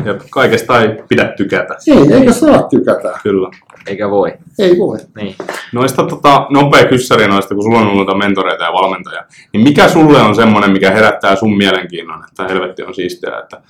Ja 0.05 0.15
kaikesta 0.29 0.81
ei 0.81 0.89
pidä 1.09 1.33
tykätä. 1.37 1.75
Ei, 1.87 2.13
eikä 2.13 2.31
saa 2.33 2.63
tykätä. 2.63 3.19
Kyllä. 3.23 3.49
Eikä 3.87 4.09
voi. 4.09 4.33
Ei 4.59 4.77
voi. 4.77 4.97
Niin. 5.15 5.35
Noista 5.73 6.03
tota, 6.05 6.47
nopea 6.49 6.85
kyssäri 6.85 7.27
noista, 7.27 7.55
kun 7.55 7.63
sulla 7.63 7.79
on 7.79 7.87
ollut 7.87 8.17
mentoreita 8.17 8.63
ja 8.63 8.73
valmentajia, 8.73 9.23
niin 9.53 9.63
mikä 9.63 9.87
sulle 9.89 10.21
on 10.21 10.35
semmoinen, 10.35 10.71
mikä 10.71 10.91
herättää 10.91 11.35
sun 11.35 11.57
mielenkiinnon, 11.57 12.23
että 12.27 12.47
helvetti 12.47 12.83
on 12.83 12.95
siistiä, 12.95 13.39
että 13.43 13.61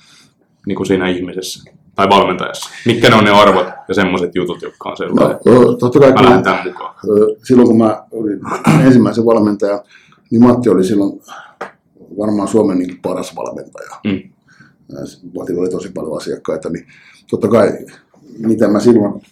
niin 0.66 0.76
kuin 0.76 0.86
siinä 0.86 1.08
ihmisessä 1.08 1.70
tai 1.94 2.08
valmentajassa? 2.08 2.70
Mitkä 2.86 3.10
ne 3.10 3.16
on 3.16 3.24
ne 3.24 3.30
arvot 3.30 3.66
ja 3.88 3.94
semmoiset 3.94 4.34
jutut, 4.34 4.62
jotka 4.62 4.88
on 4.90 4.96
sellainen, 4.96 5.38
No, 5.46 5.72
totta 5.74 5.98
kai 6.00 6.08
mä 6.08 6.14
kun, 6.16 6.24
lähden 6.24 6.42
tämän 6.42 6.64
mukaan. 6.64 6.94
silloin 7.44 7.68
kun 7.68 7.78
mä 7.78 8.02
olin 8.10 8.40
ensimmäisen 8.86 9.24
valmentajan, 9.24 9.80
niin 10.30 10.42
Matti 10.42 10.68
oli 10.70 10.84
silloin 10.84 11.20
varmaan 12.18 12.48
Suomen 12.48 12.78
niin 12.78 12.98
paras 13.02 13.36
valmentaja. 13.36 14.00
Mm. 14.04 14.30
Matilla 15.34 15.60
oli 15.60 15.70
tosi 15.70 15.88
paljon 15.88 16.16
asiakkaita, 16.16 16.70
niin 16.70 16.86
totta 17.30 17.48
kai 17.48 17.78
mitä 18.38 18.68
mä 18.68 18.80
silloin, 18.80 19.22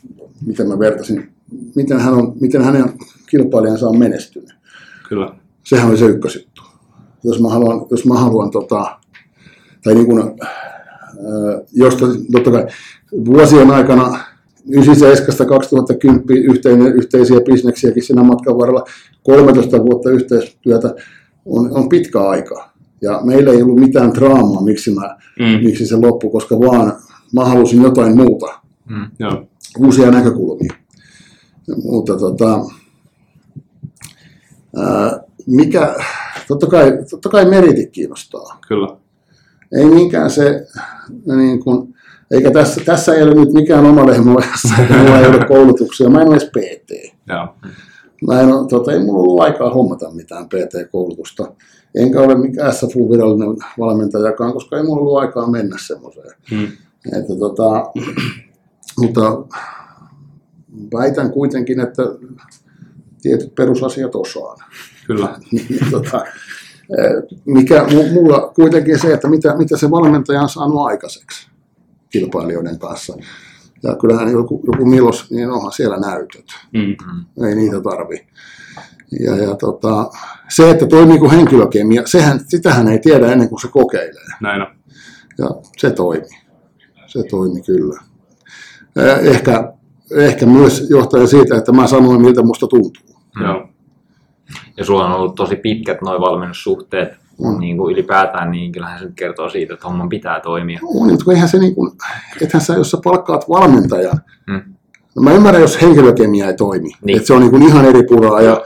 miten 0.47 0.68
mä 0.68 0.78
vertasin, 0.78 1.33
miten, 1.76 2.01
hän 2.01 2.14
on, 2.14 2.33
miten 2.41 2.62
hänen 2.62 2.85
kilpailijansa 3.31 3.89
on 3.89 3.99
menestynyt. 3.99 4.55
Kyllä. 5.09 5.35
Sehän 5.64 5.89
oli 5.89 5.99
se 5.99 6.05
ykkösjuttu. 6.05 6.62
Jos 7.24 7.41
mä 7.41 7.49
haluan, 7.49 7.87
jos 7.91 8.05
mä 8.07 8.14
haluan 8.14 8.51
tota, 8.51 8.99
tai 9.85 9.95
niin 9.95 10.07
kuin, 10.07 10.22
josta 11.72 12.07
totta 12.33 12.51
kai 12.51 12.66
vuosien 13.24 13.70
aikana 13.70 14.18
97-2010 14.68 14.72
yhteinen, 16.33 16.95
yhteisiä 16.95 17.41
bisneksiäkin 17.41 18.03
siinä 18.03 18.22
matkan 18.22 18.59
varrella, 18.59 18.85
13 19.22 19.85
vuotta 19.85 20.11
yhteistyötä 20.11 20.95
on, 21.45 21.72
on 21.72 21.89
pitkä 21.89 22.20
aika. 22.20 22.70
Ja 23.03 23.20
meillä 23.24 23.53
ei 23.53 23.62
ollut 23.62 23.80
mitään 23.80 24.14
draamaa, 24.14 24.62
miksi, 24.62 24.90
mä, 24.94 25.16
Mm. 25.38 25.64
miksi 25.64 25.86
se 25.86 25.96
loppui, 25.96 26.30
koska 26.30 26.61
vaan 26.61 26.92
mä 27.34 27.44
halusin 27.44 27.82
jotain 27.82 28.16
muuta 28.16 28.46
Mm. 28.88 29.07
Joo. 29.18 29.46
uusia 29.78 30.11
näkökulmia. 30.11 30.74
Mutta 31.84 32.16
tota, 32.18 32.61
ää, 34.76 35.20
mikä, 35.46 35.94
totta 36.48 36.66
kai, 36.66 36.92
totta 37.11 37.28
kai 37.28 37.44
meritit 37.44 37.90
kiinnostaa. 37.90 38.59
Kyllä. 38.68 38.88
Ei 39.72 39.84
niinkään 39.88 40.30
se, 40.30 40.66
niin 41.36 41.61
kuin, 41.64 41.94
eikä 42.30 42.51
tässä, 42.51 42.80
tässä 42.84 43.14
ei 43.14 43.22
ole 43.22 43.34
nyt 43.34 43.53
mikään 43.53 43.86
oma 43.86 44.07
lehmuajassa, 44.07 44.74
että 44.82 44.94
mulla 45.03 45.18
ei 45.18 45.26
ole 45.26 45.44
koulutuksia, 45.48 46.09
mä 46.11 46.20
en 46.22 46.28
ole 46.28 46.36
edes 46.36 46.51
PT. 46.51 47.16
Joo. 47.28 47.55
Mä 48.26 48.40
en 48.40 48.48
tota, 48.70 48.92
ei 48.92 48.98
mulla 49.05 49.20
ollut 49.22 49.40
aikaa 49.40 49.70
hommata 49.70 50.11
mitään 50.11 50.48
PT-koulutusta, 50.48 51.53
enkä 51.95 52.20
ole 52.20 52.38
mikään 52.38 52.72
SFU-virallinen 52.72 53.57
valmentajakaan, 53.78 54.53
koska 54.53 54.76
ei 54.76 54.82
mulla 54.82 55.01
ollut 55.01 55.18
aikaa 55.18 55.51
mennä 55.51 55.76
semmoiseen. 55.86 56.34
Mm. 56.51 56.68
Että 57.18 57.36
tota, 57.38 57.93
mutta 58.99 59.20
väitän 60.95 61.30
kuitenkin, 61.30 61.80
että 61.80 62.03
tietyt 63.22 63.55
perusasiat 63.55 64.14
osaan. 64.14 64.59
Kyllä. 65.07 65.38
Niin, 65.53 65.91
tota, 65.91 66.24
eh, 66.99 67.38
mikä 67.45 67.82
mu- 67.82 68.12
mulla 68.12 68.53
kuitenkin 68.55 68.99
se, 68.99 69.12
että 69.12 69.28
mitä, 69.28 69.57
mitä 69.57 69.76
se 69.76 69.91
valmentaja 69.91 70.43
on 70.43 70.49
saanut 70.49 70.86
aikaiseksi 70.86 71.49
kilpailijoiden 72.11 72.78
kanssa. 72.78 73.16
Ja 73.82 73.97
kyllähän 73.97 74.32
joku, 74.32 74.62
joku 74.66 74.84
Milos, 74.84 75.30
niin 75.30 75.51
onhan 75.51 75.72
siellä 75.72 75.97
näytöt. 75.97 76.45
Mm. 76.72 76.97
Ei 77.47 77.55
niitä 77.55 77.80
tarvi. 77.80 78.26
Ja, 79.20 79.36
ja 79.36 79.54
tota, 79.54 80.11
se, 80.48 80.70
että 80.70 80.86
toimiiko 80.86 81.30
henkilökemia, 81.30 82.02
sehän, 82.06 82.40
sitähän 82.48 82.88
ei 82.88 82.98
tiedä 82.98 83.32
ennen 83.32 83.48
kuin 83.48 83.61
se 83.61 83.68
kokeilee. 83.68 84.24
Näin 84.40 84.62
on. 84.62 84.68
Ja 85.38 85.48
se 85.76 85.90
toimi. 85.90 86.26
Se 87.06 87.22
toimi 87.30 87.62
kyllä. 87.62 88.00
Eh, 88.96 89.18
Ehkä, 89.34 89.72
ehkä 90.16 90.46
myös 90.46 90.86
johtaja 90.90 91.26
siitä, 91.26 91.56
että 91.56 91.72
mä 91.72 91.86
sanoin, 91.86 92.20
miltä 92.22 92.42
musta 92.42 92.66
tuntuu. 92.66 93.02
Mm. 93.36 93.42
Joo. 93.44 93.68
Ja 94.76 94.84
sulla 94.84 95.06
on 95.06 95.12
ollut 95.12 95.34
tosi 95.34 95.56
pitkät 95.56 96.02
noin 96.02 96.20
valmennussuhteet 96.20 97.08
On. 97.38 97.61
niin 97.61 97.76
kuin 97.76 97.92
ylipäätään, 97.92 98.50
niin 98.50 98.72
kyllähän 98.72 98.98
se 98.98 99.04
nyt 99.04 99.14
kertoo 99.16 99.50
siitä, 99.50 99.74
että 99.74 99.88
homman 99.88 100.08
pitää 100.08 100.40
toimia. 100.40 100.80
On, 100.84 101.11
mutta 101.11 101.32
eihän 101.32 101.48
se 101.48 101.58
niin 101.58 101.74
kuin, 101.74 101.92
ethän 102.40 102.61
sä, 102.61 102.74
jos 102.74 102.90
sä 102.90 102.98
palkkaat 103.04 103.48
valmentajan, 103.48 104.20
Mm. 104.46 104.62
no 105.16 105.22
mä 105.22 105.32
ymmärrän, 105.32 105.62
jos 105.62 105.82
henkilökemia 105.82 106.46
ei 106.46 106.56
toimi, 106.56 106.90
niin. 107.04 107.16
että 107.16 107.26
se 107.26 107.34
on 107.34 107.40
niin 107.40 107.50
kuin 107.50 107.62
ihan 107.62 107.84
eri 107.84 108.02
puraa 108.02 108.40
ja 108.40 108.62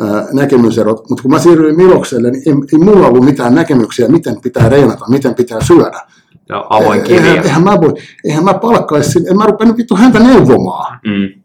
ää, 0.00 0.26
näkemyserot, 0.32 1.10
mutta 1.10 1.22
kun 1.22 1.30
mä 1.30 1.38
siirryin 1.38 1.76
Milokselle, 1.76 2.30
niin 2.30 2.42
ei, 2.46 2.54
ei 2.72 2.78
mulla 2.78 3.08
ollut 3.08 3.24
mitään 3.24 3.54
näkemyksiä, 3.54 4.08
miten 4.08 4.40
pitää 4.40 4.68
reenata, 4.68 5.04
miten 5.08 5.34
pitää 5.34 5.64
syödä. 5.64 6.00
Ja 6.48 6.66
avoin 6.70 7.00
eihän, 7.00 7.24
kirja. 7.24 7.42
eihän, 7.42 7.64
mä 7.64 7.80
voi, 7.80 7.92
eihän 8.24 8.44
mä 8.44 8.54
palkkaisi, 8.54 9.18
en 9.30 9.36
mä 9.36 9.46
rupea 9.46 9.76
vittu 9.76 9.96
häntä 9.96 10.18
neuvomaan. 10.18 11.00
Mm. 11.04 11.42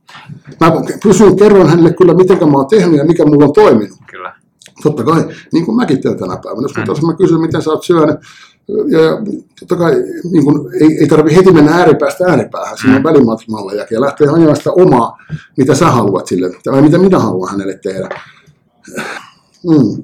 Mä 0.60 0.72
kysyin, 1.04 1.36
kerron 1.36 1.70
hänelle 1.70 1.94
kyllä, 1.94 2.14
miten 2.14 2.38
mä 2.38 2.58
oon 2.58 2.68
tehnyt 2.68 2.98
ja 2.98 3.06
mikä 3.06 3.26
mulla 3.26 3.46
on 3.46 3.54
toiminut. 3.54 3.98
Kyllä. 4.12 4.36
Totta 4.84 5.04
kai, 5.04 5.26
niin 5.54 5.66
kuin 5.66 5.76
mäkin 5.76 6.02
teen 6.02 6.18
tänä 6.18 6.38
päivänä. 6.44 6.68
Jos 6.88 7.02
mm. 7.02 7.08
mä 7.08 7.14
kysyn, 7.14 7.42
miten 7.42 7.62
sä 7.62 7.70
oot 7.70 7.84
syönyt, 7.84 8.16
ja 8.88 9.02
ja 9.02 9.12
totta 9.60 9.76
kai 9.76 9.94
niin 10.32 10.46
kuin, 10.46 10.74
ei, 10.82 10.98
ei 11.00 11.08
tarvitse 11.08 11.38
heti 11.38 11.52
mennä 11.52 11.76
ääripäästä 11.76 12.26
ääripäähän 12.26 12.78
sinne 12.78 12.98
mm. 12.98 13.04
välimatkalla 13.04 13.74
ja 13.74 14.02
lähteä 14.02 14.32
ajaa 14.32 14.56
sitä 14.56 14.72
omaa, 14.72 15.18
mitä 15.58 15.76
sä 15.76 15.86
haluat 15.86 16.28
sille, 16.28 16.50
tai 16.64 16.82
mitä 16.82 16.98
minä 16.98 17.20
haluan 17.20 17.52
hänelle 17.52 17.80
tehdä. 17.84 18.10
Mm. 19.70 20.04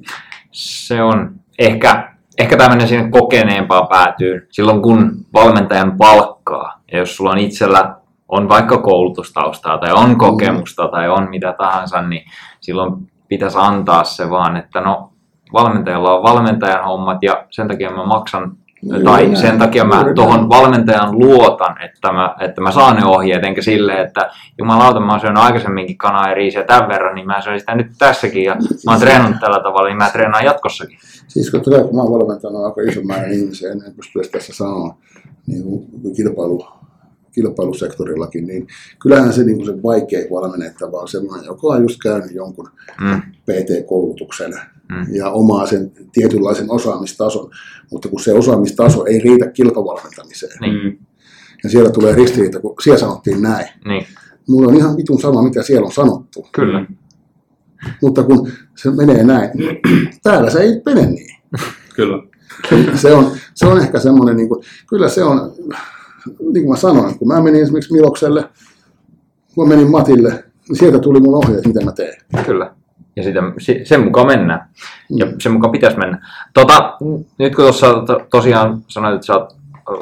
Se 0.52 1.04
on 1.04 1.36
ehkä, 1.60 2.14
ehkä 2.38 2.58
tämmöinen 2.58 2.88
sinne 2.88 3.10
kokeneempaan 3.10 3.88
päätyy. 3.88 4.48
Silloin 4.52 4.82
kun 4.82 5.26
valmentajan 5.34 5.98
palkkaa, 5.98 6.82
ja 6.92 6.98
jos 6.98 7.16
sulla 7.16 7.32
on 7.32 7.38
itsellä 7.38 7.96
on 8.30 8.50
vaikka 8.50 8.78
koulutustaustaa 8.78 9.78
tai 9.78 9.92
on 9.92 10.18
kokemusta 10.18 10.88
tai 10.88 11.10
on 11.10 11.30
mitä 11.30 11.56
tahansa, 11.58 12.02
niin 12.02 12.26
silloin 12.62 13.12
pitäisi 13.28 13.58
antaa 13.62 14.04
se 14.04 14.30
vaan, 14.30 14.58
että 14.58 14.82
no 14.82 15.12
valmentajalla 15.54 16.16
on 16.16 16.24
valmentajan 16.24 16.86
hommat 16.86 17.24
ja 17.24 17.46
sen 17.50 17.68
takia 17.68 17.92
mä 17.92 18.06
maksan 18.06 18.58
Juuri 18.84 19.04
tai 19.04 19.24
näin, 19.24 19.38
sen 19.38 19.60
takia 19.60 19.86
mä 19.86 20.06
tuohon 20.16 20.50
valmentajan 20.50 21.20
luotan, 21.20 21.82
että 21.82 22.12
mä, 22.12 22.36
että 22.40 22.62
mä 22.62 22.72
saan 22.72 22.96
ne 22.96 23.06
ohjeet, 23.06 23.44
enkä 23.44 23.62
silleen, 23.62 24.08
että 24.08 24.30
jumalauta, 24.58 25.00
mä 25.00 25.12
oon 25.12 25.20
syönyt 25.20 25.44
aikaisemminkin 25.44 25.98
kanaa 25.98 26.30
ja 26.30 26.34
riisiä 26.34 26.64
tämän 26.64 26.90
verran, 26.90 27.16
niin 27.16 27.28
mä 27.28 27.42
syön 27.42 27.60
sitä 27.60 27.76
nyt 27.76 27.88
tässäkin 28.00 28.44
ja 28.44 28.56
mä 28.86 28.92
oon 28.92 29.00
treenannut 29.00 29.40
tällä 29.40 29.60
tavalla, 29.60 29.88
niin 29.88 29.98
mä 29.98 30.10
treenaan 30.10 30.46
jatkossakin. 30.46 30.98
Siis 31.28 31.52
kun, 31.52 31.62
tulee, 31.62 31.84
kun 31.84 31.96
mä 31.96 32.02
oon 32.02 32.20
valmentanut 32.20 32.66
aika 32.66 32.82
ison 32.82 33.08
määrän 33.08 33.32
ihmisiä, 33.32 33.72
en 33.72 33.94
pysty 33.96 34.20
edes 34.20 34.32
tässä 34.32 34.54
sanoa, 34.54 34.96
niin 35.48 35.64
kilpailu, 36.16 36.68
kilpailusektorillakin, 37.38 38.48
niin 38.48 38.68
kyllähän 39.00 39.34
se, 39.34 39.44
niin 39.44 39.58
kuin 39.58 39.66
se 39.66 39.84
vaikea 39.84 40.26
valmennettava 40.32 41.02
on 41.02 41.08
sellainen, 41.08 41.46
joka 41.46 41.68
on 41.68 41.82
just 41.82 42.00
käynyt 42.04 42.32
jonkun 42.32 42.70
Mm. 43.02 43.22
PT-koulutuksen 43.22 44.54
Mm. 44.90 45.16
ja 45.16 45.30
omaa 45.30 45.66
sen 45.68 45.92
tietynlaisen 46.14 46.72
osaamistason, 46.72 47.52
mutta 47.92 48.10
kun 48.10 48.20
se 48.20 48.34
osaamistaso 48.34 49.06
ei 49.06 49.20
riitä 49.20 49.52
kilpavalmentamiseen. 49.52 50.60
Niin. 50.62 50.84
Mm. 50.84 50.98
Ja 51.64 51.70
siellä 51.70 51.90
tulee 51.90 52.16
ristiriita, 52.16 52.60
kun 52.60 52.76
siellä 52.84 53.00
sanottiin 53.00 53.42
näin. 53.42 53.68
Niin, 53.86 54.06
mulla 54.50 54.68
on 54.68 54.78
ihan 54.78 54.98
vitun 54.98 55.22
sama, 55.22 55.42
mitä 55.42 55.64
siellä 55.64 55.86
on 55.86 55.92
sanottu. 55.92 56.48
Kyllä. 56.52 56.86
Mutta 58.02 58.24
kun 58.24 58.52
se 58.76 58.92
menee 58.92 59.24
näin, 59.24 59.50
täällä 60.24 60.50
se 60.50 60.60
ei 60.60 60.82
mene 60.86 61.06
niin. 61.06 61.36
Kyllä. 61.96 62.24
Se 62.96 63.14
on, 63.14 63.32
se 63.54 63.66
on 63.68 63.82
ehkä 63.82 64.00
semmoinen, 64.00 64.38
niin 64.38 64.50
kuin, 64.50 64.64
kyllä 64.90 65.10
se 65.10 65.24
on, 65.24 65.52
niin 66.40 66.54
kuin 66.54 66.70
mä 66.70 66.76
sanoin, 66.76 67.20
kun 67.20 67.28
mä 67.28 67.42
menin 67.42 67.62
esimerkiksi 67.64 67.94
Milokselle, 67.94 68.44
kun 69.56 69.68
mä 69.68 69.76
menin 69.76 69.92
Matille, 69.92 70.44
niin 70.70 70.78
sieltä 70.78 71.00
tuli 71.00 71.20
mun 71.20 71.36
ohjeet, 71.36 71.66
mitä 71.68 71.86
mä 71.86 71.92
teen. 71.92 72.22
Kyllä. 72.46 72.72
Ja 73.16 73.24
sitä, 73.24 73.40
si- 73.58 73.82
sen 73.84 74.04
mukaan 74.04 74.28
mennään. 74.28 74.70
Ja 75.10 75.26
Mm. 75.26 75.32
sen 75.40 75.52
mukaan 75.52 75.72
pitäisi 75.72 75.98
mennä. 75.98 76.28
Tota, 76.54 76.98
nyt 77.40 77.56
kun 77.56 77.64
tuossa 77.66 77.94
to, 78.08 78.22
tosiaan 78.32 78.82
sanoit, 78.88 79.16
että 79.16 79.26
sä 79.26 79.34
oot 79.36 79.56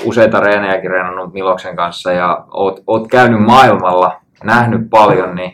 useita 0.06 0.40
reenejäkin 0.40 0.92
reenannut 0.92 1.34
Miloksen 1.34 1.76
kanssa 1.76 2.12
ja 2.12 2.46
oot, 2.52 2.84
oot 2.88 3.08
käynyt 3.08 3.42
maailmalla, 3.42 4.22
nähnyt 4.44 4.90
paljon, 4.90 5.36
niin 5.36 5.52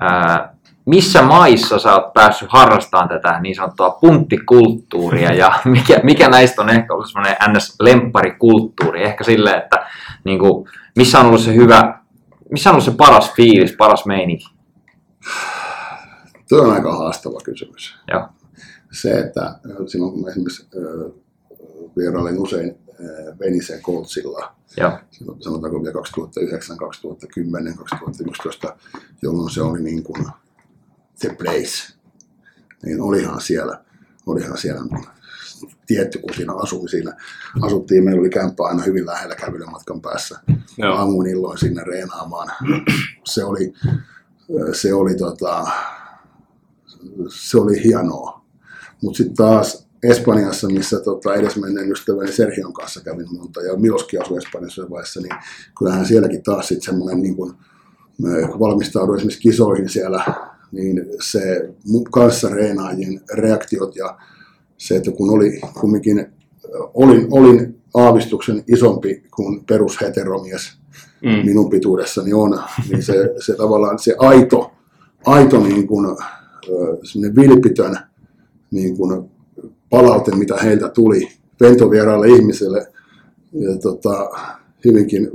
ää, 0.00 0.54
missä 0.88 1.22
maissa 1.22 1.78
sä 1.78 1.94
oot 1.94 2.12
päässyt 2.12 2.48
harrastamaan 2.52 3.08
tätä 3.08 3.40
niin 3.40 3.54
sanottua 3.54 3.90
punttikulttuuria 3.90 5.34
ja 5.34 5.52
mikä, 5.64 6.00
mikä 6.02 6.28
näistä 6.28 6.62
on 6.62 6.70
ehkä 6.70 6.94
ollut 6.94 7.10
semmoinen 7.10 7.36
ns-lempparikulttuuri, 7.48 9.04
ehkä 9.04 9.24
silleen, 9.24 9.62
että 9.62 9.86
niin 10.24 10.38
kuin, 10.38 10.68
missä 10.96 11.20
on 11.20 11.26
ollut 11.26 11.40
se 11.40 11.54
hyvä, 11.54 12.00
missä 12.50 12.70
on 12.70 12.74
ollut 12.74 12.84
se 12.84 12.90
paras 12.96 13.32
fiilis, 13.32 13.72
paras 13.72 14.06
meininki? 14.06 14.44
Tuo 16.48 16.58
on 16.58 16.72
aika 16.72 16.96
haastava 16.96 17.38
kysymys. 17.44 17.98
Joo. 18.12 18.28
Se, 18.92 19.10
että 19.10 19.58
silloin 19.86 20.12
kun 20.12 20.28
esimerkiksi 20.28 20.68
vierailin 21.96 22.38
usein 22.38 22.78
Venisen 23.40 23.80
silloin 25.10 25.42
sanotaanko 25.42 25.82
vielä 25.82 25.92
2009, 25.92 26.76
2010, 26.76 27.76
2011, 27.76 28.76
jolloin 29.22 29.50
se 29.50 29.62
oli 29.62 29.82
niin 29.82 30.02
kuin 30.02 30.26
the 31.20 31.36
place. 31.38 31.92
Niin 32.84 33.00
olihan 33.00 33.40
siellä, 33.40 33.84
olihan 34.26 34.58
siellä 34.58 34.80
tietty, 35.86 36.18
kun 36.18 36.34
siinä 36.34 36.54
asui 36.54 36.88
siinä, 36.88 37.16
asuttiin, 37.62 38.04
meillä 38.04 38.20
oli 38.20 38.30
kämppä 38.30 38.64
aina 38.64 38.82
hyvin 38.82 39.06
lähellä 39.06 39.34
kävelymatkan 39.34 40.00
päässä. 40.00 40.40
Joo. 40.78 40.94
Aamuin 40.94 41.30
illoin 41.30 41.58
sinne 41.58 41.84
reenaamaan. 41.84 42.48
Se 43.24 43.44
oli, 43.44 43.72
se 44.72 44.94
oli, 44.94 45.14
tota, 45.14 45.66
se 47.28 47.58
oli 47.58 47.84
hienoa. 47.84 48.44
Mutta 49.02 49.16
sitten 49.16 49.36
taas 49.36 49.88
Espanjassa, 50.02 50.68
missä 50.68 51.00
tota, 51.00 51.34
edesmenneen 51.34 51.92
ystäväni 51.92 52.32
Sergion 52.32 52.72
kanssa 52.72 53.00
kävin 53.00 53.36
monta, 53.36 53.62
ja 53.62 53.76
Miloski 53.76 54.18
asui 54.18 54.38
Espanjassa 54.38 54.90
vaiheessa, 54.90 55.20
niin 55.20 55.36
kyllähän 55.78 56.06
sielläkin 56.06 56.42
taas 56.42 56.68
sitten 56.68 56.86
semmoinen, 56.86 57.22
niin 57.22 57.36
kun, 57.36 57.56
kun 58.50 58.60
valmistauduin 58.60 59.16
esimerkiksi 59.16 59.40
kisoihin 59.40 59.88
siellä, 59.88 60.24
niin 60.72 61.06
se 61.20 61.68
mun 61.86 62.04
kanssa 62.04 62.48
reenaajien 62.48 63.20
reaktiot 63.34 63.96
ja 63.96 64.18
se, 64.76 64.96
että 64.96 65.10
kun 65.10 65.30
oli 65.30 65.60
kumminkin, 65.80 66.26
olin, 66.94 67.26
olin 67.30 67.82
aavistuksen 67.94 68.64
isompi 68.66 69.22
kuin 69.36 69.64
perusheteromies 69.64 70.78
Mm. 71.22 71.30
minun 71.30 71.70
pituudessani 71.70 72.32
on, 72.32 72.60
niin 72.90 73.02
se, 73.02 73.34
se 73.46 73.56
tavallaan 73.56 73.98
se 73.98 74.14
aito, 74.18 74.70
aito 75.26 75.60
niin 75.60 75.86
kuin, 75.86 76.16
vilpitön 77.36 77.98
niin 78.70 78.96
kuin 78.96 79.30
palaute, 79.90 80.36
mitä 80.36 80.56
heiltä 80.62 80.88
tuli 80.88 81.28
ventovieraille 81.60 82.28
ihmiselle, 82.28 82.86
ja 83.52 83.76
tota, 83.82 84.30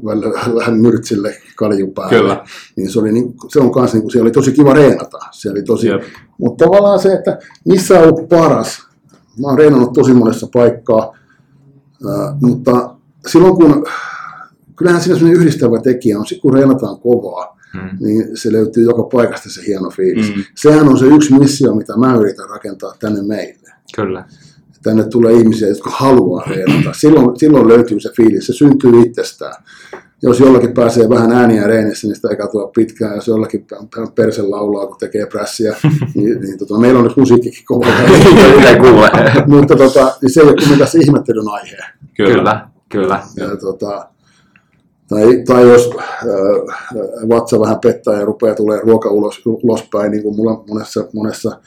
välillä 0.05 0.55
vähän 0.55 0.79
myrtsille 0.79 1.35
kaljupäälle, 1.55 2.17
Kyllä. 2.19 2.45
niin 2.75 2.89
se, 2.89 2.99
oli 2.99 3.11
niin, 3.11 3.33
se 3.49 3.59
on 3.59 3.71
kanssa, 3.71 3.95
niin 3.97 4.01
kuin, 4.01 4.11
siellä 4.11 4.25
oli 4.25 4.31
tosi 4.31 4.51
kiva 4.51 4.73
reenata. 4.73 5.17
Se 5.31 5.49
oli 5.51 5.63
tosi, 5.63 5.87
Jep. 5.87 6.01
mutta 6.37 6.65
tavallaan 6.65 6.99
se, 6.99 7.13
että 7.13 7.39
missä 7.65 7.99
on 7.99 8.03
ollut 8.07 8.29
paras, 8.29 8.87
mä 9.41 9.47
oon 9.47 9.57
reenannut 9.57 9.93
tosi 9.93 10.13
monessa 10.13 10.47
paikkaa, 10.53 11.17
ää, 12.09 12.37
mutta 12.41 12.95
silloin 13.27 13.55
kun, 13.55 13.85
kyllähän 14.75 15.01
siinä 15.01 15.17
sellainen 15.17 15.41
yhdistävä 15.41 15.81
tekijä 15.81 16.19
on, 16.19 16.25
kun 16.41 16.53
reenataan 16.53 16.99
kovaa, 16.99 17.53
Mm. 17.73 18.05
niin 18.07 18.37
se 18.37 18.51
löytyy 18.51 18.83
joka 18.83 19.03
paikasta 19.03 19.49
se 19.49 19.61
hieno 19.67 19.89
fiilis. 19.89 20.35
Mm. 20.35 20.43
Sehän 20.55 20.87
on 20.89 20.97
se 20.99 21.05
yksi 21.05 21.33
missio, 21.39 21.75
mitä 21.75 21.97
mä 21.97 22.15
yritän 22.15 22.49
rakentaa 22.49 22.93
tänne 22.99 23.21
meille. 23.21 23.69
Kyllä. 23.95 24.25
Tänne 24.83 25.03
tulee 25.03 25.33
ihmisiä, 25.33 25.67
jotka 25.67 25.89
haluaa 25.89 26.43
reenata. 26.47 26.93
Silloin, 26.93 27.39
silloin 27.39 27.67
löytyy 27.67 27.99
se 27.99 28.09
fiilis, 28.15 28.47
se 28.47 28.53
syntyy 28.53 29.01
itsestään. 29.01 29.63
Jos 30.21 30.39
jollakin 30.39 30.73
pääsee 30.73 31.09
vähän 31.09 31.31
ääniä 31.31 31.67
reenissä, 31.67 32.07
niin 32.07 32.15
sitä 32.15 32.27
ei 32.31 32.37
katsota 32.37 32.71
pitkään. 32.75 33.15
Jos 33.15 33.27
jollakin 33.27 33.65
perse 34.15 34.41
laulaa, 34.41 34.87
kun 34.87 34.97
tekee 34.99 35.25
prässiä, 35.25 35.75
niin, 36.15 36.41
niin 36.41 36.57
tota, 36.57 36.77
meillä 36.77 36.99
on 36.99 37.05
nyt 37.05 37.17
musiikkikin 37.17 37.65
kova. 37.65 37.85
Mitä 38.57 38.79
kuulee? 38.83 39.43
Mutta 39.47 39.75
tota, 39.75 40.13
niin 40.21 40.33
se 40.33 40.41
ei 40.41 40.47
ole 40.47 40.55
kumminkaan 40.55 40.91
se 40.91 40.99
ihmettelyn 40.99 41.47
aihe. 41.47 41.77
Kyllä, 42.17 42.33
kyllä. 42.33 42.67
kyllä. 42.89 43.19
Ja, 43.37 43.57
tota, 43.57 44.07
tai, 45.07 45.43
tai 45.47 45.69
jos 45.69 45.89
äh, 45.99 47.29
vatsa 47.29 47.59
vähän 47.59 47.79
pettää 47.79 48.19
ja 48.19 48.25
rupeaa 48.25 48.55
tulee 48.55 48.79
ruoka 48.79 49.09
ulos, 49.09 49.41
ulospäin, 49.45 50.11
niin 50.11 50.23
kuin 50.23 50.35
mulla 50.35 50.63
monessa, 50.69 51.07
monessa 51.13 51.59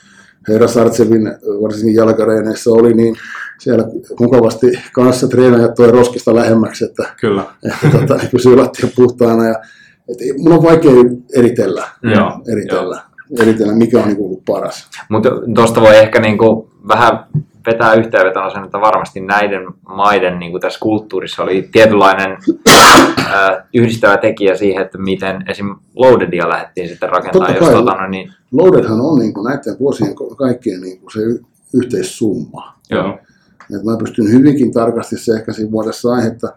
Herra 0.47 0.67
Sartsevin 0.67 1.27
varsinkin 1.61 1.95
jalkareeneissä 1.95 2.69
oli, 2.69 2.93
niin 2.93 3.15
siellä 3.59 3.83
mukavasti 4.19 4.71
kanssa 4.93 5.27
treenaajat 5.27 5.75
toi 5.75 5.91
roskista 5.91 6.35
lähemmäksi, 6.35 6.85
että, 6.85 7.03
Kyllä. 7.21 7.43
että 7.83 7.99
tota, 7.99 8.19
pysyy 8.31 8.55
lattia 8.55 8.89
puhtaana. 8.95 9.45
Ja, 9.45 9.55
et, 10.09 10.17
mun 10.37 10.53
on 10.53 10.63
vaikea 10.63 10.91
eritellä, 11.35 11.87
Joo. 12.03 12.31
eritellä, 12.51 13.01
eritellä 13.39 13.73
mikä 13.73 13.99
on 13.99 14.07
niin 14.07 14.17
ollut 14.19 14.45
paras. 14.45 14.89
Mutta 15.09 15.29
tuosta 15.55 15.81
voi 15.81 15.97
ehkä 15.97 16.19
niinku 16.19 16.69
vähän 16.87 17.25
vetää 17.67 17.93
yhteenvetona 17.93 18.49
sen, 18.49 18.63
että 18.63 18.81
varmasti 18.81 19.19
näiden 19.19 19.67
maiden 19.89 20.39
niinku 20.39 20.59
tässä 20.59 20.79
kulttuurissa 20.79 21.43
oli 21.43 21.69
tietynlainen 21.71 22.37
äh, 22.69 23.63
yhdistävä 23.73 24.17
tekijä 24.17 24.57
siihen, 24.57 24.81
että 24.81 24.97
miten 24.97 25.43
esim. 25.49 25.75
Loadedia 25.95 26.49
lähdettiin 26.49 26.89
sitten 26.89 27.09
rakentamaan. 27.09 27.53
Totta 27.53 27.65
Jos, 27.65 27.73
kai. 27.73 27.83
tota, 27.83 28.01
no, 28.01 28.07
niin, 28.07 28.33
Loadedhan 28.51 29.01
on 29.01 29.19
niin 29.19 29.33
kuin 29.33 29.43
näiden 29.43 29.79
vuosien 29.79 30.15
kaikkien 30.37 30.81
niin 30.81 30.99
kuin 30.99 31.11
se 31.11 31.19
y- 31.19 31.43
yhteissumma. 31.73 32.73
Joo. 32.89 33.19
Et 33.75 33.83
mä 33.83 33.97
pystyn 33.97 34.31
hyvinkin 34.31 34.73
tarkasti 34.73 35.17
se 35.17 35.33
ehkä 35.33 35.53
siinä 35.53 35.71
vuodessa 35.71 36.13
aihetta, 36.13 36.53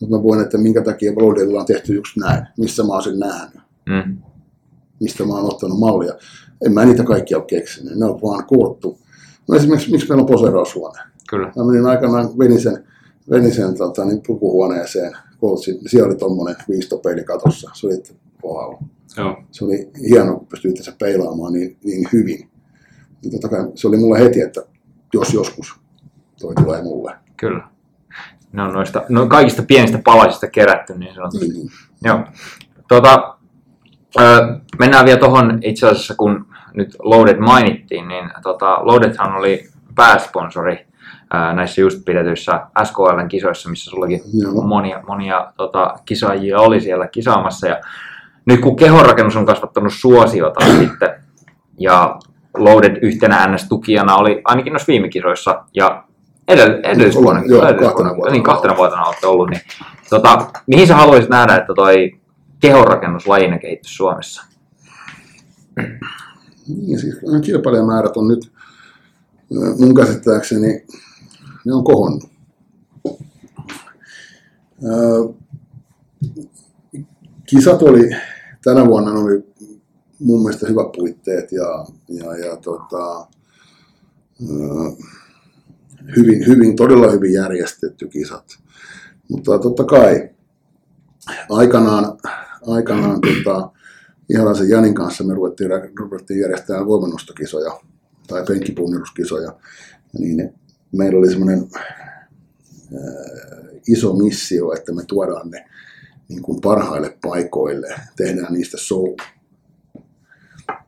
mutta 0.00 0.16
mä 0.16 0.22
voin, 0.22 0.40
että 0.40 0.58
minkä 0.58 0.82
takia 0.82 1.12
Loadedilla 1.16 1.60
on 1.60 1.66
tehty 1.66 1.94
just 1.94 2.16
näin, 2.16 2.46
missä 2.58 2.82
mä 2.82 2.92
oon 2.92 3.02
sen 3.02 3.18
nähnyt, 3.18 3.62
mm, 3.88 4.16
mistä 5.00 5.24
mä 5.24 5.34
oon 5.34 5.44
ottanut 5.44 5.78
mallia. 5.78 6.14
En 6.66 6.72
mä 6.72 6.84
niitä 6.84 7.04
kaikkia 7.04 7.36
ole 7.36 7.44
keksinyt, 7.46 7.98
ne 7.98 8.06
on 8.06 8.22
vaan 8.22 8.44
koottu. 8.44 8.98
No 9.48 9.56
esimerkiksi, 9.56 9.90
miksi 9.90 10.08
meillä 10.08 10.22
on 10.22 10.26
poseeraushuone? 10.26 11.14
kyllä. 11.28 11.52
Mä 11.56 11.64
menin 11.64 11.86
aikanaan 11.86 12.38
Venisen, 12.38 12.84
Venisen 13.30 13.76
tota, 13.76 14.04
niin 14.04 14.22
pukuhuoneeseen, 14.26 15.12
kootsin, 15.38 15.78
siellä 15.86 16.06
oli 16.06 16.16
tommonen 16.16 16.56
viistopeili 16.68 17.24
katossa. 17.24 17.70
Se 17.74 17.86
oli, 17.86 18.02
wow. 18.44 18.74
Joo. 19.16 19.42
Se 19.50 19.64
oli 19.64 19.90
hienoa, 20.08 20.36
kun 20.36 20.46
pystyi 20.46 20.70
itse 20.70 20.92
peilaamaan 20.98 21.52
niin, 21.52 21.76
niin 21.84 22.08
hyvin. 22.12 22.50
Niin 23.22 23.32
totta 23.32 23.48
kai 23.48 23.70
se 23.74 23.88
oli 23.88 23.96
mulle 23.96 24.18
heti, 24.18 24.40
että 24.40 24.60
jos 25.14 25.34
joskus 25.34 25.80
toi 26.40 26.54
tulee 26.54 26.82
mulle. 26.82 27.14
Kyllä. 27.36 27.68
Ne 28.52 28.62
on 28.62 28.72
noista 28.72 29.02
no 29.08 29.26
kaikista 29.26 29.62
pienistä 29.62 29.98
palasista 30.04 30.46
kerätty 30.46 30.98
niin 30.98 31.14
sanotusti. 31.14 31.48
Niin, 31.48 31.68
Joo. 32.04 32.18
Tota, 32.88 33.38
ö, 34.20 34.60
mennään 34.78 35.04
vielä 35.04 35.20
tuohon 35.20 35.58
itse 35.62 35.86
asiassa, 35.86 36.14
kun 36.14 36.46
nyt 36.74 36.96
Loaded 37.02 37.38
mainittiin, 37.38 38.08
niin 38.08 38.30
tota, 38.42 38.78
Loadedhan 38.82 39.34
oli 39.34 39.68
pääsponsori 39.94 40.86
ää, 41.30 41.52
näissä 41.52 41.80
just 41.80 42.04
pidetyissä 42.04 42.60
SKLn 42.84 43.28
kisoissa, 43.28 43.70
missä 43.70 43.90
sullakin 43.90 44.20
Joo. 44.42 44.62
monia, 44.62 45.02
monia 45.06 45.52
tota, 45.56 45.94
kisaajia 46.04 46.58
oli 46.60 46.80
siellä 46.80 47.08
kisaamassa. 47.08 47.68
Ja 47.68 47.80
nyt 48.46 48.60
kun 48.60 48.76
kehonrakennus 48.76 49.36
on 49.36 49.46
kasvattanut 49.46 49.92
suosiota 49.92 50.64
sitten, 50.80 51.10
ja 51.80 52.16
Loaded 52.56 52.98
yhtenä 53.02 53.46
NS-tukijana 53.46 54.16
oli 54.16 54.40
ainakin 54.44 54.72
noissa 54.72 54.92
viime 54.92 55.08
kisoissa, 55.08 55.64
ja 55.74 56.04
edell- 56.52 56.80
edellisvuonna, 56.82 57.42
joo, 57.46 57.62
edellisvuonna- 57.62 57.84
kahtena 57.84 58.16
vuotena 58.16 58.32
niin 58.32 58.42
kahtena 58.42 58.76
vuotena 58.76 59.02
olette 59.04 59.26
ollut, 59.26 59.50
niin 59.50 59.60
tota, 60.10 60.46
mihin 60.66 60.86
sä 60.86 60.96
haluaisit 60.96 61.30
nähdä, 61.30 61.56
että 61.56 61.74
toi 61.74 62.10
kehonrakennus 62.60 63.26
lajina 63.26 63.58
kehittyisi 63.58 63.96
Suomessa? 63.96 64.44
Niin 66.68 67.00
siis 67.00 67.22
nämä 67.22 67.40
kilpailijamäärät 67.40 68.16
on 68.16 68.28
nyt 68.28 68.52
mun 69.78 69.94
käsittääkseni, 69.94 70.86
ne 71.64 71.74
on 71.74 71.84
kohonnut. 71.84 72.24
Kisat 77.46 77.82
oli, 77.82 78.10
tänä 78.64 78.86
vuonna 78.86 79.12
oli 79.12 79.54
mun 80.18 80.42
mielestä 80.42 80.66
hyvät 80.68 80.92
puitteet 80.96 81.52
ja, 81.52 81.86
ja, 82.08 82.36
ja 82.36 82.56
tota, 82.56 83.26
hyvin, 86.16 86.46
hyvin, 86.46 86.76
todella 86.76 87.10
hyvin 87.10 87.32
järjestetty 87.32 88.08
kisat. 88.08 88.58
Mutta 89.30 89.58
totta 89.58 89.84
kai 89.84 90.30
aikanaan, 91.50 92.18
aikanaan 92.66 93.20
tota, 93.20 93.70
Ihalaisen 94.28 94.68
Janin 94.68 94.94
kanssa 94.94 95.24
me 95.24 95.34
ruvettiin, 95.34 95.70
ruvettiin 95.98 96.40
järjestämään 96.40 96.86
voimannostokisoja 96.86 97.80
tai 98.26 98.44
penkkipunneruskisoja. 98.48 99.52
Niin 100.18 100.54
meillä 100.92 101.18
oli 101.18 101.30
semmoinen 101.30 101.68
iso 103.88 104.12
missio, 104.12 104.72
että 104.72 104.92
me 104.92 105.02
tuodaan 105.08 105.50
ne 105.50 105.64
niin 106.28 106.42
kuin 106.42 106.60
parhaille 106.60 107.18
paikoille, 107.22 107.94
tehdään 108.16 108.52
niistä 108.52 108.76
show. 108.76 109.14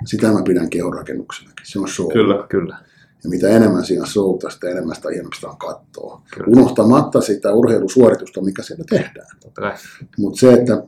Sitä 0.05 0.33
mä 0.33 0.43
pidän 0.43 0.71
kehonrakennuksenakin, 0.71 1.67
se 1.67 1.79
on 1.79 1.89
show. 1.89 2.13
Kyllä. 2.13 2.47
Kyllä. 2.49 2.79
Ja 3.25 3.31
mitä 3.31 3.49
enemmän 3.49 3.85
siinä 3.85 4.03
on 4.03 4.09
showta, 4.09 4.51
sitä 4.51 4.69
enemmän 4.69 4.97
sitä 4.97 5.09
hienosta 5.09 5.49
on 5.51 5.57
kattoa. 5.57 6.23
Unohtamatta 6.47 7.21
sitä 7.21 7.53
urheilusuoritusta, 7.53 8.43
mikä 8.43 8.63
siellä 8.63 8.85
tehdään. 8.91 9.27
Mutta 10.19 10.41
se, 10.41 10.53
että 10.53 10.83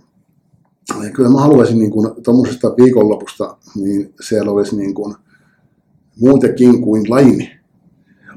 kyllä 1.14 1.28
mä 1.28 1.40
haluaisin 1.40 1.78
niin 1.78 1.92
tuommoisesta 2.24 2.74
viikonlopusta, 2.76 3.56
niin 3.74 4.14
siellä 4.20 4.52
olisi 4.52 4.76
niin 4.76 4.94
kuin 4.94 5.14
muutenkin 6.20 6.82
kuin 6.82 7.10
lajin, 7.10 7.48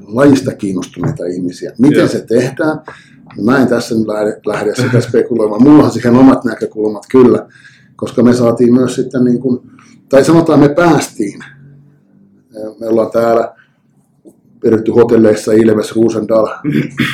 lajista 0.00 0.54
kiinnostuneita 0.54 1.26
ihmisiä. 1.26 1.72
Miten 1.78 1.98
Joo. 1.98 2.08
se 2.08 2.20
tehdään? 2.20 2.80
Mä 3.42 3.58
en 3.58 3.68
tässä 3.68 3.94
nyt 3.94 4.06
lähde, 4.06 4.40
lähde 4.46 4.74
sitä 4.74 5.00
spekuloimaan. 5.08 5.62
Mulla 5.62 5.84
on 5.84 5.90
siihen 5.90 6.16
omat 6.16 6.44
näkökulmat 6.44 7.02
kyllä, 7.10 7.46
koska 7.96 8.22
me 8.22 8.32
saatiin 8.32 8.74
myös 8.74 8.94
sitten, 8.94 9.24
niin 9.24 9.40
kuin, 9.40 9.70
tai 10.08 10.24
sanotaan 10.24 10.60
me 10.60 10.68
päästiin. 10.68 11.40
Me 12.80 12.86
ollaan 12.86 13.10
täällä 13.10 13.54
pidetty 14.60 14.92
hotelleissa 14.92 15.52
Ilves, 15.52 15.96
Ruusendal, 15.96 16.48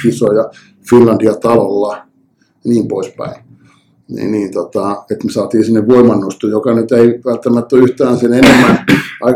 kisoja, 0.02 0.50
Finlandia 0.90 1.34
talolla 1.34 1.96
ja 1.96 2.04
niin 2.64 2.88
poispäin. 2.88 3.47
Niin, 4.08 4.32
niin 4.32 4.50
tota, 4.52 5.04
että 5.10 5.24
me 5.26 5.32
saatiin 5.32 5.64
sinne 5.64 5.86
voimannosto, 5.88 6.46
joka 6.46 6.74
nyt 6.74 6.92
ei 6.92 7.20
välttämättä 7.24 7.76
yhtään 7.76 8.18
sen 8.18 8.32
enemmän 8.32 8.84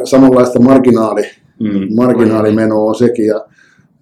samanlaista 0.04 0.60
marginaali, 0.60 1.22
Mm. 1.60 1.94
marginaalimenoa 1.96 2.88
on 2.88 2.94
sekin. 2.94 3.26
Ja 3.26 3.44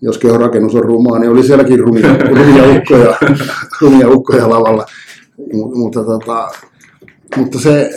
jos 0.02 0.18
kehorakennus 0.18 0.74
on 0.74 0.84
rumaa, 0.84 1.18
niin 1.18 1.30
oli 1.30 1.42
sielläkin 1.42 1.78
rumia, 1.78 2.16
rumia, 2.18 2.76
ukkoja, 2.76 3.14
rumia 3.80 4.08
ukkoja 4.08 4.50
lavalla. 4.50 4.86
Mut, 5.52 5.74
mutta, 5.74 6.04
tota, 6.04 6.48
mutta 7.36 7.58
se, 7.58 7.90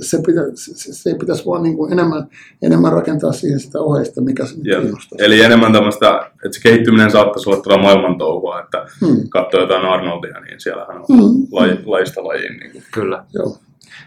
se, 0.00 0.18
pitä, 0.26 0.40
se, 0.54 0.92
se 0.92 1.14
pitäisi 1.14 1.46
vaan 1.46 1.62
niin 1.62 1.76
kuin 1.76 1.92
enemmän, 1.92 2.26
enemmän 2.62 2.92
rakentaa 2.92 3.32
siihen 3.32 3.60
sitä 3.60 3.80
oheista, 3.80 4.20
mikä 4.20 4.46
se 4.46 4.54
kiinnostaa. 4.54 5.16
Eli 5.18 5.40
enemmän 5.40 5.72
tämmöistä, 5.72 6.30
että 6.44 6.56
se 6.56 6.62
kehittyminen 6.62 7.10
saattaisi 7.10 7.50
olla 7.50 7.62
tuolla 7.62 7.82
maailman 7.82 8.18
touhua, 8.18 8.60
että 8.60 8.86
Hmm. 9.06 9.28
katsoo 9.28 9.60
jotain 9.60 9.84
Arnoldia, 9.86 10.40
niin 10.40 10.60
siellähän 10.60 10.96
on 10.96 11.04
Hmm. 11.08 11.46
laji, 11.52 11.78
lajista 11.84 12.24
lajiin. 12.24 12.56
Niin 12.60 12.72
kuin. 12.72 12.82
Kyllä. 12.94 13.24
Joo. 13.34 13.56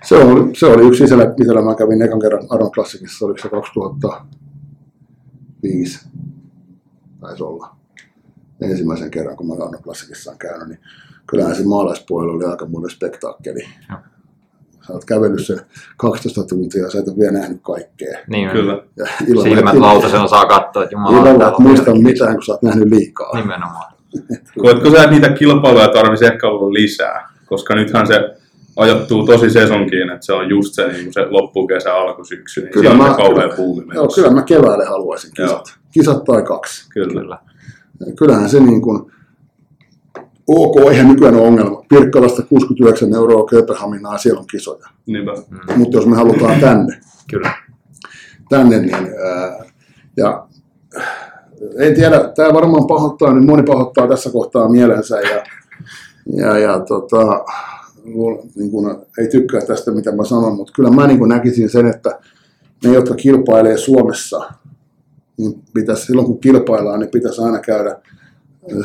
Se 0.03 0.15
oli, 0.15 0.55
se 0.55 0.65
oli 0.65 0.87
yksi 0.87 1.03
sisällä, 1.03 1.33
mitä 1.39 1.61
mä 1.61 1.75
kävin 1.75 2.01
ekan 2.01 2.19
kerran 2.19 2.47
Arnon 2.49 2.71
Klassikissa, 2.71 3.25
oliko 3.25 3.39
se 3.41 3.49
2005, 3.49 5.99
taisi 7.19 7.43
olla 7.43 7.75
ensimmäisen 8.61 9.11
kerran, 9.11 9.37
kun 9.37 9.47
mä 9.47 9.53
Arnon 9.53 9.83
Klassikissa 9.83 10.31
on 10.31 10.37
käynyt, 10.37 10.67
niin 10.67 10.79
kyllähän 11.27 11.55
se 11.55 11.63
maalaispuolella 11.63 12.33
oli 12.33 12.45
aika 12.45 12.65
monen 12.65 12.89
spektaakkeli. 12.89 13.61
Joo. 13.89 13.99
Sä 14.89 14.93
oot 14.93 15.05
kävellyt 15.05 15.45
sen 15.45 15.61
12 15.97 16.43
tuntia 16.43 16.83
ja 16.83 16.89
sä 16.89 16.99
et 16.99 17.07
ole 17.07 17.17
vielä 17.17 17.31
nähnyt 17.31 17.59
kaikkea. 17.61 18.17
Niin, 18.27 18.49
Kyllä. 18.49 18.81
Ja 18.97 19.05
illalla, 19.27 19.55
Silmät 19.55 19.75
lautasena 19.75 20.27
saa 20.27 20.45
katsoa, 20.45 20.83
että 20.83 20.95
jumala. 20.95 21.17
illalla 21.17 21.47
et 21.47 21.53
on 21.53 21.63
muista 21.63 21.95
mitään, 21.95 22.33
kun 22.33 22.43
sä 22.45 22.51
oot 22.51 22.61
nähnyt 22.61 22.87
liikaa. 22.89 23.35
Nimenomaan. 23.35 23.93
Koetko 24.61 24.91
sä, 24.91 24.97
että 24.97 25.11
niitä 25.11 25.29
kilpailuja 25.29 25.87
tarvitsisi 25.87 26.33
ehkä 26.33 26.47
olla 26.47 26.73
lisää? 26.73 27.29
Koska 27.45 27.75
nythän 27.75 28.07
se 28.07 28.35
ajoittuu 28.77 29.25
tosi 29.25 29.49
sesonkiin, 29.49 30.09
että 30.09 30.25
se 30.25 30.33
on 30.33 30.49
just 30.49 30.73
se, 30.73 30.87
niin 30.87 31.13
se 31.13 31.25
loppukesä, 31.29 31.93
alkusyksy, 31.93 32.61
niin 32.61 32.71
Kyllä 32.71 32.91
on 32.91 32.97
mä- 32.97 33.09
se 33.09 33.15
kauhean 33.17 33.51
buumi 33.57 33.95
Joo, 33.95 34.07
kyllä 34.15 34.31
mä 34.31 34.41
keväälle 34.41 34.85
haluaisin 34.85 35.31
kisat. 35.35 35.49
Joo. 35.51 35.63
Kisat 35.91 36.23
tai 36.23 36.41
kaksi. 36.43 36.89
Kyllä. 36.89 37.21
Kyllä. 37.21 37.37
kyllähän 38.19 38.49
se 38.49 38.59
niin 38.59 38.81
kuin, 38.81 39.11
ok, 40.49 40.91
eihän 40.91 41.07
nykyään 41.07 41.35
ole 41.35 41.47
ongelma. 41.47 41.85
Pirkkalasta 41.89 42.41
69 42.41 43.13
euroa 43.13 43.45
Kööpenhaminaa, 43.45 44.17
siellä 44.17 44.39
on 44.39 44.47
kisoja. 44.51 44.87
Niinpä. 45.05 45.31
Mm. 45.33 45.79
Mutta 45.79 45.97
jos 45.97 46.05
me 46.05 46.15
halutaan 46.15 46.59
tänne, 46.69 46.99
Kyllä. 47.29 47.51
tänne 48.49 48.79
niin, 48.79 48.95
ää, 48.95 49.65
ja 50.17 50.47
en 51.77 51.95
tiedä, 51.95 52.31
tämä 52.35 52.53
varmaan 52.53 52.87
pahoittaa, 52.87 53.33
niin 53.33 53.45
moni 53.45 53.63
pahoittaa 53.63 54.07
tässä 54.07 54.29
kohtaa 54.31 54.69
mielensä 54.69 55.19
ja, 55.19 55.43
ja, 56.35 56.57
ja 56.57 56.79
tota, 56.79 57.45
niin 58.55 58.71
kuin, 58.71 58.95
ei 59.19 59.27
tykkää 59.27 59.61
tästä, 59.61 59.91
mitä 59.91 60.11
mä 60.11 60.23
sanon, 60.23 60.55
mutta 60.55 60.73
kyllä 60.73 60.89
mä 60.89 61.07
niin 61.07 61.29
näkisin 61.29 61.69
sen, 61.69 61.87
että 61.87 62.19
ne, 62.83 62.93
jotka 62.93 63.15
kilpailee 63.15 63.77
Suomessa, 63.77 64.53
niin 65.37 65.63
pitäisi, 65.73 66.05
silloin 66.05 66.27
kun 66.27 66.39
kilpaillaan, 66.39 66.99
niin 66.99 67.11
pitäisi 67.11 67.41
aina 67.41 67.59
käydä 67.59 67.95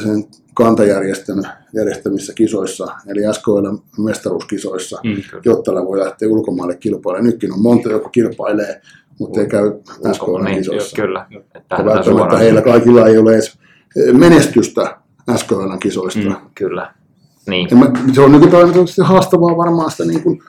sen 0.02 0.24
kantajärjestön 0.54 1.42
järjestämissä 1.74 2.32
kisoissa, 2.34 2.86
eli 3.08 3.20
SKL 3.34 3.66
mestaruuskisoissa, 3.98 4.98
Mm. 5.04 5.40
jotta 5.44 5.72
voi 5.72 5.98
lähteä 5.98 6.28
ulkomaille 6.28 6.76
kilpailemaan. 6.76 7.24
Nytkin 7.26 7.52
on 7.52 7.62
monta, 7.62 7.88
joka 7.88 8.08
kilpailee, 8.08 8.80
mutta 9.18 9.40
ei 9.40 9.46
käy 9.46 9.72
SKL 10.12 10.42
Niin, 10.42 10.58
kisoissa. 10.58 10.96
kyllä. 10.96 11.26
Että 11.54 11.74
Ja 11.78 11.84
välttämättä 11.84 12.36
heillä 12.38 12.62
kaikilla 12.62 13.06
ei 13.06 13.18
ole 13.18 13.32
edes 13.32 13.58
menestystä 14.12 14.96
SKL 15.36 15.76
kisoista. 15.80 16.20
Mm. 16.20 16.36
Kyllä. 16.54 16.94
Niin. 17.48 17.68
Ja 17.70 17.76
mä, 17.76 17.90
se 18.14 18.20
on 18.20 18.32
nykypäivänä 18.32 18.72
haastavaa 19.02 19.56
varmaan 19.56 19.90
sitä 19.90 20.04
niin 20.04 20.22
kuin, 20.22 20.42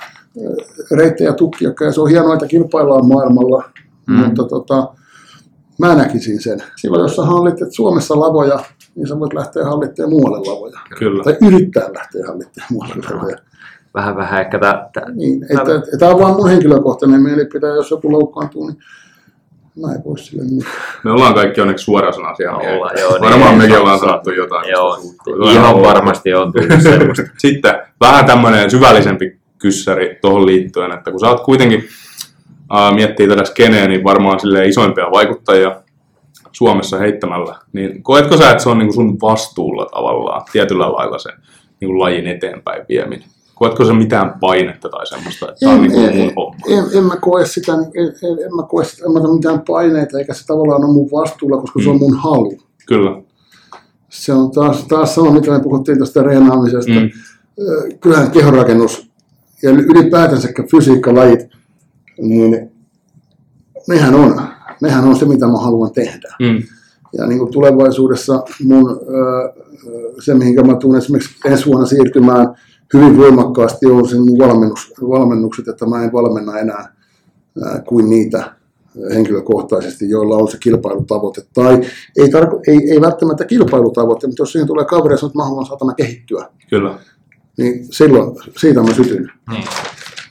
reittejä 0.92 1.34
tukkia, 1.34 1.72
ja 1.80 1.92
se 1.92 2.02
on 2.02 2.10
hienoa, 2.10 2.34
että 2.34 2.48
kilpaillaan 2.48 3.08
maailmalla, 3.08 3.64
Mm. 4.08 4.14
mm. 4.16 4.20
mutta 4.26 4.44
tota, 4.44 4.94
mä 5.80 5.96
näkisin 5.96 6.42
sen. 6.42 6.64
Silloin 6.76 7.02
jos 7.02 7.16
sä 7.16 7.22
hallitset 7.26 7.72
Suomessa 7.74 8.20
lavoja, 8.20 8.60
niin 8.96 9.08
sä 9.08 9.20
voit 9.20 9.34
lähteä 9.34 9.64
hallittamaan 9.64 10.10
muualle 10.10 10.52
lavoja. 10.52 10.80
Kyllä. 11.00 11.24
Tai 11.24 11.38
yrittää 11.42 11.94
lähteä 11.94 12.22
hallittamaan 12.28 12.74
muualle 12.74 12.96
lavoja. 13.16 13.38
Vähän 13.94 14.16
vähän 14.16 14.42
ehkä 14.42 14.60
tää, 14.60 14.90
tää, 14.94 15.12
Niin, 15.14 15.44
että, 15.44 15.98
tämä 16.00 16.12
on 16.12 16.20
vaan 16.20 16.36
mun 16.36 16.50
henkilökohtainen 16.50 17.22
mielipide, 17.22 17.68
jos 17.68 17.92
joku 17.92 18.12
loukkaantuu, 18.12 18.68
niin 18.68 18.78
mä 19.82 19.94
en 19.94 20.04
voi 20.06 20.20
sille 20.20 20.44
mitään. 20.44 20.76
Me 21.04 21.12
ollaan 21.12 21.34
kaikki 21.34 21.62
onneksi 21.62 21.86
suorasanaisia 21.86 22.58
miehiä. 22.58 22.76
Ollaan, 22.76 23.00
joo, 23.00 23.12
niin 23.12 23.22
Varmaan 23.22 23.52
ei 23.52 23.58
mekin 23.58 23.78
ollaan 23.78 24.00
sanottu 24.00 24.32
jotain. 24.32 24.70
Joo, 24.70 25.00
ihan 25.52 25.82
varmasti 25.82 26.34
on 26.34 26.54
tullut 26.54 26.82
semmoista. 26.92 27.24
Sitten 27.38 27.76
vähän 28.02 28.26
tämmöinen 28.26 28.72
syvällisempi 28.72 29.40
kyssäri 29.58 30.18
tuohon 30.22 30.46
liittyen, 30.46 30.92
että 30.92 31.12
kun 31.12 31.20
sä 31.20 31.30
oot 31.30 31.44
kuitenkin 31.44 31.84
äh, 32.76 32.96
miettii 32.96 33.28
tätä 33.28 33.46
skeneä, 33.46 33.88
niin 33.88 34.04
varmaan 34.04 34.40
sille 34.40 34.68
isoimpia 34.68 35.12
vaikuttajia 35.12 35.76
Suomessa 36.52 36.98
heittämällä, 36.98 37.56
niin 37.74 38.04
koetko 38.04 38.38
sä, 38.38 38.52
että 38.52 38.64
se 38.64 38.70
on 38.70 38.78
niin 38.78 38.88
kuin 38.88 38.96
sun 38.96 39.18
vastuulla 39.22 39.86
tavallaan 39.86 40.42
tietyllä 40.52 40.92
lailla 40.92 41.18
se 41.20 41.30
niin 41.82 41.90
kuin 41.90 42.00
lajin 42.00 42.28
eteenpäin 42.28 42.86
vieminen? 42.90 43.28
Koetko 43.56 43.86
sä 43.86 43.94
mitään 43.94 44.34
painetta 44.40 44.90
tai 44.90 45.08
semmoista, 45.08 45.46
että 45.50 45.60
tämä 45.60 45.74
on 45.74 45.82
niin 45.82 45.92
kuin 45.92 46.16
mun 46.18 46.32
homma? 46.36 46.60
en, 46.70 46.98
en, 46.98 47.04
mä 47.04 47.16
koe 47.18 47.46
sitä, 47.46 47.74
en, 47.74 47.80
en, 48.08 48.46
en 48.46 48.56
mä 48.56 48.64
koe 48.64 48.86
sitä, 48.86 49.06
en 49.06 49.12
mä 49.12 49.34
mitään 49.36 49.62
paineita, 49.68 50.20
eikä 50.20 50.34
se 50.34 50.46
tavallaan 50.46 50.84
ole 50.84 50.94
mun 50.94 51.12
vastuulla, 51.12 51.62
koska 51.62 51.80
se 51.84 51.90
on 51.90 51.96
Mm. 51.96 52.00
mun 52.00 52.18
halu. 52.18 52.54
Kyllä. 52.88 53.22
Se 54.10 54.34
on 54.34 54.52
taas, 54.52 54.84
taas 54.88 55.16
sama, 55.16 55.32
mitä 55.32 55.52
me 55.52 55.60
puhuttiin 55.60 56.00
tästä 56.00 56.24
reenaamisesta. 56.24 56.92
Mm. 56.92 57.00
Mm. 57.00 57.98
Kyllähän 58.00 58.32
kehonrakennus 58.32 59.10
ja 59.64 59.70
ylipäätänsä 59.70 60.48
fysiikkalajit, 60.72 61.40
niin 62.18 62.72
nehän 63.88 64.16
on, 64.16 64.42
nehän 64.86 65.06
on 65.06 65.16
se, 65.16 65.26
mitä 65.26 65.48
mä 65.48 65.58
haluan 65.58 65.92
tehdä. 65.92 66.36
Mm. 66.40 66.64
Ja 67.18 67.28
niin 67.28 67.40
kuin 67.40 67.52
tulevaisuudessa 67.52 68.44
mun, 68.64 69.00
se, 70.20 70.34
mihinkä 70.34 70.64
mä 70.64 70.76
tulen 70.76 70.98
esimerkiksi 70.98 71.36
ensi 71.46 71.66
vuonna 71.66 71.86
siirtymään 71.86 72.56
hyvin 72.94 73.18
voimakkaasti, 73.18 73.86
on 73.86 74.10
sen 74.10 74.20
valmennus, 74.20 74.94
valmennukset, 75.02 75.68
että 75.68 75.86
mä 75.86 76.04
en 76.04 76.14
valmenna 76.14 76.60
enää 76.60 76.96
ää, 77.66 77.82
kuin 77.88 78.10
niitä 78.10 78.56
henkilökohtaisesti, 79.14 80.10
joilla 80.10 80.36
on 80.36 80.48
se 80.48 80.58
kilpailutavoite. 80.58 81.42
Tai 81.54 81.82
ei, 82.18 82.30
tarko, 82.30 82.62
ei, 82.68 82.92
ei 82.92 83.02
välttämättä 83.02 83.46
kilpailutavoite, 83.46 84.28
mutta 84.28 84.42
jos 84.42 84.52
siihen 84.52 84.68
tulee 84.68 84.86
kaveri 84.86 85.14
ja 85.14 85.18
sanoo, 85.18 85.30
että 85.30 85.40
mä 85.40 85.46
haluan 85.46 85.66
saatana 85.66 85.94
kehittyä, 85.94 86.50
Kyllä. 86.70 87.00
niin 87.58 87.88
silloin 87.92 88.38
siitä 88.58 88.84
mä 88.84 88.94
sytyn. 88.94 89.32
Niin. 89.52 89.64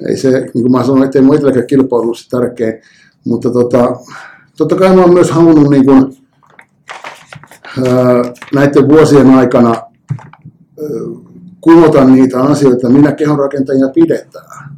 Ei 0.09 0.17
se, 0.17 0.31
niin 0.31 0.63
kuin 0.63 0.73
mä 0.73 0.85
sanoin, 0.85 1.05
että 1.05 1.19
ei 1.19 1.23
mun 1.23 1.35
itselläkään 1.35 1.67
kilpailu 1.67 2.13
tärkein, 2.31 2.83
mutta 3.25 3.51
tota, 3.51 3.97
totta 4.57 4.77
kai 4.77 4.95
mä 4.95 5.03
oon 5.03 5.15
myös 5.15 5.31
halunnut 5.31 5.71
niin 5.71 5.85
kuin, 5.87 6.17
ää, 7.87 8.33
näiden 8.55 8.89
vuosien 8.89 9.31
aikana 9.31 9.71
ää, 9.71 9.85
kumota 11.61 12.05
niitä 12.05 12.43
asioita, 12.43 12.89
minä 12.89 13.13
kehonrakentajia 13.13 13.89
pidetään. 13.89 14.75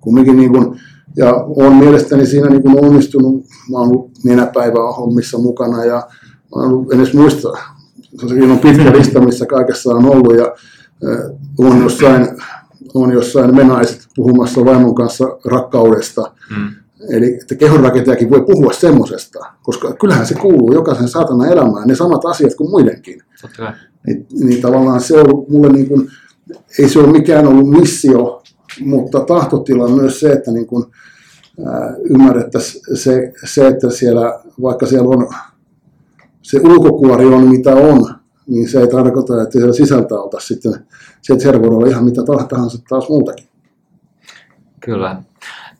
Kumminkin 0.00 0.36
niin 0.36 0.52
kuin, 0.52 0.80
ja 1.16 1.34
olen 1.34 1.72
mielestäni 1.72 2.26
siinä 2.26 2.48
niin 2.48 2.62
kuin 2.62 2.84
onnistunut, 2.84 3.44
mä 3.70 3.78
oon 3.78 3.88
ollut 3.88 4.10
nenäpäivää 4.24 4.92
hommissa 4.92 5.38
mukana 5.38 5.84
ja 5.84 5.96
mä 5.96 6.62
oon 6.62 6.72
ollut, 6.72 6.92
en 6.92 7.00
edes 7.00 7.14
muista, 7.14 7.48
sekin 8.28 8.50
on 8.50 8.58
pitkä 8.58 8.92
lista, 8.92 9.20
missä 9.20 9.46
kaikessa 9.46 9.90
on 9.90 10.04
ollut 10.06 10.36
ja 10.36 10.44
ää, 11.08 11.30
on 11.58 11.82
jossain 11.82 12.28
on 12.94 13.12
jossain 13.12 13.56
menaiset 13.56 14.08
puhumassa 14.16 14.64
vaimon 14.64 14.94
kanssa 14.94 15.24
rakkaudesta. 15.44 16.32
Mm. 16.56 16.70
Eli 17.08 17.34
että 17.34 17.54
kehonrakentajakin 17.54 18.30
voi 18.30 18.44
puhua 18.44 18.72
semmosesta, 18.72 19.38
koska 19.62 19.92
kyllähän 19.92 20.26
se 20.26 20.34
kuuluu 20.34 20.74
jokaisen 20.74 21.08
saatana 21.08 21.46
elämään, 21.46 21.88
ne 21.88 21.94
samat 21.94 22.24
asiat 22.24 22.54
kuin 22.54 22.70
muidenkin. 22.70 23.22
Totta. 23.42 23.72
Niin, 24.06 24.26
niin 24.32 24.62
tavallaan 24.62 25.00
se 25.00 25.20
on 25.20 25.26
ollut 25.26 25.48
mulle 25.48 25.68
niin 25.68 25.88
kuin, 25.88 26.08
ei 26.78 26.88
se 26.88 26.98
ole 26.98 27.12
mikään 27.12 27.46
ollut 27.46 27.70
missio, 27.70 28.42
mutta 28.80 29.20
tahtotila 29.20 29.84
on 29.84 29.92
myös 29.92 30.20
se, 30.20 30.32
että 30.32 30.50
niin 30.50 30.66
kuin, 30.66 30.84
ää, 31.66 31.94
ymmärrettäisiin 32.10 32.96
se, 32.96 33.32
se, 33.44 33.68
että 33.68 33.90
siellä, 33.90 34.40
vaikka 34.62 34.86
siellä 34.86 35.08
on 35.08 35.28
se 36.42 36.60
ulkokuori 36.60 37.26
on 37.26 37.48
mitä 37.48 37.74
on, 37.74 38.14
niin 38.46 38.68
se 38.68 38.80
ei 38.80 38.88
tarkoita, 38.88 39.42
että 39.42 39.52
siellä 39.52 39.72
sisältä 39.72 40.14
oltaisiin 40.14 40.48
sitten, 40.48 40.86
sieltä 41.22 41.42
siellä 41.42 41.60
voi 41.60 41.68
olla 41.68 41.86
ihan 41.86 42.04
mitä 42.04 42.22
tahansa 42.48 42.78
taas 42.88 43.08
muutakin. 43.08 43.46
Kyllä. 44.80 45.22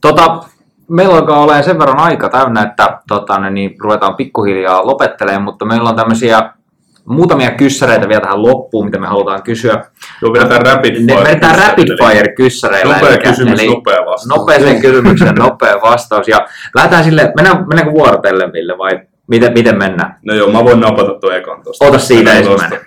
Tota, 0.00 0.44
meillä 0.90 1.14
alkaa 1.14 1.42
olemaan 1.42 1.64
sen 1.64 1.78
verran 1.78 1.98
aika 1.98 2.28
täynnä, 2.28 2.62
että 2.62 2.98
tota, 3.08 3.50
niin 3.50 3.76
ruvetaan 3.80 4.16
pikkuhiljaa 4.16 4.86
lopettelemaan, 4.86 5.42
mutta 5.42 5.64
meillä 5.64 5.88
on 5.88 5.96
tämmöisiä 5.96 6.52
muutamia 7.04 7.50
kyssäreitä 7.50 8.08
vielä 8.08 8.20
tähän 8.20 8.42
loppuun, 8.42 8.84
mitä 8.84 8.98
me 8.98 9.06
halutaan 9.06 9.42
kysyä. 9.42 9.84
Joo, 10.22 10.32
vedetään 10.32 10.62
rapid 10.66 10.96
Ne 11.04 11.14
fire. 11.14 11.24
vedetään 11.28 11.58
rapid 11.68 11.88
fire 11.88 12.32
kyssäreillä. 12.34 12.94
Nopea 12.94 13.08
eli- 13.08 13.18
kysymys, 13.18 13.60
eli 13.60 13.68
nopea 13.68 14.06
vastaus. 14.06 14.38
Nopeeseen 14.38 14.80
kysymykseen 14.80 15.34
nopea 15.34 15.80
vastaus. 15.82 16.28
Ja 16.28 16.46
lähdetään 16.74 17.04
sille, 17.04 17.32
mennään, 17.36 17.58
mennäänkö 17.68 17.92
vuorotellen 17.92 18.52
Ville 18.52 18.78
vai 18.78 19.00
miten, 19.26 19.52
miten 19.52 19.78
mennään? 19.78 20.16
No 20.24 20.34
joo, 20.34 20.52
mä 20.52 20.64
voin 20.64 20.80
napata 20.80 21.14
tuon 21.20 21.36
ekan 21.36 21.62
tosta. 21.62 21.84
Ota 21.84 21.98
siitä 21.98 22.32
ensimmäinen. 22.32 22.80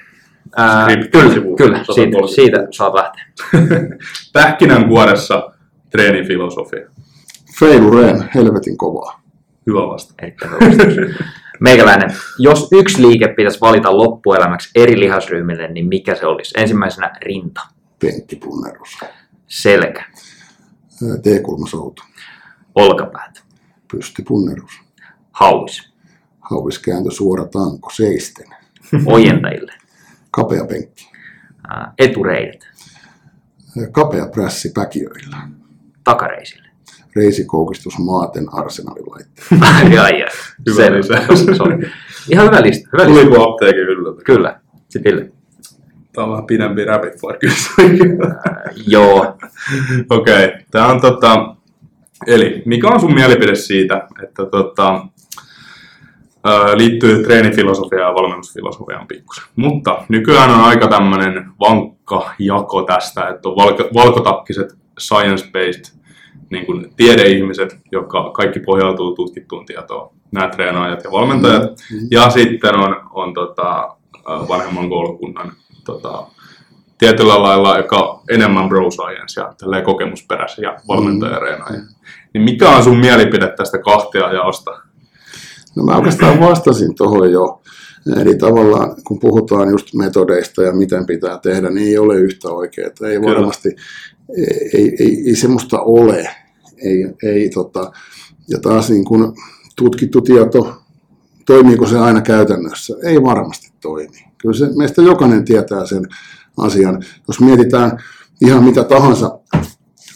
Skriptin 0.81 1.11
kyllä, 1.21 1.33
sivu, 1.33 1.55
kyllä 1.55 1.77
siitä, 1.77 1.93
130. 1.93 2.35
siitä 2.35 2.67
saat 2.71 2.93
lähteä. 2.93 3.23
Pähkinänkuoressa 4.33 5.51
treenifilosofia. 5.89 6.89
Feilureen, 7.59 8.29
helvetin 8.35 8.77
kovaa. 8.77 9.21
Hyvä 9.67 9.79
vastaus. 9.79 10.31
Vastaus. 10.51 10.95
Meikäläinen, 11.59 12.09
jos 12.39 12.69
yksi 12.71 13.01
liike 13.01 13.27
pitäisi 13.27 13.61
valita 13.61 13.97
loppuelämäksi 13.97 14.69
eri 14.75 14.99
lihasryhmille, 14.99 15.67
niin 15.67 15.87
mikä 15.87 16.15
se 16.15 16.25
olisi? 16.25 16.53
Ensimmäisenä 16.57 17.11
rinta, 17.21 17.61
Penkkipunnerus, 17.99 18.99
selkä, 19.47 20.05
T-kulmasoutu, 21.21 22.03
olkapäät, 22.75 23.43
pystypunnerus, 23.91 24.71
hauis, 25.31 25.93
hauiskääntö, 26.39 27.11
suora 27.11 27.45
tanko, 27.45 27.89
seisten, 27.89 28.47
ojentajille, 29.05 29.73
kapea 30.31 30.65
penkki, 30.65 31.11
etureidet, 31.97 32.67
kapea 33.91 34.25
prässi 34.27 34.71
päkiöillä, 34.75 35.37
takareisille. 36.03 36.62
Reisikoukistus 37.15 37.99
maaten 37.99 38.45
arsenalilaitteet. 38.51 39.47
ai, 39.61 39.97
ai. 39.97 40.25
Hyvä 40.67 40.75
Selvä. 40.75 40.97
lisäys. 40.97 41.45
Se 41.57 41.63
oli 41.63 41.73
Ihan 42.31 42.45
hyvä 42.45 42.61
lista. 42.61 42.89
Hyvä 42.93 43.05
lista. 43.05 43.21
Tuli 43.21 43.35
kuin 43.35 43.49
apteekin 43.49 43.87
hyllyltä. 43.87 44.23
Kyllä. 44.23 44.59
Sitten 44.89 45.13
Ville. 45.13 45.31
Tää 46.13 46.23
on 46.23 46.29
vähän 46.29 46.45
pidempi 46.45 46.85
rapid 46.85 47.11
fire 47.11 47.37
kysymys. 47.39 48.19
Ää, 48.45 48.63
joo. 48.87 49.37
Okei, 50.09 50.45
okay. 50.45 50.59
tämä 50.71 50.87
on 50.87 51.01
tota, 51.01 51.55
eli 52.27 52.63
mikä 52.65 52.87
on 52.87 52.99
sun 52.99 53.13
mielipide 53.13 53.55
siitä, 53.55 54.07
että 54.23 54.45
tota, 54.45 55.07
liittyy 56.75 57.23
treenifilosofiaan 57.23 58.09
ja 58.09 58.15
valmennusfilosofiaan 58.15 59.07
pikkusen. 59.07 59.43
Mutta 59.55 60.05
nykyään 60.09 60.49
on 60.49 60.63
aika 60.63 60.87
tämmöinen 60.87 61.45
vankka 61.59 62.33
jako 62.39 62.83
tästä, 62.83 63.27
että 63.27 63.49
on 63.49 63.55
valko, 63.55 63.89
valkotakkiset 63.93 64.73
science-based 64.99 66.02
niin 66.53 66.65
kuin 66.65 66.93
tiedeihmiset, 66.97 67.77
jotka 67.91 68.31
kaikki 68.31 68.59
pohjautuu 68.59 69.15
tutkittuun 69.15 69.65
tietoon, 69.65 70.09
nämä 70.31 70.49
treenaajat 70.49 71.03
ja 71.03 71.11
valmentajat. 71.11 71.63
Mm. 71.63 72.07
Ja 72.11 72.29
sitten 72.29 72.75
on, 72.75 72.95
on 73.13 73.33
tota, 73.33 73.69
ää, 74.27 74.47
vanhemman 74.47 74.89
koulukunnan 74.89 75.51
tota, 75.85 76.27
tietyllä 76.97 77.43
lailla, 77.43 77.77
joka 77.77 78.21
enemmän 78.29 78.69
bro 78.69 78.91
science 78.91 79.41
ja 79.41 79.81
kokemusperäisiä 79.81 80.69
ja 80.69 80.77
valmentajareenaajia. 80.87 81.81
Niin 82.33 82.43
mikä 82.43 82.69
on 82.69 82.83
sun 82.83 82.97
mielipide 82.97 83.47
tästä 83.57 83.77
kahtia 83.77 84.33
jaosta? 84.33 84.71
No 85.75 85.83
mä 85.83 85.95
oikeastaan 85.95 86.39
vastasin 86.39 86.95
tuohon 86.95 87.31
jo. 87.31 87.61
Eli 88.21 88.35
tavallaan 88.35 88.95
kun 89.07 89.19
puhutaan 89.19 89.69
just 89.69 89.93
metodeista 89.93 90.63
ja 90.63 90.73
miten 90.73 91.05
pitää 91.05 91.39
tehdä, 91.43 91.69
niin 91.69 91.87
ei 91.87 91.97
ole 91.97 92.15
yhtä 92.15 92.49
oikeaa. 92.49 92.89
Ei 92.89 93.19
Kyllä. 93.19 93.35
varmasti, 93.35 93.69
ei, 94.37 94.69
ei, 94.73 94.95
ei, 94.99 95.23
ei 95.27 95.35
semmoista 95.35 95.81
ole. 95.81 96.29
Ei, 96.83 97.13
ei, 97.23 97.49
tota, 97.49 97.91
ja 98.49 98.59
taas 98.59 98.89
niin 98.89 99.05
kun 99.05 99.35
tutkittu 99.75 100.21
tieto, 100.21 100.81
toimiiko 101.45 101.87
se 101.87 101.99
aina 101.99 102.21
käytännössä? 102.21 102.95
Ei 103.03 103.23
varmasti 103.23 103.71
toimi. 103.81 104.25
Kyllä 104.37 104.55
se, 104.55 104.69
meistä 104.77 105.01
jokainen 105.01 105.45
tietää 105.45 105.85
sen 105.85 106.07
asian. 106.57 107.03
Jos 107.27 107.39
mietitään 107.39 107.97
ihan 108.41 108.63
mitä 108.63 108.83
tahansa, 108.83 109.39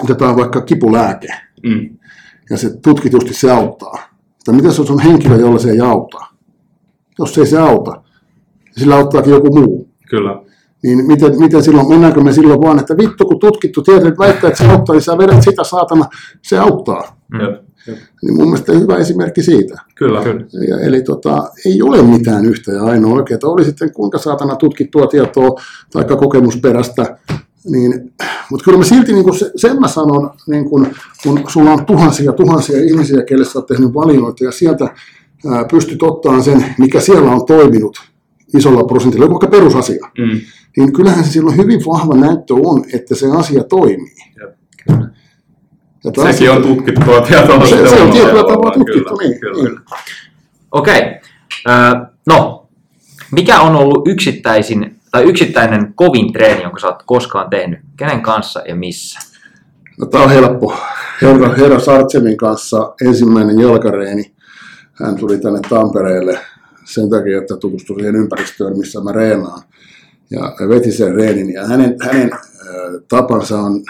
otetaan 0.04 0.38
vaikka 0.38 0.62
kipulääke, 0.62 1.28
Mm. 1.64 1.98
ja 2.50 2.58
se 2.58 2.78
tutkitusti 2.78 3.34
se 3.34 3.52
auttaa. 3.52 4.10
Tai 4.46 4.56
mitä 4.56 4.68
jos 4.68 4.80
on 4.80 5.00
henkilö, 5.00 5.36
jolla 5.36 5.60
se 5.60 5.70
ei 5.70 5.80
auta? 5.80 6.18
Jos 7.20 7.38
ei 7.38 7.46
se 7.46 7.58
auta, 7.60 8.02
sillä 8.78 8.96
auttaakin 8.96 9.32
joku 9.34 9.60
muu. 9.60 9.90
Kyllä. 10.10 10.42
Niin 10.88 11.08
miten, 11.08 11.40
miten 11.40 11.64
silloin, 11.64 11.90
mennäänkö 11.90 12.22
me 12.22 12.34
silloin 12.34 12.62
vaan, 12.62 12.80
että 12.80 12.98
vittu 12.98 13.26
kun 13.26 13.40
tutkittu 13.40 13.82
tiede 13.82 14.14
väittää, 14.20 14.48
että 14.48 14.64
se 14.64 14.72
auttaa, 14.72 14.96
niin 14.96 15.04
sä 15.04 15.18
vedät 15.18 15.44
sitä 15.44 15.64
saatana, 15.64 16.06
se 16.42 16.58
auttaa. 16.58 17.18
Mm. 17.32 17.40
Niin 18.22 18.36
mun 18.36 18.46
mielestä 18.46 18.74
hyvä 18.74 18.98
esimerkki 18.98 19.44
siitä. 19.44 19.82
Kyllä. 19.96 20.24
Kyllä. 20.24 20.46
Ja, 20.68 20.80
eli 20.80 21.02
tota, 21.02 21.52
ei 21.66 21.82
ole 21.82 22.02
mitään 22.02 22.46
yhtä 22.46 22.72
ja 22.72 22.84
ainoa 22.84 23.14
oikeaa. 23.14 23.40
Oli 23.44 23.66
sitten 23.66 23.94
kuinka 23.94 24.18
saatana 24.18 24.56
tutkittua 24.56 25.08
tietoa 25.08 25.62
tai 25.94 26.06
kokemusperäistä, 26.06 27.18
niin, 27.70 28.14
mutta 28.52 28.64
kyllä 28.66 28.78
mä 28.78 28.84
silti 28.84 29.14
niin 29.14 29.40
se, 29.40 29.52
sen 29.56 29.80
mä 29.80 29.88
sanon, 29.88 30.30
niin 30.48 30.70
kun, 30.70 30.88
kun 31.24 31.42
sulla 31.48 31.72
on 31.72 31.86
tuhansia 31.86 32.34
tuhansia 32.34 32.84
ihmisiä, 32.84 33.24
kelle 33.24 33.46
sä 33.46 33.60
oot 33.60 33.68
tehnyt 33.68 33.94
valinnoita 33.94 34.44
ja 34.44 34.52
sieltä 34.52 34.86
ää, 35.52 35.66
pystyt 35.72 36.04
ottamaan 36.04 36.44
sen, 36.44 36.66
mikä 36.78 37.00
siellä 37.00 37.32
on 37.32 37.46
toiminut 37.46 37.98
isolla 38.58 38.84
prosentilla, 38.84 39.26
joku 39.26 39.34
vaikka 39.34 39.58
perusasia, 39.58 40.08
Mm. 40.18 40.40
niin 40.78 40.94
kyllähän 40.94 41.24
se 41.24 41.32
silloin 41.32 41.58
hyvin 41.58 41.80
vahva 41.86 42.16
näyttö 42.16 42.54
on, 42.54 42.84
että 42.94 43.16
se 43.16 43.26
asia 43.38 43.64
toimii. 43.64 44.16
Jep. 44.42 44.56
Ja 46.04 46.12
taas 46.12 46.28
Sekin 46.36 46.52
on 46.52 46.56
sitten- 46.58 46.76
tutkittua 46.76 47.22
tietoa. 47.22 47.66
Se- 47.66 47.90
se 47.90 48.02
on 48.02 48.12
tietyllä 48.12 48.44
tavalla 48.44 48.72
tutkittu, 48.72 49.18
Kyllä, 49.18 49.30
niin, 49.30 49.40
Kyllä. 49.40 49.64
niin. 49.70 49.80
Okei. 50.72 51.02
Okay. 51.02 52.06
No, 52.28 52.68
mikä 53.32 53.62
on 53.62 53.76
ollut 53.76 54.08
yksittäisin, 54.08 54.96
tai 55.12 55.24
yksittäinen 55.24 55.94
kovin 55.96 56.34
treeni, 56.34 56.64
jonka 56.64 56.80
sä 56.80 56.88
oot 56.88 57.04
koskaan 57.06 57.50
tehnyt? 57.50 57.80
Kenen 57.98 58.22
kanssa 58.22 58.62
ja 58.68 58.76
missä? 58.76 59.20
No, 60.00 60.06
tämä 60.06 60.24
on 60.24 60.30
helppo. 60.30 60.76
Herra, 61.22 61.54
herra 61.54 61.80
Sartsemin 61.80 62.38
kanssa 62.38 62.94
ensimmäinen 63.06 63.60
jalkareeni. 63.60 64.34
Hän 64.94 65.16
tuli 65.16 65.38
tänne 65.38 65.60
Tampereelle 65.70 66.40
sen 66.88 67.10
takia, 67.10 67.38
että 67.38 67.58
tutustui 67.58 67.96
siihen 67.96 68.16
ympäristöön, 68.16 68.78
missä 68.78 69.02
mä 69.02 69.12
reenaan. 69.12 69.62
Ja 70.32 70.56
veti 70.70 70.92
sen 70.92 71.16
reenin. 71.16 71.54
Ja 71.54 71.68
hänen, 71.68 71.96
hänen 72.02 72.34
äh, 72.34 72.40
tapansa 73.08 73.60
on, 73.60 73.84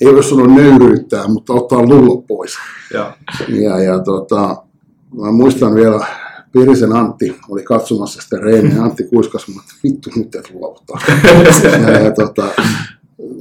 ei 0.00 0.14
voi 0.14 0.24
sanoa 0.24 0.46
nöyryyttää, 0.46 1.28
mutta 1.28 1.52
ottaa 1.52 1.82
luulot 1.82 2.26
pois. 2.26 2.54
Ja, 2.94 3.16
Ja, 3.48 3.78
ja 3.82 3.98
tota, 3.98 4.62
mä 5.14 5.32
muistan 5.32 5.74
vielä, 5.74 6.06
Pirisen 6.52 6.92
Antti 6.92 7.36
oli 7.48 7.62
katsomassa 7.62 8.22
sitä 8.22 8.36
reeniä, 8.36 8.82
Antti 8.84 9.04
kuiskasi, 9.04 9.50
mutta 9.50 9.74
vittu 9.84 10.10
nyt 10.16 10.34
et 10.34 10.50
luovuttaa. 10.50 11.00
ja, 11.82 12.00
ja 12.00 12.10
tota, 12.10 12.48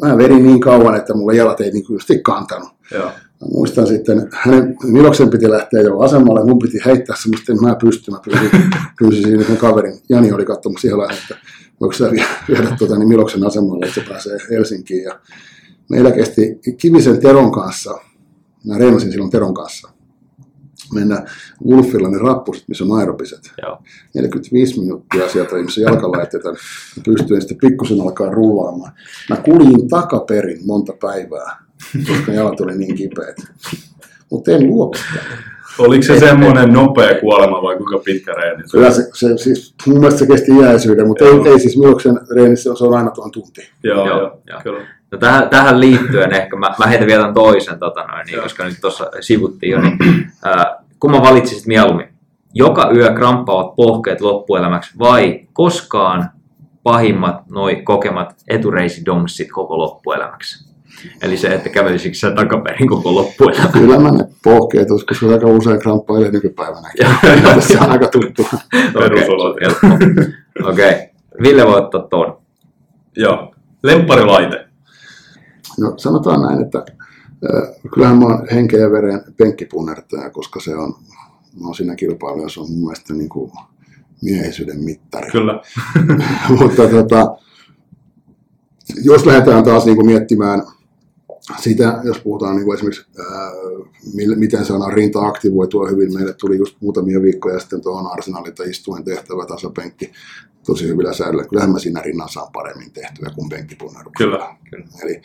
mä 0.02 0.18
vedin 0.18 0.44
niin 0.44 0.60
kauan, 0.60 0.96
että 0.96 1.14
mulla 1.14 1.34
jalat 1.34 1.62
ei 1.62 1.72
niin 1.72 2.24
kantanut. 2.24 2.70
ja. 2.92 3.12
Mä 3.42 3.48
muistan 3.54 3.88
sitten, 3.88 4.30
hänen 4.34 4.76
Miloksen 4.84 5.30
piti 5.30 5.50
lähteä 5.50 5.82
jo 5.82 6.00
asemalle, 6.00 6.46
mun 6.46 6.60
piti 6.60 6.80
heittää 6.86 7.16
semmoista, 7.16 7.54
että 7.54 7.66
mä 7.66 7.76
pystyn, 7.76 8.14
mä 8.14 8.20
pyysin, 8.26 8.50
pyysin 9.00 9.24
siinä 9.24 9.42
yhden 9.42 9.58
kaverin, 9.58 10.00
Jani 10.10 10.32
oli 10.32 10.46
katsomassa 10.46 10.82
siellä 10.82 11.04
että 11.04 11.38
voiko 11.82 11.94
sä 11.94 12.12
vie- 12.12 12.26
viedä 12.48 12.76
tuota, 12.80 12.98
niin 12.98 13.08
Miloksen 13.08 13.48
asemalle, 13.48 13.86
että 13.86 14.02
se 14.02 14.08
pääsee 14.10 14.38
Helsinkiin. 14.50 15.04
Ja 15.04 15.20
meillä 15.90 16.12
kesti 16.12 16.60
Kivisen 16.78 17.20
Teron 17.22 17.52
kanssa, 17.52 18.00
mä 18.66 18.78
reenasin 18.78 19.12
silloin 19.12 19.32
Teron 19.32 19.54
kanssa, 19.54 19.90
mennä 20.94 21.26
Wolfilla 21.68 22.10
ne 22.10 22.18
rappuset, 22.18 22.64
missä 22.68 22.84
on 22.84 22.92
aerobiset. 23.00 23.52
Joo. 23.62 23.78
45 24.16 24.80
minuuttia 24.80 25.30
sieltä, 25.30 25.56
missä 25.56 25.82
jalkalaitteita, 25.82 26.52
niin 26.52 27.04
pystyin 27.06 27.42
sitten 27.42 27.58
pikkusen 27.58 28.02
alkaa 28.02 28.30
rullaamaan. 28.30 28.94
Mä 29.30 29.36
kuljin 29.36 29.88
takaperin 29.88 30.68
monta 30.68 30.94
päivää, 31.02 31.67
koska 32.08 32.32
jalat 32.32 32.62
oli 32.62 32.78
niin 32.78 32.96
kipeät. 32.96 33.36
Mutta 34.32 34.52
en 34.52 34.68
luovuttanut. 34.68 35.24
Oliko 35.80 36.04
se 36.04 36.20
semmoinen 36.20 36.74
nopea 36.74 37.20
kuolema 37.20 37.62
vai 37.62 37.78
kuinka 37.78 38.00
pitkä 38.06 38.34
reeni? 38.34 38.64
se 38.66 38.72
Kyllä 38.72 38.92
se, 38.92 39.10
se, 39.14 39.38
siis, 39.38 39.76
mun 39.88 40.00
mielestä 40.00 40.20
se 40.20 40.28
kesti 40.28 40.52
iäisyyden, 40.52 41.08
mutta 41.08 41.24
Joo. 41.24 41.46
ei, 41.46 41.52
ei 41.52 41.60
siis 41.60 41.78
Miloksen 41.78 42.20
reenissä 42.36 42.76
se 42.76 42.84
on 42.84 42.98
aina 42.98 43.12
tuon 43.12 43.32
tunti. 43.32 43.70
Joo, 43.84 44.08
Joo, 44.08 44.20
joo, 44.20 44.40
joo. 44.48 44.60
kyllä. 44.64 44.88
No 45.12 45.18
tähän, 45.18 45.50
tähän 45.50 45.80
liittyen 45.80 46.34
ehkä, 46.34 46.56
mä, 46.56 46.76
mä 46.80 46.88
heitän 46.88 47.08
vielä 47.08 47.34
toisen, 47.34 47.80
tota 47.80 48.04
noin, 48.04 48.26
niin, 48.26 48.42
koska 48.42 48.66
nyt 48.66 48.78
tuossa 48.82 49.12
sivuttiin 49.22 49.72
jo, 49.72 49.82
niin 49.82 49.98
ää, 50.46 50.76
kun 51.00 51.12
mä 51.12 51.22
valitsisit 51.22 51.68
mieluummin, 51.68 52.08
joka 52.54 52.92
yö 52.96 53.14
kramppaavat 53.14 53.76
pohkeet 53.76 54.22
loppuelämäksi 54.22 55.00
vai 55.00 55.48
koskaan 55.54 56.30
pahimmat 56.84 57.50
noi 57.50 57.76
kokemat 57.76 58.36
etureisidomsit 58.48 59.48
koko 59.52 59.78
loppuelämäksi? 59.78 60.67
Eli 61.22 61.38
se, 61.38 61.48
että 61.48 61.70
kävelisikö 61.70 62.16
sä 62.16 62.32
takaperin 62.32 62.90
koko 62.90 63.16
loppuelämä. 63.16 63.68
Kyllä 63.68 64.00
mä 64.00 64.12
ne 64.12 64.28
pohkeet, 64.44 64.88
koska 64.88 65.16
se 65.16 65.34
aika 65.34 65.48
usein 65.48 65.80
kramppailee 65.80 66.32
nykypäivänä. 66.32 66.92
se 67.60 67.80
on 67.80 67.92
aika 67.92 68.08
tuttu. 68.08 68.48
Perusolot. 68.94 69.56
Okei. 69.56 70.70
Okei, 70.70 71.10
Ville 71.42 71.66
voi 71.66 71.78
ottaa 71.78 72.02
tuon. 72.02 72.38
Joo. 73.16 73.54
Lempparilaite. 73.84 74.68
No 75.80 75.94
sanotaan 75.98 76.42
näin, 76.42 76.66
että 76.66 76.78
äh, 76.78 77.92
kyllähän 77.94 78.18
mä 78.18 78.26
oon 78.26 78.48
henkeä 78.52 78.80
ja 78.80 78.92
veren 78.92 79.22
penkkipunnertaja, 79.38 80.30
koska 80.30 80.60
se 80.60 80.76
on, 80.76 80.94
mä 81.60 81.66
oon 81.66 81.76
siinä 81.76 81.96
kilpailussa, 81.96 82.54
se 82.54 82.60
on 82.60 82.72
mun 82.72 82.80
mielestä 82.80 83.14
niin 83.14 83.30
kuin 83.30 83.52
miehisyyden 84.22 84.84
mittari. 84.84 85.32
Kyllä. 85.32 85.62
Mutta 86.60 86.88
tota, 86.90 87.38
jos 89.04 89.26
lähdetään 89.26 89.64
taas 89.64 89.86
niin 89.86 89.96
kuin 89.96 90.08
miettimään 90.08 90.62
sitä, 91.56 92.00
jos 92.04 92.20
puhutaan 92.20 92.56
niin 92.56 92.66
kuin 92.66 92.76
esimerkiksi, 92.76 93.06
ää, 93.20 93.52
mil- 94.16 94.36
miten 94.36 94.66
saadaan 94.66 94.94
rinta 94.94 95.20
aktivoitua 95.20 95.90
hyvin. 95.90 96.14
Meille 96.14 96.34
tuli 96.34 96.58
just 96.58 96.78
muutamia 96.82 97.22
viikkoja 97.22 97.60
sitten 97.60 97.82
tuohon 97.82 98.12
arsenalilta 98.12 98.64
istuen 98.64 99.04
tehtävä 99.04 99.46
tasapenkki 99.46 100.12
tosi 100.66 100.88
hyvillä 100.88 101.14
säädöillä. 101.14 101.48
Kyllähän 101.48 101.72
mä 101.72 101.80
siinä 101.80 102.02
rinnan 102.02 102.30
saan 102.30 102.52
paremmin 102.54 102.92
tehtyä 102.92 103.30
kuin 103.36 103.50
penkkipunneruksella. 103.50 104.38
Kyllä. 104.38 104.56
Kyllä. 104.70 104.88
Eli, 105.04 105.22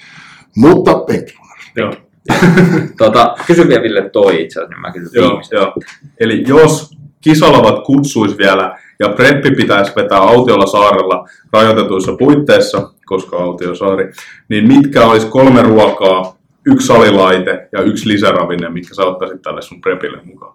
mutta 0.57 0.95
penkkipunnerus. 0.95 1.65
Joo. 1.77 1.93
Tota, 2.99 3.35
kysy 3.47 3.69
vielä 3.69 3.83
Ville 3.83 4.11
toi 4.11 4.43
itse 4.43 4.61
asiassa, 4.61 4.75
niin 4.75 4.81
mä 4.81 4.93
kysyn 4.93 5.11
Joo, 5.15 5.41
joo. 5.51 5.75
Eli 6.21 6.45
jos 6.47 6.91
kisalavat 7.21 7.85
kutsuisi 7.87 8.39
vielä 8.39 8.79
ja 9.01 9.09
preppi 9.09 9.51
pitäisi 9.51 9.93
vetää 9.97 10.19
autiolla 10.19 10.67
saarella 10.67 11.29
rajoitetuissa 11.53 12.17
puitteissa, 12.19 12.93
koska 13.13 13.37
autiosaari, 13.37 14.13
niin 14.49 14.67
mitkä 14.69 15.07
olisi 15.07 15.27
kolme 15.27 15.63
ruokaa, 15.63 16.37
yksi 16.67 16.87
salilaite 16.87 17.69
ja 17.73 17.81
yksi 17.83 18.09
lisäravinne, 18.09 18.69
mitkä 18.69 18.95
sä 18.95 19.03
ottaisit 19.03 19.43
tälle 19.43 19.63
sun 19.63 19.81
prepille 19.81 20.19
mukaan? 20.25 20.55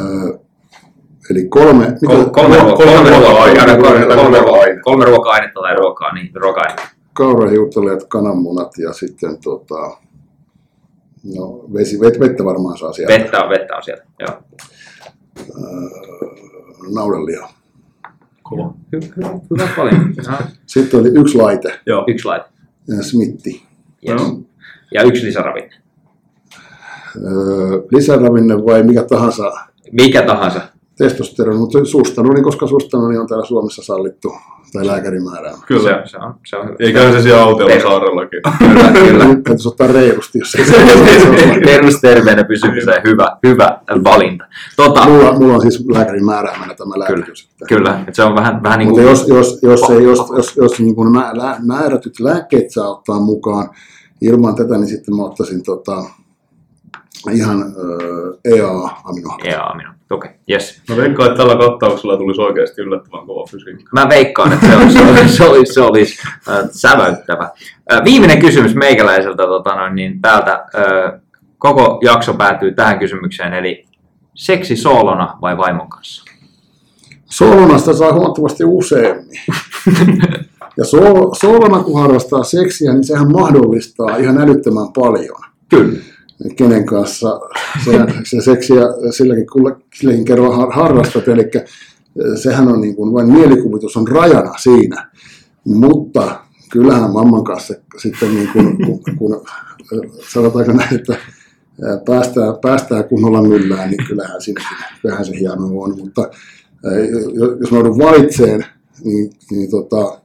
Öö, 0.00 0.38
eli 1.30 1.48
kolme, 1.48 1.84
mitä, 1.84 2.06
Kol- 2.06 2.24
kolme, 2.24 2.56
Kolme- 2.56 2.62
ruokaa, 2.62 2.76
kolme 2.76 2.94
kolme, 2.94 3.10
ruokaa, 3.10 3.30
ruoka-ainetta. 3.30 3.76
kolme, 3.82 4.06
kolme, 4.14 4.38
Ruoka-ainetta. 4.38 4.82
kolme 4.82 5.04
ruoka-ainetta 5.04 5.60
tai 5.60 5.76
ruokaa, 5.76 6.14
niin 6.14 6.30
ruoka-ainetta. 6.34 6.88
kaurahiutaleet, 7.12 8.04
kananmunat 8.08 8.72
ja 8.78 8.92
sitten 8.92 9.38
tota, 9.42 9.96
no, 11.36 11.64
vesi, 11.74 12.00
vet, 12.00 12.20
vettä 12.20 12.44
varmaan 12.44 12.78
saa 12.78 12.92
sieltä. 12.92 13.12
Vettä 13.18 13.40
on, 13.44 13.50
vettä 13.50 13.76
on 13.76 13.82
sieltä. 13.82 14.04
Joo. 14.20 14.38
Naudanliha. 16.94 17.48
Kova. 18.56 18.74
Hyvä. 18.92 19.28
No, 20.28 20.38
Sitten 20.66 21.00
oli 21.00 21.08
yksi 21.08 21.38
laite, 21.38 21.80
Joo. 21.86 22.04
Yksi 22.08 22.24
laite. 22.28 22.46
ja 22.88 23.02
smitti. 23.02 23.62
Yes. 24.08 24.20
Joo. 24.22 24.40
Ja 24.94 25.02
yksi 25.02 25.26
lisäravinne. 25.26 25.70
Öö, 27.16 27.82
lisäravinne 27.92 28.56
vai 28.56 28.82
mikä 28.82 29.02
tahansa 29.02 29.52
Mikä 29.92 30.22
tahansa. 30.22 30.60
Testosteroni, 30.98 31.58
mutta 31.58 31.84
sustanoni, 31.84 32.42
koska 32.42 32.66
sustanoni 32.66 33.18
on 33.18 33.26
täällä 33.26 33.46
Suomessa 33.46 33.82
sallittu 33.82 34.32
tai 34.72 34.86
lääkärin 34.86 35.24
määräämä. 35.24 35.58
Kyllä. 35.66 36.02
Se, 36.04 36.10
se, 36.10 36.16
on, 36.18 36.34
se 36.46 36.56
on 36.56 36.64
hyvä. 36.66 36.76
Eiköhän 36.80 37.12
se 37.12 37.22
siellä 37.22 37.42
autiolla 37.42 37.74
Perus. 37.74 37.82
saarellakin. 37.92 38.40
Kyllä, 38.58 38.92
kyllä. 38.92 39.24
Nyt 39.24 39.44
Täytyisi 39.44 39.68
ottaa 39.68 39.86
reilusti, 39.86 40.38
jos 40.38 40.52
se 40.52 40.58
Perusterveenä 41.64 42.44
pysymiseen 42.44 43.02
hyvä, 43.04 43.36
hyvä 43.46 43.80
valinta. 44.04 44.44
Tota, 44.76 45.08
mulla, 45.08 45.32
mulla 45.32 45.54
on 45.54 45.60
siis 45.60 45.84
lääkärin 45.92 46.24
määräämänä 46.24 46.74
tämä 46.74 46.94
kyllä, 46.94 47.04
lääkitys. 47.08 47.48
että- 47.52 47.64
kyllä. 47.68 48.04
Et 48.08 48.14
se 48.14 48.22
on 48.22 48.34
vähän, 48.34 48.62
vähän 48.62 48.78
niin 48.78 48.88
Mutta 48.88 49.02
kuin... 49.02 49.10
jos, 49.10 49.28
jos, 49.28 49.58
jos, 49.62 49.90
ei, 49.90 50.04
jos, 50.04 50.18
jos, 50.36 50.56
jos 50.56 50.80
niin 50.80 50.94
kuin 50.94 51.12
mä, 51.12 51.30
lä, 51.34 51.56
määrätyt 51.66 52.20
lääkkeet 52.20 52.70
saa 52.70 52.88
ottaa 52.88 53.20
mukaan 53.20 53.70
ilman 54.20 54.54
tätä, 54.54 54.74
niin 54.74 54.86
sitten 54.88 55.16
mä 55.16 55.22
ottaisin 55.24 55.62
tota, 55.62 56.04
ihan 57.32 57.62
äh, 57.62 57.68
EA-aminohappoja. 58.44 59.94
Okei, 60.14 60.30
okay, 60.30 60.40
yes. 60.50 60.82
Mä 60.88 60.96
veikkaan, 60.96 61.30
että 61.30 61.38
tällä 61.38 61.56
kattauksella 61.56 62.16
tulisi 62.16 62.40
oikeasti 62.40 62.82
yllättävän 62.82 63.26
kova 63.26 63.46
fysiikka. 63.50 63.90
Mä 63.92 64.08
veikkaan, 64.08 64.52
että 64.52 64.66
se 64.66 64.76
olisi, 64.76 64.98
se 64.98 65.04
olisi, 65.04 65.34
se 65.34 65.44
olisi, 65.44 65.72
se 65.72 65.80
olisi 65.80 66.18
äh, 66.48 66.68
säväyttävä. 66.70 67.50
Äh, 67.92 68.04
viimeinen 68.04 68.38
kysymys 68.38 68.74
meikäläiseltä 68.74 69.42
tota 69.42 69.74
noin, 69.74 69.94
niin 69.94 70.20
täältä. 70.20 70.52
Äh, 70.52 71.20
koko 71.58 71.98
jakso 72.02 72.34
päätyy 72.34 72.72
tähän 72.72 72.98
kysymykseen, 72.98 73.54
eli 73.54 73.84
seksi 74.34 74.76
soolona 74.76 75.38
vai 75.40 75.56
vaimon 75.56 75.88
kanssa? 75.88 76.24
Soolonasta 77.24 77.94
saa 77.94 78.12
huomattavasti 78.12 78.64
useammin. 78.64 79.40
Ja 80.76 80.84
so, 80.84 80.98
soolona 81.40 81.82
kun 81.82 82.00
harrastaa 82.00 82.44
seksiä, 82.44 82.92
niin 82.92 83.04
sehän 83.04 83.32
mahdollistaa 83.32 84.16
ihan 84.16 84.40
älyttömän 84.40 84.92
paljon. 84.92 85.40
Kyllä. 85.68 85.98
Kenen 86.56 86.86
kanssa 86.86 87.40
se, 87.84 87.92
se 88.30 88.40
seksiä 88.40 88.82
silläkin, 89.10 89.46
silläkin 89.94 90.24
kerran 90.24 90.56
har- 90.56 90.72
harrastat. 90.72 91.28
Eli 91.28 91.50
sehän 92.42 92.68
on 92.68 92.80
niin 92.80 92.96
kuin, 92.96 93.14
vain 93.14 93.32
mielikuvitus 93.32 93.96
on 93.96 94.08
rajana 94.08 94.52
siinä. 94.58 95.10
Mutta 95.64 96.40
kyllähän 96.70 97.12
mamman 97.12 97.44
kanssa 97.44 97.74
sitten, 97.98 98.34
niin 98.34 98.48
kuin, 98.52 98.78
kun, 98.86 99.00
kun 99.18 99.44
sanotaanko 100.32 100.72
näin, 100.72 100.94
että 100.94 101.16
ää, 101.88 101.98
päästään, 102.06 102.54
päästään 102.62 103.04
kunnolla 103.04 103.42
myllään, 103.42 103.90
niin 103.90 104.06
kyllähän, 104.08 104.42
siinäkin, 104.42 104.76
kyllähän 105.02 105.24
se 105.24 105.38
hieno 105.38 105.80
on. 105.80 105.98
Mutta 105.98 106.30
jos 107.60 107.70
mä 107.70 107.78
joudun 107.78 107.98
valitseen, 107.98 108.66
niin, 109.04 109.32
niin 109.50 109.70
tota, 109.70 110.20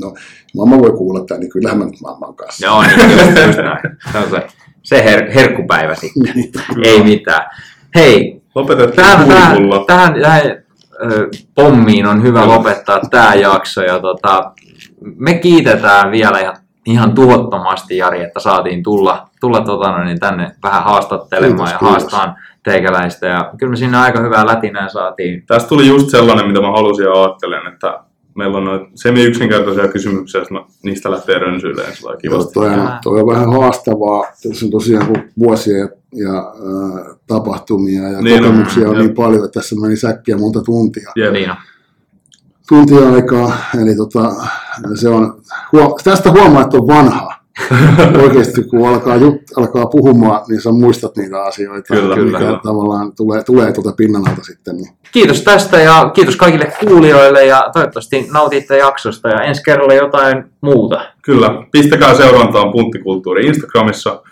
no, 0.00 0.14
mamma 0.56 0.78
voi 0.78 0.90
kuulla 0.90 1.24
tämän, 1.24 1.40
niin 1.40 1.50
kyllähän 1.50 1.78
mä 1.78 1.84
nyt 1.84 2.00
mamman 2.02 2.34
kanssa. 2.34 2.66
Joo, 2.66 2.82
niin 2.82 3.10
just, 3.10 3.46
just 3.46 3.58
näin. 3.58 3.96
Se 4.12 4.18
on 4.18 4.30
se, 4.30 4.46
se 4.82 5.04
her, 5.04 5.32
herkkupäivä 5.32 5.94
sitten. 5.94 6.34
Ei 6.84 7.02
mitään. 7.02 7.50
Hei, 7.94 8.42
Lopetettiin 8.54 8.96
tähän, 8.96 9.28
tähän, 9.86 10.14
tähän, 10.22 10.42
pommiin 11.54 12.06
on 12.06 12.22
hyvä 12.22 12.46
lopettaa 12.46 13.00
tämä 13.10 13.34
jakso. 13.34 13.82
Ja 13.82 13.98
tota, 13.98 14.52
me 15.16 15.34
kiitetään 15.34 16.10
vielä 16.10 16.38
ihan, 16.40 16.56
ihan 16.86 17.14
tuhottomasti, 17.14 17.96
Jari, 17.96 18.22
että 18.22 18.40
saatiin 18.40 18.82
tulla, 18.82 19.28
tulla 19.40 19.60
tota, 19.60 19.90
noin, 19.90 20.06
niin 20.06 20.20
tänne 20.20 20.50
vähän 20.62 20.84
haastattelemaan 20.84 21.56
Kiitos, 21.56 21.72
ja 21.72 21.78
kiitos. 21.78 21.90
haastaan 21.90 22.36
teikäläistä. 22.64 23.26
Ja 23.26 23.50
kyllä 23.58 23.70
me 23.70 23.76
sinne 23.76 23.98
aika 23.98 24.20
hyvää 24.20 24.46
lätinää 24.46 24.88
saatiin. 24.88 25.42
Tästä 25.46 25.68
tuli 25.68 25.86
just 25.88 26.10
sellainen, 26.10 26.46
mitä 26.46 26.60
mä 26.60 26.70
halusin 26.70 27.04
ja 27.04 27.22
ajattelen, 27.22 27.72
että 27.72 28.00
meillä 28.36 28.58
on 28.58 28.64
noita 28.64 28.86
semi-yksinkertaisia 28.94 29.88
kysymyksiä, 29.88 30.42
että 30.42 30.54
niistä 30.82 31.10
lähtee 31.10 31.38
rönsyilemään 31.38 31.96
sillä 31.96 32.08
lailla 32.08 32.20
Joo, 32.24 32.32
kivasti. 32.38 32.52
toi, 32.54 32.70
on, 32.70 32.90
toi 33.02 33.20
on 33.20 33.26
vähän 33.26 33.52
haastavaa. 33.52 34.24
Tässä 34.48 34.66
on 34.66 34.70
tosiaan 34.70 35.06
kun 35.06 35.18
vuosia 35.38 35.78
ja, 35.78 35.88
ja 36.12 36.38
äh, 36.38 37.16
tapahtumia 37.26 38.02
ja 38.02 38.20
Niin 38.22 38.44
on, 38.44 38.50
kokemuksia 38.50 38.88
on, 38.88 38.96
jep. 38.96 39.04
niin 39.04 39.14
paljon, 39.14 39.44
että 39.44 39.60
tässä 39.60 39.76
meni 39.80 39.96
säkkiä 39.96 40.36
monta 40.38 40.62
tuntia. 40.62 41.12
Jep. 41.16 41.32
Niin 41.32 41.50
on. 41.50 41.56
Tuntia 42.68 43.12
aikaa, 43.12 43.56
eli 43.82 43.96
tota, 43.96 44.34
se 44.94 45.08
on, 45.08 45.40
huo, 45.72 45.98
tästä 46.04 46.30
huomaa, 46.30 46.62
että 46.62 46.76
on 46.76 46.86
vanha. 46.86 47.35
Oikeasti 48.22 48.62
kun 48.62 48.88
alkaa, 48.88 49.16
jut, 49.16 49.34
alkaa 49.56 49.86
puhumaan, 49.86 50.40
niin 50.48 50.60
sä 50.60 50.72
muistat 50.72 51.16
niitä 51.16 51.42
asioita, 51.42 51.94
Kyllä, 51.94 52.16
mikä 52.16 52.38
kyllä. 52.38 52.60
tavallaan 52.64 53.12
tulee, 53.16 53.44
tulee 53.44 53.72
tuolta 53.72 53.92
pinnan 53.96 54.28
alta 54.28 54.42
sitten. 54.42 54.76
Niin. 54.76 54.96
Kiitos 55.12 55.42
tästä 55.42 55.80
ja 55.80 56.10
kiitos 56.14 56.36
kaikille 56.36 56.72
kuulijoille 56.80 57.44
ja 57.46 57.70
toivottavasti 57.72 58.28
nautitte 58.32 58.78
jaksosta 58.78 59.28
ja 59.28 59.40
ensi 59.42 59.62
kerralla 59.62 59.94
jotain 59.94 60.44
muuta. 60.60 61.00
Kyllä, 61.22 61.50
pistäkää 61.72 62.14
seurantaan 62.14 62.72
Punttikulttuuri 62.72 63.46
Instagramissa. 63.46 64.22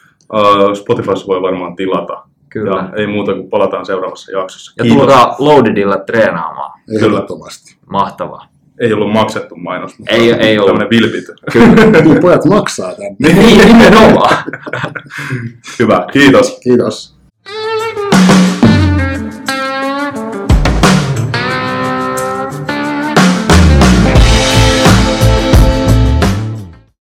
Spotifyssa 0.75 1.27
voi 1.27 1.43
varmaan 1.43 1.77
tilata. 1.77 2.23
Kyllä. 2.49 2.77
Ja 2.77 2.89
ei 2.97 3.07
muuta 3.07 3.35
kuin 3.35 3.51
palataan 3.51 3.87
seuraavassa 3.87 4.33
jaksossa. 4.33 4.73
Ja 4.79 4.83
Kiitos. 4.83 4.99
tulkaa 5.01 5.37
Loadedilla 5.39 5.97
treenaamaan. 5.97 6.81
Ehdottomasti. 6.97 7.77
Mahtavaa. 7.91 8.47
Ei 8.81 8.93
ollut 8.93 9.13
maksettu 9.13 9.57
mainos, 9.57 9.99
mutta 9.99 10.15
Ei- 10.15 10.33
ei 10.33 10.59
ollut. 10.59 10.67
tämmöinen 10.69 10.91
vilpity. 10.91 11.35
Niin 12.05 12.21
pojat 12.23 12.45
maksaa 12.45 12.93
tänne. 12.95 13.17
Niin, 13.43 13.59
nimenomaan. 13.69 14.45
Hyvä, 15.79 16.07
kiitos. 16.13 16.59
Kiitos. 16.63 17.14